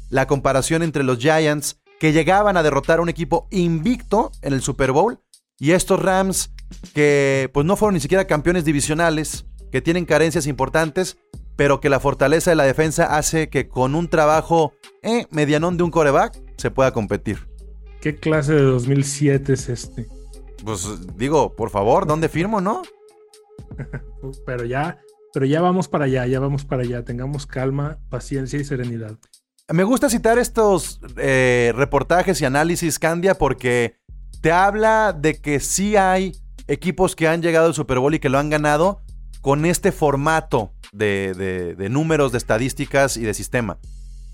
la 0.10 0.28
comparación 0.28 0.84
entre 0.84 1.04
los 1.04 1.19
Giants 1.19 1.80
que 2.00 2.12
llegaban 2.12 2.58
a 2.58 2.63
derrotar 2.63 3.00
a 3.00 3.02
un 3.02 3.10
equipo 3.10 3.48
invicto 3.52 4.32
en 4.41 4.54
el 4.54 4.62
Super 4.62 4.91
Bowl 4.91 5.19
y 5.60 5.72
estos 5.72 6.02
Rams 6.02 6.52
que 6.93 7.50
pues 7.54 7.65
no 7.65 7.76
fueron 7.76 7.95
ni 7.95 8.00
siquiera 8.00 8.28
campeones 8.28 8.65
divisionales, 8.65 9.45
que 9.72 9.82
tienen 9.82 10.06
carencias 10.06 10.48
importantes, 10.48 11.17
pero 11.60 11.82
que 11.82 11.89
la 11.89 12.00
fortaleza 12.00 12.52
de 12.52 12.56
la 12.56 12.63
defensa 12.63 13.17
hace 13.17 13.50
que 13.50 13.67
con 13.67 13.93
un 13.93 14.08
trabajo 14.08 14.72
eh, 15.04 15.26
medianón 15.30 15.76
de 15.76 15.84
un 15.84 15.91
coreback 15.91 16.41
se 16.56 16.72
pueda 16.72 16.93
competir. 16.93 17.50
¿Qué 18.00 18.15
clase 18.15 18.54
de 18.54 18.62
2007 18.62 19.52
es 19.52 19.67
este? 19.67 20.08
Pues 20.63 20.88
digo, 21.17 21.58
por 21.58 21.69
favor, 21.69 22.08
¿dónde 22.08 22.30
firmo, 22.30 22.62
no? 22.62 22.84
Pero 24.45 24.63
ya, 24.63 25.02
pero 25.34 25.45
ya 25.45 25.60
vamos 25.60 25.89
para 25.89 26.06
allá, 26.06 26.26
ya 26.28 26.39
vamos 26.39 26.63
para 26.63 26.84
allá. 26.84 27.04
Tengamos 27.04 27.45
calma, 27.45 28.00
paciencia 28.10 28.58
y 28.58 28.63
serenidad. 28.63 29.17
Me 29.67 29.84
gusta 29.84 30.10
citar 30.10 30.39
estos 30.39 31.02
eh, 31.17 31.74
reportajes 31.76 32.39
y 32.41 32.45
análisis, 32.45 33.00
Candia, 33.00 33.36
porque 33.36 33.98
te 34.41 34.54
habla 34.54 35.12
de 35.12 35.41
que 35.41 35.60
sí 35.60 35.98
hay 35.98 36.38
equipos 36.67 37.17
que 37.17 37.28
han 37.28 37.41
llegado 37.41 37.67
al 37.67 37.74
Super 37.74 38.00
Bowl 38.00 38.15
y 38.15 38.19
que 38.19 38.30
lo 38.30 38.39
han 38.39 38.50
ganado 38.50 39.02
con 39.41 39.65
este 39.65 39.91
formato 39.91 40.74
de, 40.91 41.75
de- 41.78 41.89
números, 41.89 42.32
de 42.32 42.38
estadísticas 42.38 43.17
y 43.17 43.23
de 43.23 43.34
sistema. 43.34 43.78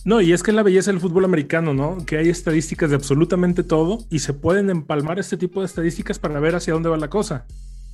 No, 0.04 0.22
y 0.22 0.34
es 0.34 0.44
que 0.44 0.52
es 0.52 0.56
la 0.56 0.62
belleza 0.64 0.92
del 0.92 1.00
fútbol 1.02 1.26
americano, 1.26 1.74
¿no? 1.74 1.98
Que 2.06 2.18
hay 2.18 2.30
estadísticas 2.30 2.92
de 2.92 2.96
absolutamente 2.96 3.64
todo 3.64 4.00
y 4.12 4.20
se 4.20 4.34
pueden 4.34 4.70
empalmar 4.70 5.18
este 5.18 5.36
tipo 5.36 5.62
de 5.62 5.66
estadísticas 5.66 6.20
para 6.20 6.40
ver 6.40 6.56
hacia 6.56 6.74
dónde 6.74 6.90
va 6.90 6.98
la 6.98 7.10
cosa. 7.10 7.46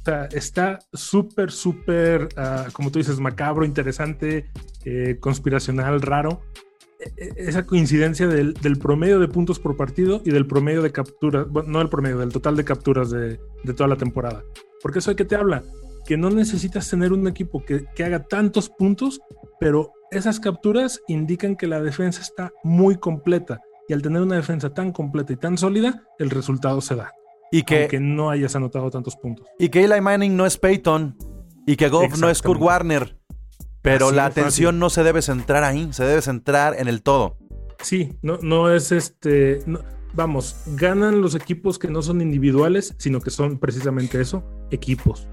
O 0.02 0.04
sea, 0.04 0.26
está 0.26 0.80
súper, 0.92 1.52
súper, 1.52 2.28
ah, 2.36 2.68
como 2.74 2.92
tú 2.92 3.00
dices, 3.00 3.20
macabro, 3.20 3.64
interesante, 3.66 4.50
eh, 4.84 5.18
conspiracional, 5.22 6.02
raro. 6.02 6.42
E- 7.00 7.14
e- 7.18 7.34
Esa 7.38 7.66
coincidencia 7.66 8.28
del, 8.28 8.56
del 8.56 8.78
promedio 8.78 9.20
de 9.20 9.28
puntos 9.28 9.60
por 9.60 9.78
partido 9.78 10.22
y 10.26 10.32
del 10.32 10.48
promedio 10.48 10.82
de 10.82 10.92
capturas, 10.92 11.48
bueno, 11.50 11.70
no 11.70 11.82
el 11.82 11.88
promedio, 11.90 12.18
del 12.18 12.30
total 12.34 12.58
de 12.58 12.66
capturas 12.66 13.10
de, 13.12 13.40
de 13.64 13.74
toda 13.74 13.88
la 13.88 13.96
temporada. 13.96 14.44
Porque 14.82 15.00
eso 15.00 15.12
de 15.12 15.16
qué 15.16 15.24
te 15.24 15.36
habla, 15.36 15.64
que 16.06 16.18
no 16.18 16.30
necesitas 16.30 16.90
tener 16.90 17.14
un 17.14 17.28
equipo 17.28 17.64
que, 17.64 17.86
que 17.96 18.04
haga 18.04 18.24
tantos 18.24 18.70
puntos, 18.70 19.20
pero 19.60 19.92
esas 20.12 20.40
capturas 20.40 21.00
indican 21.08 21.56
que 21.56 21.68
la 21.68 21.82
defensa 21.82 22.22
está 22.22 22.52
muy 22.64 22.96
completa. 22.98 23.62
Y 23.88 23.94
al 23.94 24.02
tener 24.02 24.22
una 24.22 24.36
defensa 24.36 24.74
tan 24.74 24.92
completa 24.92 25.34
y 25.34 25.38
tan 25.38 25.58
sólida, 25.58 26.04
el 26.20 26.30
resultado 26.30 26.82
se 26.82 26.96
da. 26.96 27.12
Y 27.52 27.64
que, 27.64 27.82
Aunque 27.82 28.00
no 28.00 28.30
hayas 28.30 28.56
anotado 28.56 28.90
tantos 28.90 29.16
puntos. 29.18 29.46
y 29.60 29.70
que 29.70 29.84
Eli 29.84 30.00
Manning 30.02 30.36
no 30.38 30.46
es 30.46 30.58
Peyton 30.58 31.18
y 31.68 31.76
que 31.76 31.90
Goff 31.90 32.18
no 32.20 32.30
es 32.30 32.42
Kurt. 32.42 32.62
Warner. 32.62 33.18
Pero 33.82 34.08
Así 34.08 34.16
la 34.16 34.26
atención 34.26 34.80
no 34.80 34.90
se 34.90 35.04
debe 35.04 35.22
centrar 35.22 35.64
ahí, 35.64 35.90
se 35.92 36.04
debe 36.06 36.22
centrar 36.22 36.76
en 36.80 36.88
el 36.88 37.02
todo. 37.02 37.38
Sí, 37.82 38.14
no, 38.22 38.38
no 38.42 38.72
es 38.74 38.92
este. 38.92 39.60
no- 39.66 39.80
vamos, 40.14 40.56
ganan 40.68 41.22
los 41.22 41.36
equipos 41.36 41.80
que 41.80 41.88
no 41.88 42.02
son 42.02 42.22
individuales, 42.22 42.94
sino 43.00 43.20
que 43.22 43.32
son 43.32 43.58
precisamente 43.60 44.22
eso, 44.22 44.44
equipos. 44.70 45.28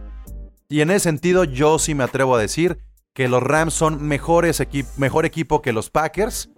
Y 0.70 0.82
en 0.82 0.90
ese 0.90 1.00
sentido, 1.00 1.44
yo 1.44 1.78
sí 1.78 1.94
me 1.94 2.04
atrevo 2.04 2.36
a 2.36 2.40
decir 2.40 2.78
que 3.14 3.26
los 3.28 3.42
Rams 3.42 3.72
son 3.74 4.02
mejores 4.06 4.60
equi- 4.60 4.86
mejor 4.98 5.24
equipo 5.24 5.62
que 5.62 5.72
los 5.72 5.88
Packers. 5.90 6.50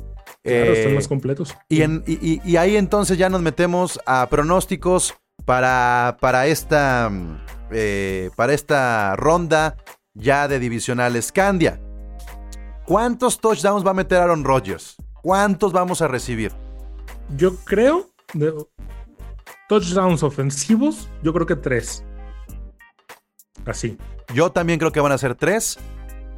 Claro, 0.43 0.73
Eh, 0.73 0.73
están 0.79 0.95
más 0.95 1.09
completos. 1.09 1.57
y, 1.69 1.83
en- 1.83 2.03
y- 2.07 2.19
y- 2.21 2.41
y 2.45 2.57
ahí 2.57 2.77
entonces 2.77 3.19
ya 3.19 3.29
nos 3.29 3.41
metemos 3.41 4.01
a 4.07 4.27
pronósticos 4.29 5.15
para, 5.45 6.17
para, 6.21 6.47
esta, 6.49 7.11
eh, 7.71 8.31
para 8.37 8.53
esta 8.53 9.15
ronda 9.17 9.77
ya 10.15 10.49
de 10.49 10.59
divisionales. 10.59 11.31
Candia, 11.33 11.81
¿cuántos 12.87 13.41
touchdowns 13.41 13.87
va 13.87 13.91
a 13.91 13.95
meter 13.95 14.19
Aaron 14.21 14.45
Rodgers? 14.45 14.97
¿Cuántos 15.23 15.73
vamos 15.73 16.03
a 16.03 16.09
recibir? 16.09 16.53
Yo 17.37 17.55
creo, 17.65 18.09
de 18.35 18.53
touchdowns 19.69 20.23
ofensivos, 20.23 21.09
yo 21.23 21.33
creo 21.33 21.47
que 21.47 21.57
tres. 21.57 22.05
Así. 23.67 23.97
Yo 24.35 24.51
también 24.53 24.79
creo 24.79 24.93
que 24.93 25.01
van 25.01 25.13
a 25.13 25.19
ser 25.19 25.35
tres. 25.35 25.79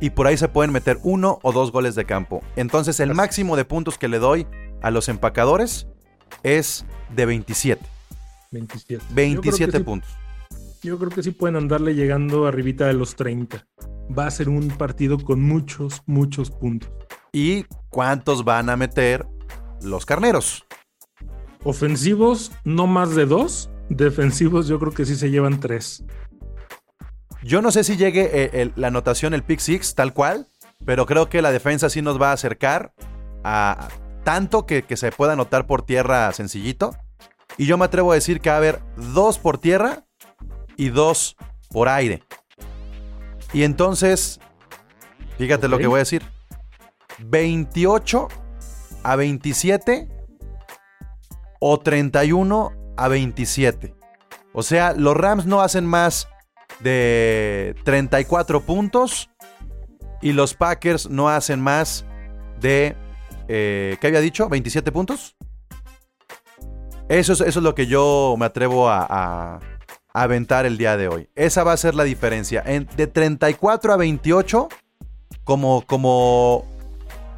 Y 0.01 0.11
por 0.11 0.27
ahí 0.27 0.37
se 0.37 0.49
pueden 0.49 0.73
meter 0.73 0.99
uno 1.05 1.39
o 1.43 1.53
dos 1.53 1.71
goles 1.71 1.95
de 1.95 2.05
campo. 2.05 2.43
Entonces 2.57 2.99
el 2.99 3.11
Así. 3.11 3.17
máximo 3.17 3.57
de 3.57 3.65
puntos 3.65 3.99
que 3.99 4.09
le 4.09 4.19
doy 4.19 4.47
a 4.83 4.91
los 4.91 5.09
empacadores 5.09 5.87
es 6.43 6.85
de 7.15 7.25
27. 7.27 7.85
27. 8.51 8.95
Yo 8.95 8.99
creo 8.99 9.09
que 9.09 9.15
27 9.15 9.79
sí- 9.79 9.85
puntos. 9.85 10.11
Yo 10.83 10.99
creo 10.99 11.11
que 11.11 11.23
sí 11.23 11.31
pueden 11.31 11.55
andarle 11.55 11.95
llegando 11.95 12.47
arribita 12.49 12.87
de 12.87 12.95
los 12.95 13.15
30. 13.15 13.65
va 14.19 14.27
a 14.27 14.31
ser 14.33 14.49
un 14.49 14.69
partido 14.69 15.17
con 15.19 15.41
muchos, 15.41 16.03
muchos 16.07 16.51
puntos. 16.51 16.91
¿Y 17.33 17.65
cuántos 17.89 18.45
van 18.45 18.69
a 18.69 18.77
meter 18.77 19.25
los 19.81 20.05
carneros? 20.05 20.65
Ofensivos, 21.65 22.51
no 22.65 22.87
más 22.87 23.15
de 23.15 23.27
dos. 23.27 23.71
Defensivos, 23.89 24.67
yo 24.69 24.79
creo 24.81 24.93
que 24.93 25.05
sí 25.05 25.15
se 25.17 25.31
llevan 25.31 25.61
tres. 25.61 26.05
Yo 27.43 27.61
no 27.63 27.71
sé 27.73 27.85
si 27.85 27.97
llegue 27.97 28.31
eh, 28.33 28.51
el- 28.63 28.73
la 28.77 28.89
anotación, 28.89 29.35
el 29.35 29.43
pick 29.43 29.59
six, 29.61 29.95
tal 29.95 30.13
cual, 30.15 30.49
pero 30.85 31.07
creo 31.07 31.29
que 31.29 31.43
la 31.43 31.53
defensa 31.53 31.91
sí 31.91 32.03
nos 32.03 32.21
va 32.21 32.31
a 32.31 32.35
acercar 32.35 32.93
a 33.45 33.89
tanto 34.25 34.67
que, 34.67 34.83
que 34.83 34.97
se 34.97 35.11
pueda 35.13 35.33
anotar 35.33 35.67
por 35.67 35.83
tierra 35.83 36.33
sencillito. 36.33 36.97
Y 37.59 37.67
yo 37.67 37.77
me 37.77 37.85
atrevo 37.85 38.13
a 38.13 38.15
decir 38.15 38.41
que 38.41 38.49
va 38.51 38.55
a 38.57 38.59
haber 38.59 38.81
dos 38.97 39.39
por 39.39 39.59
tierra 39.59 40.05
y 40.77 40.89
dos 40.91 41.37
por 41.71 41.89
aire. 41.89 42.23
Y 43.53 43.65
entonces, 43.65 44.41
fíjate 45.39 45.69
lo 45.69 45.77
que 45.79 45.87
voy 45.89 45.97
a 45.97 45.99
decir. 45.99 46.23
28 47.19 48.29
a 49.03 49.17
27 49.17 50.09
o 51.61 51.79
31 51.81 52.73
a 52.97 53.09
27. 53.09 53.95
O 54.55 54.63
sea, 54.63 54.93
los 54.93 55.17
Rams 55.17 55.47
no 55.47 55.61
hacen 55.61 55.85
más 55.87 56.29
de 56.83 57.75
34 57.85 58.61
puntos 58.63 59.31
y 60.21 60.33
los 60.33 60.55
Packers 60.55 61.11
no 61.11 61.29
hacen 61.29 61.61
más 61.61 62.05
de, 62.61 62.97
eh, 63.49 63.97
¿qué 64.01 64.07
había 64.07 64.21
dicho? 64.21 64.49
¿27 64.49 64.91
puntos? 64.93 65.37
Eso 67.09 67.33
es, 67.35 67.41
eso 67.41 67.59
es 67.59 67.63
lo 67.63 67.75
que 67.75 67.87
yo 67.87 68.37
me 68.39 68.47
atrevo 68.47 68.89
a, 68.89 69.61
aventar 70.15 70.67
el 70.67 70.77
día 70.77 70.97
de 70.99 71.09
hoy. 71.09 71.31
Esa 71.35 71.65
va 71.65 71.73
a 71.73 71.77
ser 71.77 71.95
la 71.95 72.05
diferencia. 72.05 72.63
En- 72.67 72.87
de 72.97 73.07
34 73.07 73.95
a 73.95 73.97
28 73.97 74.69
como, 75.43 75.83
como 75.87 76.67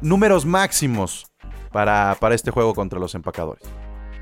números 0.01 0.45
máximos 0.45 1.25
para, 1.71 2.17
para 2.19 2.35
este 2.35 2.51
juego 2.51 2.73
contra 2.73 2.99
los 2.99 3.15
empacadores. 3.15 3.63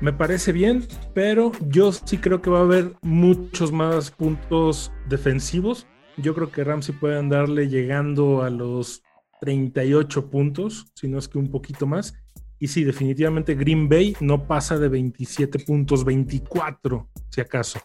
Me 0.04 0.12
parece 0.12 0.52
bien, 0.52 0.84
pero 1.14 1.50
yo 1.70 1.90
sí 1.90 2.18
creo 2.18 2.42
que 2.42 2.50
va 2.50 2.58
a 2.58 2.62
haber 2.64 2.92
muchos 3.00 3.72
más 3.72 4.10
puntos 4.10 4.92
defensivos. 5.08 5.86
Yo 6.18 6.34
creo 6.34 6.52
que 6.52 6.62
Ramsey 6.62 6.94
puede 6.94 7.18
andarle 7.18 7.68
llegando 7.70 8.42
a 8.42 8.50
los 8.50 9.02
38 9.40 10.28
puntos, 10.28 10.92
si 10.94 11.08
no 11.08 11.18
es 11.18 11.26
que 11.26 11.38
un 11.38 11.50
poquito 11.50 11.86
más. 11.86 12.12
Y 12.58 12.68
sí, 12.68 12.84
definitivamente 12.84 13.54
Green 13.54 13.88
Bay 13.88 14.14
no 14.20 14.46
pasa 14.46 14.76
de 14.78 14.90
27 14.90 15.60
puntos, 15.60 16.04
24, 16.04 17.08
si 17.30 17.40
acaso, 17.40 17.80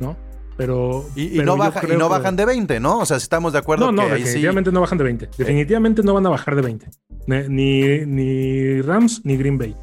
¿no? 0.00 0.16
Pero. 0.56 1.04
Y, 1.14 1.22
y 1.26 1.30
pero 1.36 1.44
no, 1.46 1.56
baja- 1.56 1.86
y 1.86 1.92
no 1.96 2.08
que- 2.08 2.10
bajan 2.18 2.34
de 2.34 2.46
20, 2.46 2.80
¿no? 2.80 2.98
O 2.98 3.06
sea, 3.06 3.20
si 3.20 3.22
estamos 3.22 3.52
de 3.52 3.60
acuerdo 3.60 3.86
No, 3.86 3.92
no, 3.92 4.08
que 4.08 4.14
ahí 4.14 4.18
sí- 4.22 4.24
definitivamente 4.26 4.72
no 4.72 4.80
bajan 4.80 4.98
de 4.98 5.04
20. 5.04 5.28
Definitivamente 5.38 6.02
no 6.02 6.14
van 6.14 6.26
a 6.26 6.30
bajar 6.30 6.56
de 6.56 6.62
20. 6.62 6.90
Ne- 7.28 7.48
Ni, 7.48 8.04
ni 8.06 8.82
Rams 8.82 9.24
ni 9.24 9.36
Green 9.36 9.56
Bay. 9.56 9.76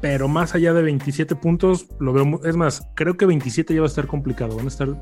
Pero 0.00 0.28
más 0.28 0.54
allá 0.54 0.72
de 0.72 0.82
27 0.82 1.34
puntos, 1.36 1.86
lo 1.98 2.12
veo. 2.12 2.40
Es 2.44 2.56
más, 2.56 2.88
creo 2.94 3.16
que 3.16 3.26
27 3.26 3.74
ya 3.74 3.80
va 3.80 3.86
a 3.86 3.88
estar 3.88 4.06
complicado. 4.06 4.54
Van 4.56 4.66
a 4.66 4.68
estar 4.68 4.88
eh, 4.88 4.94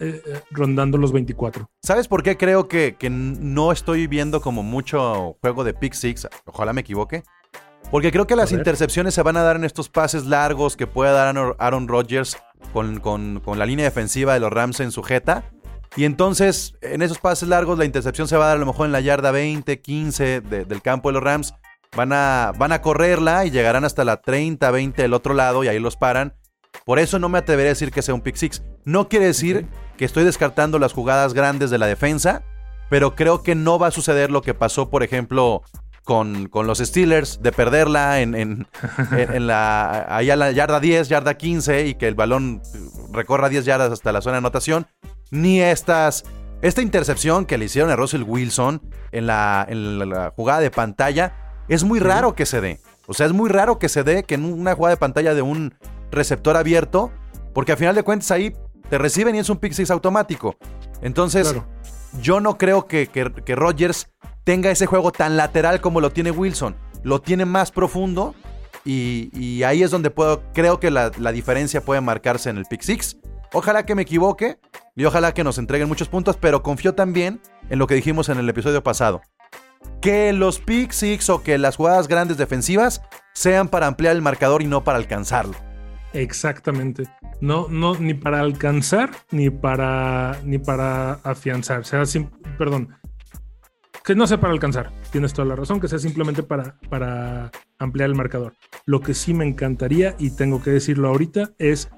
eh, 0.00 0.40
rondando 0.50 0.98
los 0.98 1.12
24. 1.12 1.70
¿Sabes 1.82 2.06
por 2.06 2.22
qué 2.22 2.36
creo 2.36 2.68
que, 2.68 2.96
que 2.98 3.08
no 3.08 3.72
estoy 3.72 4.06
viendo 4.06 4.40
como 4.42 4.62
mucho 4.62 5.36
juego 5.40 5.64
de 5.64 5.72
pick 5.72 5.94
six? 5.94 6.28
Ojalá 6.44 6.72
me 6.74 6.82
equivoque. 6.82 7.22
Porque 7.90 8.10
creo 8.12 8.26
que 8.26 8.36
las 8.36 8.50
intercepciones 8.58 9.14
se 9.14 9.22
van 9.22 9.36
a 9.36 9.42
dar 9.42 9.56
en 9.56 9.64
estos 9.64 9.88
pases 9.88 10.24
largos 10.26 10.76
que 10.76 10.86
puede 10.86 11.12
dar 11.12 11.28
Aaron- 11.34 11.56
Aaron 11.58 11.88
Rodgers 11.88 12.36
con, 12.72 13.00
con- 13.00 13.40
con 13.40 13.58
la 13.58 13.66
línea 13.66 13.84
defensiva 13.86 14.34
de 14.34 14.40
los 14.40 14.52
Rams 14.52 14.80
en 14.80 14.90
sujeta. 14.92 15.44
Y 15.96 16.04
entonces, 16.04 16.74
en 16.80 17.02
esos 17.02 17.18
pases 17.18 17.48
largos, 17.48 17.78
la 17.78 17.84
intercepción 17.84 18.28
se 18.28 18.36
va 18.36 18.44
a 18.44 18.48
dar 18.48 18.56
a 18.56 18.60
lo 18.60 18.66
mejor 18.66 18.86
en 18.86 18.92
la 18.92 19.00
yarda 19.00 19.30
20, 19.30 19.80
15 19.80 20.40
de- 20.40 20.64
del 20.64 20.80
campo 20.80 21.08
de 21.10 21.14
los 21.14 21.22
Rams. 21.22 21.54
Van 21.96 22.12
a, 22.12 22.52
van 22.56 22.72
a 22.72 22.80
correrla 22.80 23.44
y 23.44 23.50
llegarán 23.50 23.84
hasta 23.84 24.04
la 24.04 24.18
30, 24.22 24.70
20 24.70 25.02
del 25.02 25.12
otro 25.14 25.34
lado 25.34 25.62
y 25.64 25.68
ahí 25.68 25.78
los 25.78 25.96
paran. 25.96 26.34
Por 26.86 26.98
eso 26.98 27.18
no 27.18 27.28
me 27.28 27.38
atreveré 27.38 27.68
a 27.68 27.72
decir 27.72 27.90
que 27.92 28.00
sea 28.02 28.14
un 28.14 28.22
pick 28.22 28.36
six. 28.36 28.62
No 28.84 29.08
quiere 29.08 29.26
decir 29.26 29.66
que 29.98 30.04
estoy 30.06 30.24
descartando 30.24 30.78
las 30.78 30.92
jugadas 30.94 31.34
grandes 31.34 31.70
de 31.70 31.78
la 31.78 31.86
defensa, 31.86 32.42
pero 32.88 33.14
creo 33.14 33.42
que 33.42 33.54
no 33.54 33.78
va 33.78 33.88
a 33.88 33.90
suceder 33.90 34.30
lo 34.30 34.40
que 34.42 34.54
pasó, 34.54 34.88
por 34.88 35.02
ejemplo, 35.02 35.62
con, 36.02 36.48
con 36.48 36.66
los 36.66 36.78
Steelers, 36.78 37.42
de 37.42 37.52
perderla 37.52 38.20
en, 38.20 38.34
en- 38.34 38.66
en- 39.12 39.34
en 39.34 39.46
la, 39.46 40.06
ahí 40.08 40.30
a 40.30 40.36
la 40.36 40.50
yarda 40.50 40.80
10, 40.80 41.08
yarda 41.08 41.34
15 41.34 41.86
y 41.86 41.94
que 41.94 42.08
el 42.08 42.14
balón 42.14 42.62
recorra 43.12 43.50
10 43.50 43.66
yardas 43.66 43.92
hasta 43.92 44.12
la 44.12 44.22
zona 44.22 44.34
de 44.34 44.38
anotación. 44.38 44.86
Ni 45.30 45.60
estas, 45.60 46.24
esta 46.62 46.80
intercepción 46.82 47.44
que 47.44 47.58
le 47.58 47.66
hicieron 47.66 47.90
a 47.90 47.96
Russell 47.96 48.22
Wilson 48.22 48.82
en 49.12 49.26
la, 49.26 49.64
en 49.68 49.98
la- 49.98 50.06
la 50.06 50.30
jugada 50.30 50.60
de 50.60 50.70
pantalla, 50.70 51.34
es 51.68 51.84
muy 51.84 52.00
raro 52.00 52.34
que 52.34 52.46
se 52.46 52.60
dé. 52.60 52.80
O 53.06 53.14
sea, 53.14 53.26
es 53.26 53.32
muy 53.32 53.48
raro 53.50 53.78
que 53.78 53.88
se 53.88 54.02
dé 54.04 54.22
que 54.24 54.34
en 54.34 54.44
una 54.44 54.74
jugada 54.74 54.94
de 54.94 55.00
pantalla 55.00 55.34
de 55.34 55.42
un 55.42 55.74
receptor 56.10 56.56
abierto, 56.56 57.10
porque 57.52 57.72
al 57.72 57.78
final 57.78 57.94
de 57.94 58.02
cuentas 58.02 58.30
ahí 58.30 58.54
te 58.88 58.98
reciben 58.98 59.34
y 59.34 59.38
es 59.38 59.48
un 59.50 59.56
pick 59.58 59.72
six 59.72 59.90
automático. 59.90 60.56
Entonces, 61.00 61.48
Claro. 61.52 61.66
yo 62.20 62.40
no 62.40 62.58
creo 62.58 62.86
que, 62.86 63.06
que, 63.08 63.32
que 63.32 63.54
Rodgers 63.56 64.08
tenga 64.44 64.70
ese 64.70 64.86
juego 64.86 65.12
tan 65.12 65.36
lateral 65.36 65.80
como 65.80 66.00
lo 66.00 66.10
tiene 66.10 66.30
Wilson. 66.30 66.76
Lo 67.02 67.20
tiene 67.20 67.44
más 67.44 67.72
profundo 67.72 68.34
y, 68.84 69.30
y 69.32 69.62
ahí 69.64 69.82
es 69.82 69.90
donde 69.90 70.10
puedo, 70.10 70.42
creo 70.52 70.78
que 70.78 70.90
la, 70.90 71.10
la 71.18 71.32
diferencia 71.32 71.80
puede 71.84 72.00
marcarse 72.00 72.50
en 72.50 72.58
el 72.58 72.64
pick 72.66 72.82
six. 72.82 73.16
Ojalá 73.52 73.84
que 73.84 73.94
me 73.94 74.02
equivoque 74.02 74.58
y 74.96 75.04
ojalá 75.04 75.34
que 75.34 75.44
nos 75.44 75.58
entreguen 75.58 75.88
muchos 75.88 76.08
puntos, 76.08 76.36
pero 76.36 76.62
confío 76.62 76.94
también 76.94 77.40
en 77.68 77.78
lo 77.78 77.86
que 77.86 77.94
dijimos 77.94 78.28
en 78.28 78.38
el 78.38 78.48
episodio 78.48 78.82
pasado. 78.82 79.20
Que 80.00 80.32
los 80.32 80.58
pick 80.58 80.90
six 80.92 81.30
o 81.30 81.42
que 81.42 81.58
las 81.58 81.76
jugadas 81.76 82.08
grandes 82.08 82.36
defensivas 82.36 83.02
sean 83.34 83.68
para 83.68 83.86
ampliar 83.86 84.16
el 84.16 84.22
marcador 84.22 84.62
y 84.62 84.66
no 84.66 84.82
para 84.84 84.98
alcanzarlo. 84.98 85.54
Exactamente. 86.12 87.04
No, 87.40 87.66
no, 87.68 87.94
ni 87.96 88.14
para 88.14 88.40
alcanzar, 88.40 89.10
ni 89.30 89.50
para, 89.50 90.38
ni 90.44 90.58
para 90.58 91.14
afianzar. 91.24 91.84
Sea, 91.84 92.04
sim- 92.04 92.28
perdón. 92.58 92.88
Que 94.04 94.14
no 94.14 94.26
sea 94.26 94.40
para 94.40 94.52
alcanzar. 94.52 94.92
Tienes 95.10 95.32
toda 95.32 95.46
la 95.48 95.56
razón. 95.56 95.80
Que 95.80 95.88
sea 95.88 95.98
simplemente 95.98 96.42
para, 96.42 96.76
para 96.90 97.50
ampliar 97.78 98.08
el 98.10 98.16
marcador. 98.16 98.54
Lo 98.84 99.00
que 99.00 99.14
sí 99.14 99.32
me 99.32 99.46
encantaría, 99.46 100.14
y 100.18 100.30
tengo 100.36 100.62
que 100.62 100.70
decirlo 100.70 101.08
ahorita, 101.08 101.50
es 101.58 101.88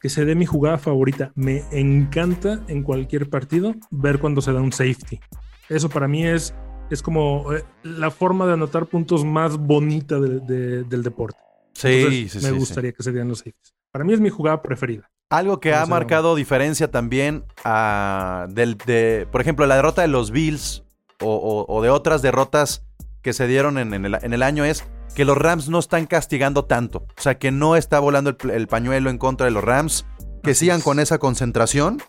que 0.00 0.08
se 0.08 0.24
dé 0.24 0.34
mi 0.34 0.46
jugada 0.46 0.78
favorita. 0.78 1.32
Me 1.34 1.62
encanta 1.70 2.60
en 2.68 2.82
cualquier 2.82 3.28
partido 3.28 3.74
ver 3.90 4.18
cuando 4.18 4.40
se 4.40 4.52
da 4.52 4.60
un 4.60 4.72
safety. 4.72 5.20
Eso 5.68 5.88
para 5.88 6.08
mí 6.08 6.26
es, 6.26 6.54
es 6.90 7.02
como 7.02 7.52
eh, 7.52 7.64
la 7.82 8.10
forma 8.10 8.46
de 8.46 8.52
anotar 8.54 8.86
puntos 8.86 9.24
más 9.24 9.56
bonita 9.56 10.18
de- 10.20 10.40
de- 10.40 10.84
del 10.84 11.02
deporte. 11.02 11.38
Sí, 11.74 11.88
Entonces, 11.88 12.32
sí, 12.32 12.38
me 12.38 12.42
sí, 12.44 12.50
sí. 12.52 12.58
gustaría 12.58 12.92
que 12.92 13.02
se 13.02 13.10
dieran 13.12 13.28
los 13.28 13.38
safeties. 13.38 13.74
Para 13.92 14.04
mí 14.04 14.12
es 14.12 14.20
mi 14.20 14.28
jugada 14.30 14.60
preferida. 14.62 15.10
Algo 15.30 15.60
que 15.60 15.70
No 15.70 15.76
ha 15.78 15.86
marcado 15.86 16.34
diferencia 16.34 16.90
también 16.90 17.44
ah, 17.64 18.46
del, 18.50 18.76
de, 18.78 19.28
por 19.30 19.40
ejemplo, 19.40 19.66
la 19.66 19.76
derrota 19.76 20.02
de 20.02 20.08
los 20.08 20.30
Bills 20.32 20.82
o, 21.20 21.34
o- 21.34 21.72
o 21.72 21.82
de 21.82 21.90
otras 21.90 22.20
derrotas 22.22 22.84
que 23.22 23.32
se 23.32 23.46
dieron 23.46 23.78
en, 23.78 23.94
en 23.94 24.04
el, 24.06 24.14
en 24.22 24.32
el 24.32 24.42
año 24.42 24.64
es 24.64 24.84
que 25.14 25.24
los 25.24 25.36
Rams 25.38 25.68
no 25.68 25.78
están 25.78 26.06
castigando 26.06 26.64
tanto. 26.64 27.06
O 27.16 27.20
sea, 27.20 27.38
que 27.38 27.50
no 27.50 27.76
está 27.76 28.00
volando 28.00 28.36
el, 28.52 28.66
pañuelo 28.68 29.10
en 29.10 29.18
contra 29.18 29.44
de 29.46 29.50
los 29.52 29.62
Rams. 29.62 30.06
Que 30.42 30.52
Así 30.52 30.60
sigan 30.60 30.78
es. 30.78 30.84
con 30.84 30.98
esa 31.00 31.18
concentración. 31.18 32.00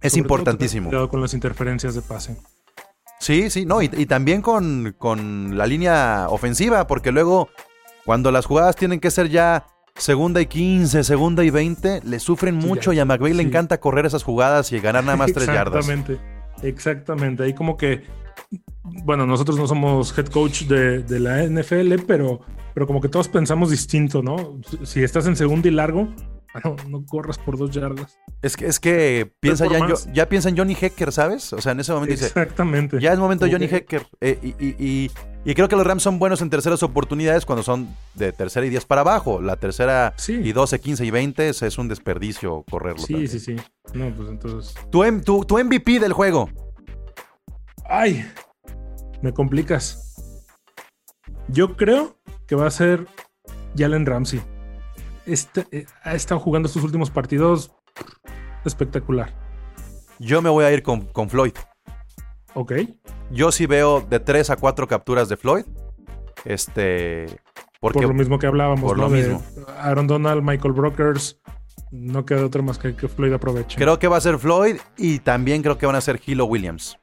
Es 0.00 0.12
Sobre 0.12 0.22
importantísimo. 0.22 0.88
cuidado 0.90 1.08
con 1.08 1.20
las 1.20 1.34
interferencias 1.34 1.94
de 1.96 2.02
pase. 2.02 2.36
Sí, 3.20 3.50
sí, 3.50 3.66
no, 3.66 3.82
y, 3.82 3.90
y 3.96 4.06
también 4.06 4.42
con, 4.42 4.94
con 4.96 5.58
la 5.58 5.66
línea 5.66 6.26
ofensiva, 6.28 6.86
porque 6.86 7.12
luego 7.12 7.48
cuando 8.04 8.30
las 8.30 8.46
jugadas 8.46 8.76
tienen 8.76 9.00
que 9.00 9.10
ser 9.10 9.28
ya 9.28 9.66
segunda 9.96 10.40
y 10.40 10.46
15, 10.46 11.04
segunda 11.04 11.44
y 11.44 11.50
20, 11.50 12.02
le 12.04 12.20
sufren 12.20 12.54
mucho 12.54 12.92
y 12.92 12.98
a 13.00 13.04
McVay 13.04 13.34
le 13.34 13.42
encanta 13.42 13.80
correr 13.80 14.06
esas 14.06 14.22
jugadas 14.22 14.72
y 14.72 14.80
ganar 14.80 15.04
nada 15.04 15.16
más 15.16 15.32
tres 15.32 15.46
yardas. 15.46 15.88
Exactamente. 15.88 16.38
Exactamente. 16.62 17.42
Ahí 17.42 17.54
como 17.54 17.76
que, 17.76 18.04
bueno, 19.04 19.26
nosotros 19.26 19.58
no 19.58 19.66
somos 19.66 20.16
head 20.16 20.26
coach 20.26 20.62
de, 20.62 21.02
de 21.02 21.20
la 21.20 21.44
NFL, 21.44 22.04
pero, 22.06 22.40
pero 22.74 22.86
como 22.86 23.00
que 23.00 23.08
todos 23.08 23.28
pensamos 23.28 23.70
distinto, 23.70 24.22
¿no? 24.22 24.60
Si 24.84 25.02
estás 25.02 25.26
en 25.26 25.36
segunda 25.36 25.68
y 25.68 25.72
largo, 25.72 26.08
no 26.88 27.04
corras 27.06 27.38
por 27.38 27.56
dos 27.58 27.70
yardas. 27.70 28.18
Es 28.42 28.56
que, 28.56 28.66
es 28.66 28.78
que 28.80 29.32
piensa 29.40 29.66
ya, 29.66 29.86
ya 30.12 30.28
piensa 30.28 30.48
en 30.48 30.56
Johnny 30.56 30.76
Hecker, 30.80 31.12
¿sabes? 31.12 31.52
O 31.52 31.60
sea, 31.60 31.72
en 31.72 31.80
ese 31.80 31.92
momento 31.92 32.12
dice, 32.12 32.26
Exactamente. 32.26 33.00
ya 33.00 33.12
es 33.12 33.18
momento 33.18 33.44
de 33.44 33.52
Johnny 33.52 33.66
Hecker. 33.66 34.06
Eh, 34.20 34.38
y, 34.42 34.48
y- 34.64 34.76
y- 34.78 35.10
y 35.44 35.54
creo 35.54 35.68
que 35.68 35.76
los 35.76 35.86
Rams 35.86 36.02
son 36.02 36.18
buenos 36.18 36.42
en 36.42 36.50
terceras 36.50 36.82
oportunidades 36.82 37.46
cuando 37.46 37.62
son 37.62 37.88
de 38.14 38.32
tercera 38.32 38.66
y 38.66 38.70
10 38.70 38.84
para 38.84 39.00
abajo. 39.00 39.40
La 39.40 39.56
tercera 39.56 40.12
Sí. 40.16 40.34
y 40.34 40.52
12, 40.52 40.80
15 40.80 41.04
y 41.06 41.10
20 41.10 41.48
es, 41.48 41.62
es 41.62 41.78
un 41.78 41.88
desperdicio 41.88 42.64
correrlo. 42.70 42.98
Sí, 43.02 43.12
también. 43.14 43.30
sí, 43.30 43.40
sí. 43.40 43.56
No, 43.94 44.12
pues 44.14 44.28
entonces. 44.28 44.74
Tu, 44.90 45.02
tu- 45.22 45.44
tu 45.44 45.58
MVP 45.58 46.00
del 46.00 46.12
juego. 46.12 46.50
¡Ay! 47.88 48.24
Me 49.22 49.32
complicas. 49.32 50.04
Yo 51.48 51.76
creo 51.76 52.18
que 52.46 52.54
va 52.54 52.66
a 52.66 52.70
ser 52.70 53.06
Jalen 53.76 54.04
Ramsey. 54.06 54.40
Este, 55.28 55.66
eh, 55.70 55.86
ha 56.02 56.14
estado 56.14 56.40
jugando 56.40 56.66
estos 56.66 56.82
últimos 56.82 57.10
partidos 57.10 57.72
espectacular. 58.64 59.34
Yo 60.18 60.42
me 60.42 60.48
voy 60.48 60.64
a 60.64 60.72
ir 60.72 60.82
con, 60.82 61.02
con 61.06 61.28
Floyd. 61.28 61.52
Ok. 62.54 62.72
Yo 63.30 63.52
sí 63.52 63.66
veo 63.66 64.00
de 64.00 64.20
3 64.20 64.50
a 64.50 64.56
4 64.56 64.88
capturas 64.88 65.28
de 65.28 65.36
Floyd. 65.36 65.64
Este. 66.44 67.26
Porque 67.80 68.00
por 68.00 68.08
lo 68.08 68.14
mismo 68.14 68.38
que 68.38 68.46
hablábamos, 68.46 68.82
por 68.82 68.96
¿no? 68.96 69.04
lo 69.04 69.10
De 69.10 69.22
mismo. 69.28 69.42
Aaron 69.78 70.06
Donald, 70.06 70.42
Michael 70.42 70.72
Brokers. 70.72 71.40
No 71.90 72.24
queda 72.26 72.44
otra 72.44 72.62
más 72.62 72.78
que 72.78 72.94
que 72.96 73.08
Floyd 73.08 73.32
aproveche. 73.32 73.78
creo 73.78 73.98
que 73.98 74.08
va 74.08 74.16
a 74.16 74.20
ser 74.20 74.38
Floyd 74.38 74.76
y 74.96 75.20
también 75.20 75.62
creo 75.62 75.78
que 75.78 75.86
van 75.86 75.96
a 75.96 76.00
ser 76.00 76.20
Hilo 76.26 76.44
Williams. 76.46 76.98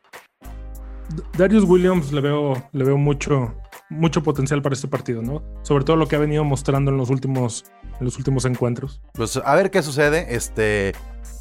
Darius 1.38 1.64
Williams 1.64 2.12
le 2.12 2.22
veo, 2.22 2.70
le 2.72 2.84
veo 2.84 2.98
mucho, 2.98 3.56
mucho 3.90 4.24
potencial 4.24 4.62
para 4.62 4.74
este 4.74 4.88
partido, 4.88 5.22
¿no? 5.22 5.44
Sobre 5.64 5.84
todo 5.84 5.96
lo 5.96 6.08
que 6.08 6.16
ha 6.16 6.20
venido 6.20 6.44
mostrando 6.44 6.92
en 6.92 6.98
los 6.98 7.10
últimos, 7.10 7.66
en 8.00 8.06
los 8.06 8.18
últimos 8.18 8.46
encuentros. 8.46 9.02
Pues 9.14 9.38
a 9.38 9.56
ver 9.56 9.72
qué 9.72 9.82
sucede. 9.84 10.36
Este. 10.36 10.94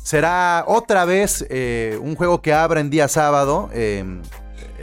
Será 0.02 0.64
otra 0.66 1.06
vez 1.06 1.46
eh, 1.48 1.98
un 2.02 2.14
juego 2.14 2.42
que 2.42 2.52
abra 2.52 2.80
en 2.80 2.90
día 2.90 3.08
sábado. 3.08 3.70
Eh, 3.72 4.04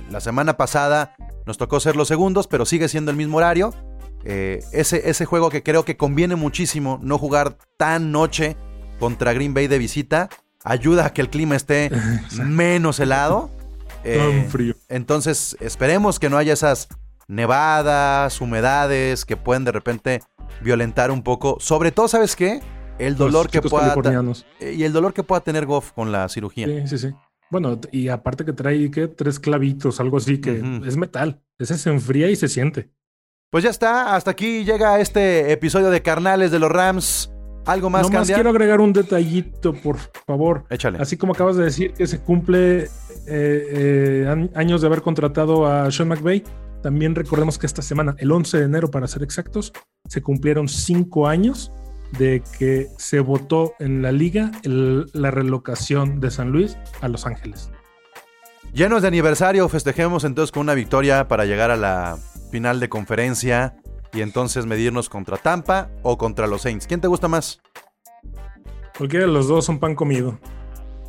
la 0.09 0.19
semana 0.19 0.57
pasada 0.57 1.15
nos 1.45 1.57
tocó 1.57 1.79
ser 1.79 1.95
los 1.95 2.07
segundos, 2.07 2.47
pero 2.47 2.65
sigue 2.65 2.87
siendo 2.87 3.11
el 3.11 3.17
mismo 3.17 3.37
horario. 3.37 3.73
Eh, 4.23 4.63
ese, 4.71 5.09
ese 5.09 5.25
juego 5.25 5.49
que 5.49 5.63
creo 5.63 5.85
que 5.85 5.97
conviene 5.97 6.35
muchísimo 6.35 6.99
no 7.01 7.17
jugar 7.17 7.57
tan 7.77 8.11
noche 8.11 8.55
contra 8.99 9.33
Green 9.33 9.53
Bay 9.53 9.67
de 9.67 9.77
visita. 9.77 10.29
Ayuda 10.63 11.07
a 11.07 11.13
que 11.13 11.21
el 11.21 11.29
clima 11.29 11.55
esté 11.55 11.91
menos 12.43 12.99
helado. 12.99 13.49
Eh, 14.03 14.17
Tan 14.17 14.49
frío. 14.49 14.73
entonces 14.89 15.55
esperemos 15.59 16.19
que 16.19 16.27
no 16.29 16.37
haya 16.37 16.53
esas 16.53 16.87
nevadas, 17.31 18.41
humedades 18.41 19.25
que 19.25 19.37
pueden 19.37 19.63
de 19.63 19.71
repente 19.71 20.21
violentar 20.61 21.11
un 21.11 21.23
poco. 21.23 21.57
Sobre 21.59 21.91
todo, 21.91 22.07
¿sabes 22.07 22.35
qué? 22.35 22.61
El 22.99 23.15
dolor 23.15 23.49
que 23.49 23.61
pueda 23.61 23.95
eh, 24.59 24.75
y 24.77 24.83
el 24.83 24.93
dolor 24.93 25.13
que 25.13 25.23
pueda 25.23 25.41
tener 25.41 25.65
Goff 25.65 25.93
con 25.93 26.11
la 26.11 26.29
cirugía. 26.29 26.67
Sí, 26.67 26.87
sí, 26.87 26.97
sí. 26.97 27.15
Bueno, 27.49 27.79
y 27.91 28.09
aparte 28.09 28.45
que 28.45 28.53
trae 28.53 28.91
¿qué? 28.91 29.07
tres 29.07 29.39
clavitos, 29.39 29.99
algo 29.99 30.17
así 30.17 30.39
que 30.39 30.61
es 30.85 30.97
metal. 30.97 31.41
Ese 31.57 31.77
se 31.77 31.89
enfría 31.89 32.29
y 32.29 32.35
se 32.35 32.47
siente. 32.47 32.91
Pues 33.49 33.63
ya 33.63 33.69
está, 33.69 34.15
hasta 34.15 34.31
aquí 34.31 34.63
llega 34.63 34.99
este 34.99 35.51
episodio 35.51 35.89
de 35.89 36.01
Carnales 36.01 36.51
de 36.51 36.59
los 36.59 36.71
Rams. 36.71 37.33
¿Algo 37.65 37.89
más, 37.89 38.03
Nomás 38.03 38.19
Candia? 38.21 38.35
quiero 38.35 38.49
agregar 38.49 38.81
un 38.81 38.93
detallito, 38.93 39.73
por 39.73 39.97
favor. 40.25 40.65
Échale. 40.69 40.97
Así 40.99 41.17
como 41.17 41.33
acabas 41.33 41.57
de 41.57 41.65
decir 41.65 41.93
que 41.93 42.07
se 42.07 42.19
cumple 42.19 42.83
eh, 42.83 42.89
eh, 43.27 44.47
años 44.55 44.81
de 44.81 44.87
haber 44.87 45.01
contratado 45.01 45.67
a 45.67 45.91
Sean 45.91 46.07
McVay, 46.07 46.43
también 46.81 47.15
recordemos 47.15 47.57
que 47.57 47.65
esta 47.67 47.81
semana, 47.81 48.15
el 48.17 48.31
11 48.31 48.57
de 48.59 48.63
enero 48.65 48.89
para 48.91 49.07
ser 49.07 49.23
exactos, 49.23 49.71
se 50.07 50.21
cumplieron 50.21 50.67
cinco 50.67 51.27
años 51.27 51.71
de 52.17 52.43
que 52.57 52.87
se 52.97 53.19
votó 53.19 53.73
en 53.79 54.01
la 54.01 54.11
liga 54.11 54.51
el- 54.63 55.09
la 55.13 55.31
relocación 55.31 56.19
de 56.19 56.29
San 56.31 56.49
Luis 56.51 56.77
a 57.01 57.07
Los 57.07 57.25
Ángeles. 57.25 57.71
Llenos 58.73 59.01
de 59.01 59.07
aniversario, 59.09 59.67
festejemos 59.69 60.23
entonces 60.23 60.51
con 60.51 60.61
una 60.61 60.73
victoria 60.73 61.27
para 61.27 61.45
llegar 61.45 61.71
a 61.71 61.77
la 61.77 62.17
final 62.51 62.79
de 62.79 62.89
conferencia 62.89 63.75
y 64.13 64.21
entonces 64.21 64.65
medirnos 64.65 65.07
contra 65.09 65.37
Tampa 65.37 65.89
o 66.03 66.17
contra 66.17 66.47
los 66.47 66.63
Saints. 66.63 66.87
¿Quién 66.87 66.99
te 67.01 67.07
gusta 67.07 67.27
más? 67.27 67.61
Cualquiera 68.97 69.25
de 69.25 69.31
los 69.31 69.47
dos 69.47 69.65
son 69.65 69.79
pan 69.79 69.95
comido. 69.95 70.37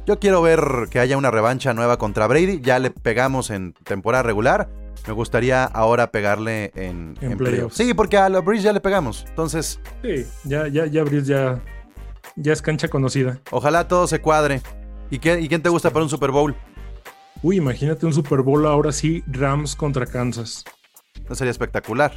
Yo 0.07 0.19
quiero 0.19 0.43
ver 0.43 0.89
que 0.91 0.99
haya 0.99 1.17
una 1.17 1.31
revancha 1.31 1.75
nueva 1.75 1.99
contra 1.99 2.27
Brady. 2.27 2.61
Ya 2.61 2.79
le 2.79 2.91
pegamos 2.91 3.51
en 3.51 3.73
temporada 3.85 4.23
regular. 4.23 4.69
Me 5.07 5.13
gustaría 5.13 5.65
ahora 5.65 6.11
pegarle 6.13 6.71
en, 6.75 7.17
En 7.21 7.33
en 7.33 7.39
playoffs. 7.39 7.77
Sí, 7.77 7.93
porque 7.95 8.17
a 8.17 8.29
los 8.29 8.45
Breeze 8.45 8.65
ya 8.65 8.73
le 8.73 8.81
pegamos. 8.81 9.25
Entonces, 9.29 9.81
Sí, 10.03 10.25
ya, 10.45 10.69
ya, 10.69 10.87
ya, 10.87 11.03
Brice 11.03 11.27
ya, 11.27 11.61
ya 12.37 12.53
es 12.53 12.63
cancha 12.63 12.89
conocida. 12.89 13.41
ojalá 13.51 13.89
todo 13.89 14.07
se 14.07 14.21
cuadre. 14.21 14.63
¿Y, 15.11 15.19
qué, 15.19 15.41
¿Y 15.41 15.49
quién 15.49 15.63
te 15.63 15.69
gusta 15.69 15.91
para 15.91 16.05
un 16.05 16.09
Super 16.09 16.31
Bowl? 16.31 16.55
Uy, 17.43 17.57
imagínate 17.57 18.07
un 18.07 18.13
Super 18.13 18.43
Bowl 18.43 18.65
ahora 18.67 18.93
sí, 18.93 19.25
Rams 19.27 19.75
contra 19.75 20.07
Kansas. 20.07 20.65
No 21.29 21.35
sería 21.35 21.51
espectacular. 21.51 22.13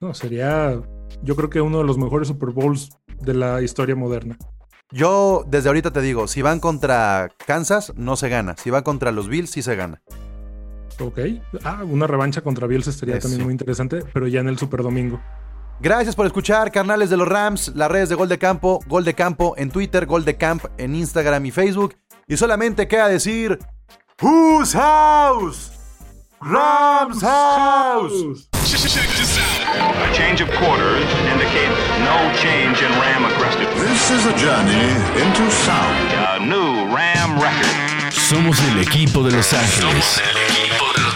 No, 0.00 0.14
sería, 0.14 0.80
yo 1.22 1.36
creo 1.36 1.50
que 1.50 1.60
uno 1.60 1.78
de 1.78 1.84
los 1.84 1.98
mejores 1.98 2.28
Super 2.28 2.50
Bowls 2.50 2.90
de 3.20 3.34
la 3.34 3.60
historia 3.62 3.94
moderna. 3.94 4.36
Yo 4.92 5.44
desde 5.46 5.68
ahorita 5.68 5.90
te 5.92 6.00
digo, 6.00 6.28
si 6.28 6.42
van 6.42 6.60
contra 6.60 7.28
Kansas, 7.46 7.92
no 7.96 8.16
se 8.16 8.28
gana. 8.28 8.56
Si 8.56 8.70
van 8.70 8.82
contra 8.82 9.10
los 9.12 9.28
Bills, 9.28 9.50
sí 9.50 9.60
se 9.62 9.74
gana. 9.76 10.00
Ok. 11.00 11.18
Ah, 11.64 11.82
una 11.84 12.06
revancha 12.06 12.40
contra 12.40 12.66
Bills 12.66 12.86
estaría 12.86 13.18
también 13.18 13.40
sí. 13.40 13.44
muy 13.44 13.52
interesante, 13.52 14.02
pero 14.12 14.26
ya 14.26 14.40
en 14.40 14.48
el 14.48 14.58
Super 14.58 14.82
Domingo. 14.82 15.20
Gracias 15.78 16.16
por 16.16 16.24
escuchar, 16.24 16.72
carnales 16.72 17.10
de 17.10 17.18
los 17.18 17.28
Rams, 17.28 17.72
las 17.74 17.90
redes 17.90 18.08
de 18.08 18.14
Gol 18.14 18.28
de 18.28 18.38
Campo, 18.38 18.80
Gol 18.86 19.04
de 19.04 19.14
Campo 19.14 19.54
en 19.58 19.70
Twitter, 19.70 20.06
Gol 20.06 20.24
de 20.24 20.36
Camp 20.36 20.64
en 20.78 20.94
Instagram 20.94 21.44
y 21.44 21.50
Facebook. 21.50 21.94
Y 22.26 22.36
solamente 22.36 22.88
queda 22.88 23.08
decir, 23.08 23.58
Whose 24.22 24.76
House? 24.76 25.72
Rams 26.40 27.20
House. 27.20 28.48
A 28.52 30.12
change 30.14 30.40
of 30.40 30.48
quarters 30.58 31.06
indicates 31.32 31.76
no 32.00 32.32
change 32.40 32.82
in 32.82 32.90
Ram 32.98 33.24
aggressiveness. 33.26 33.88
This 33.88 34.10
is 34.10 34.26
a 34.26 34.32
journey 34.36 34.90
into 35.22 35.50
sound. 35.50 36.12
A 36.12 36.38
new 36.40 36.94
Ram 36.94 37.38
record. 37.38 38.12
Somos 38.12 38.58
el 38.72 38.80
equipo 38.80 39.22
de 39.22 39.32
Los 39.32 39.52
Ángeles. 39.52 40.20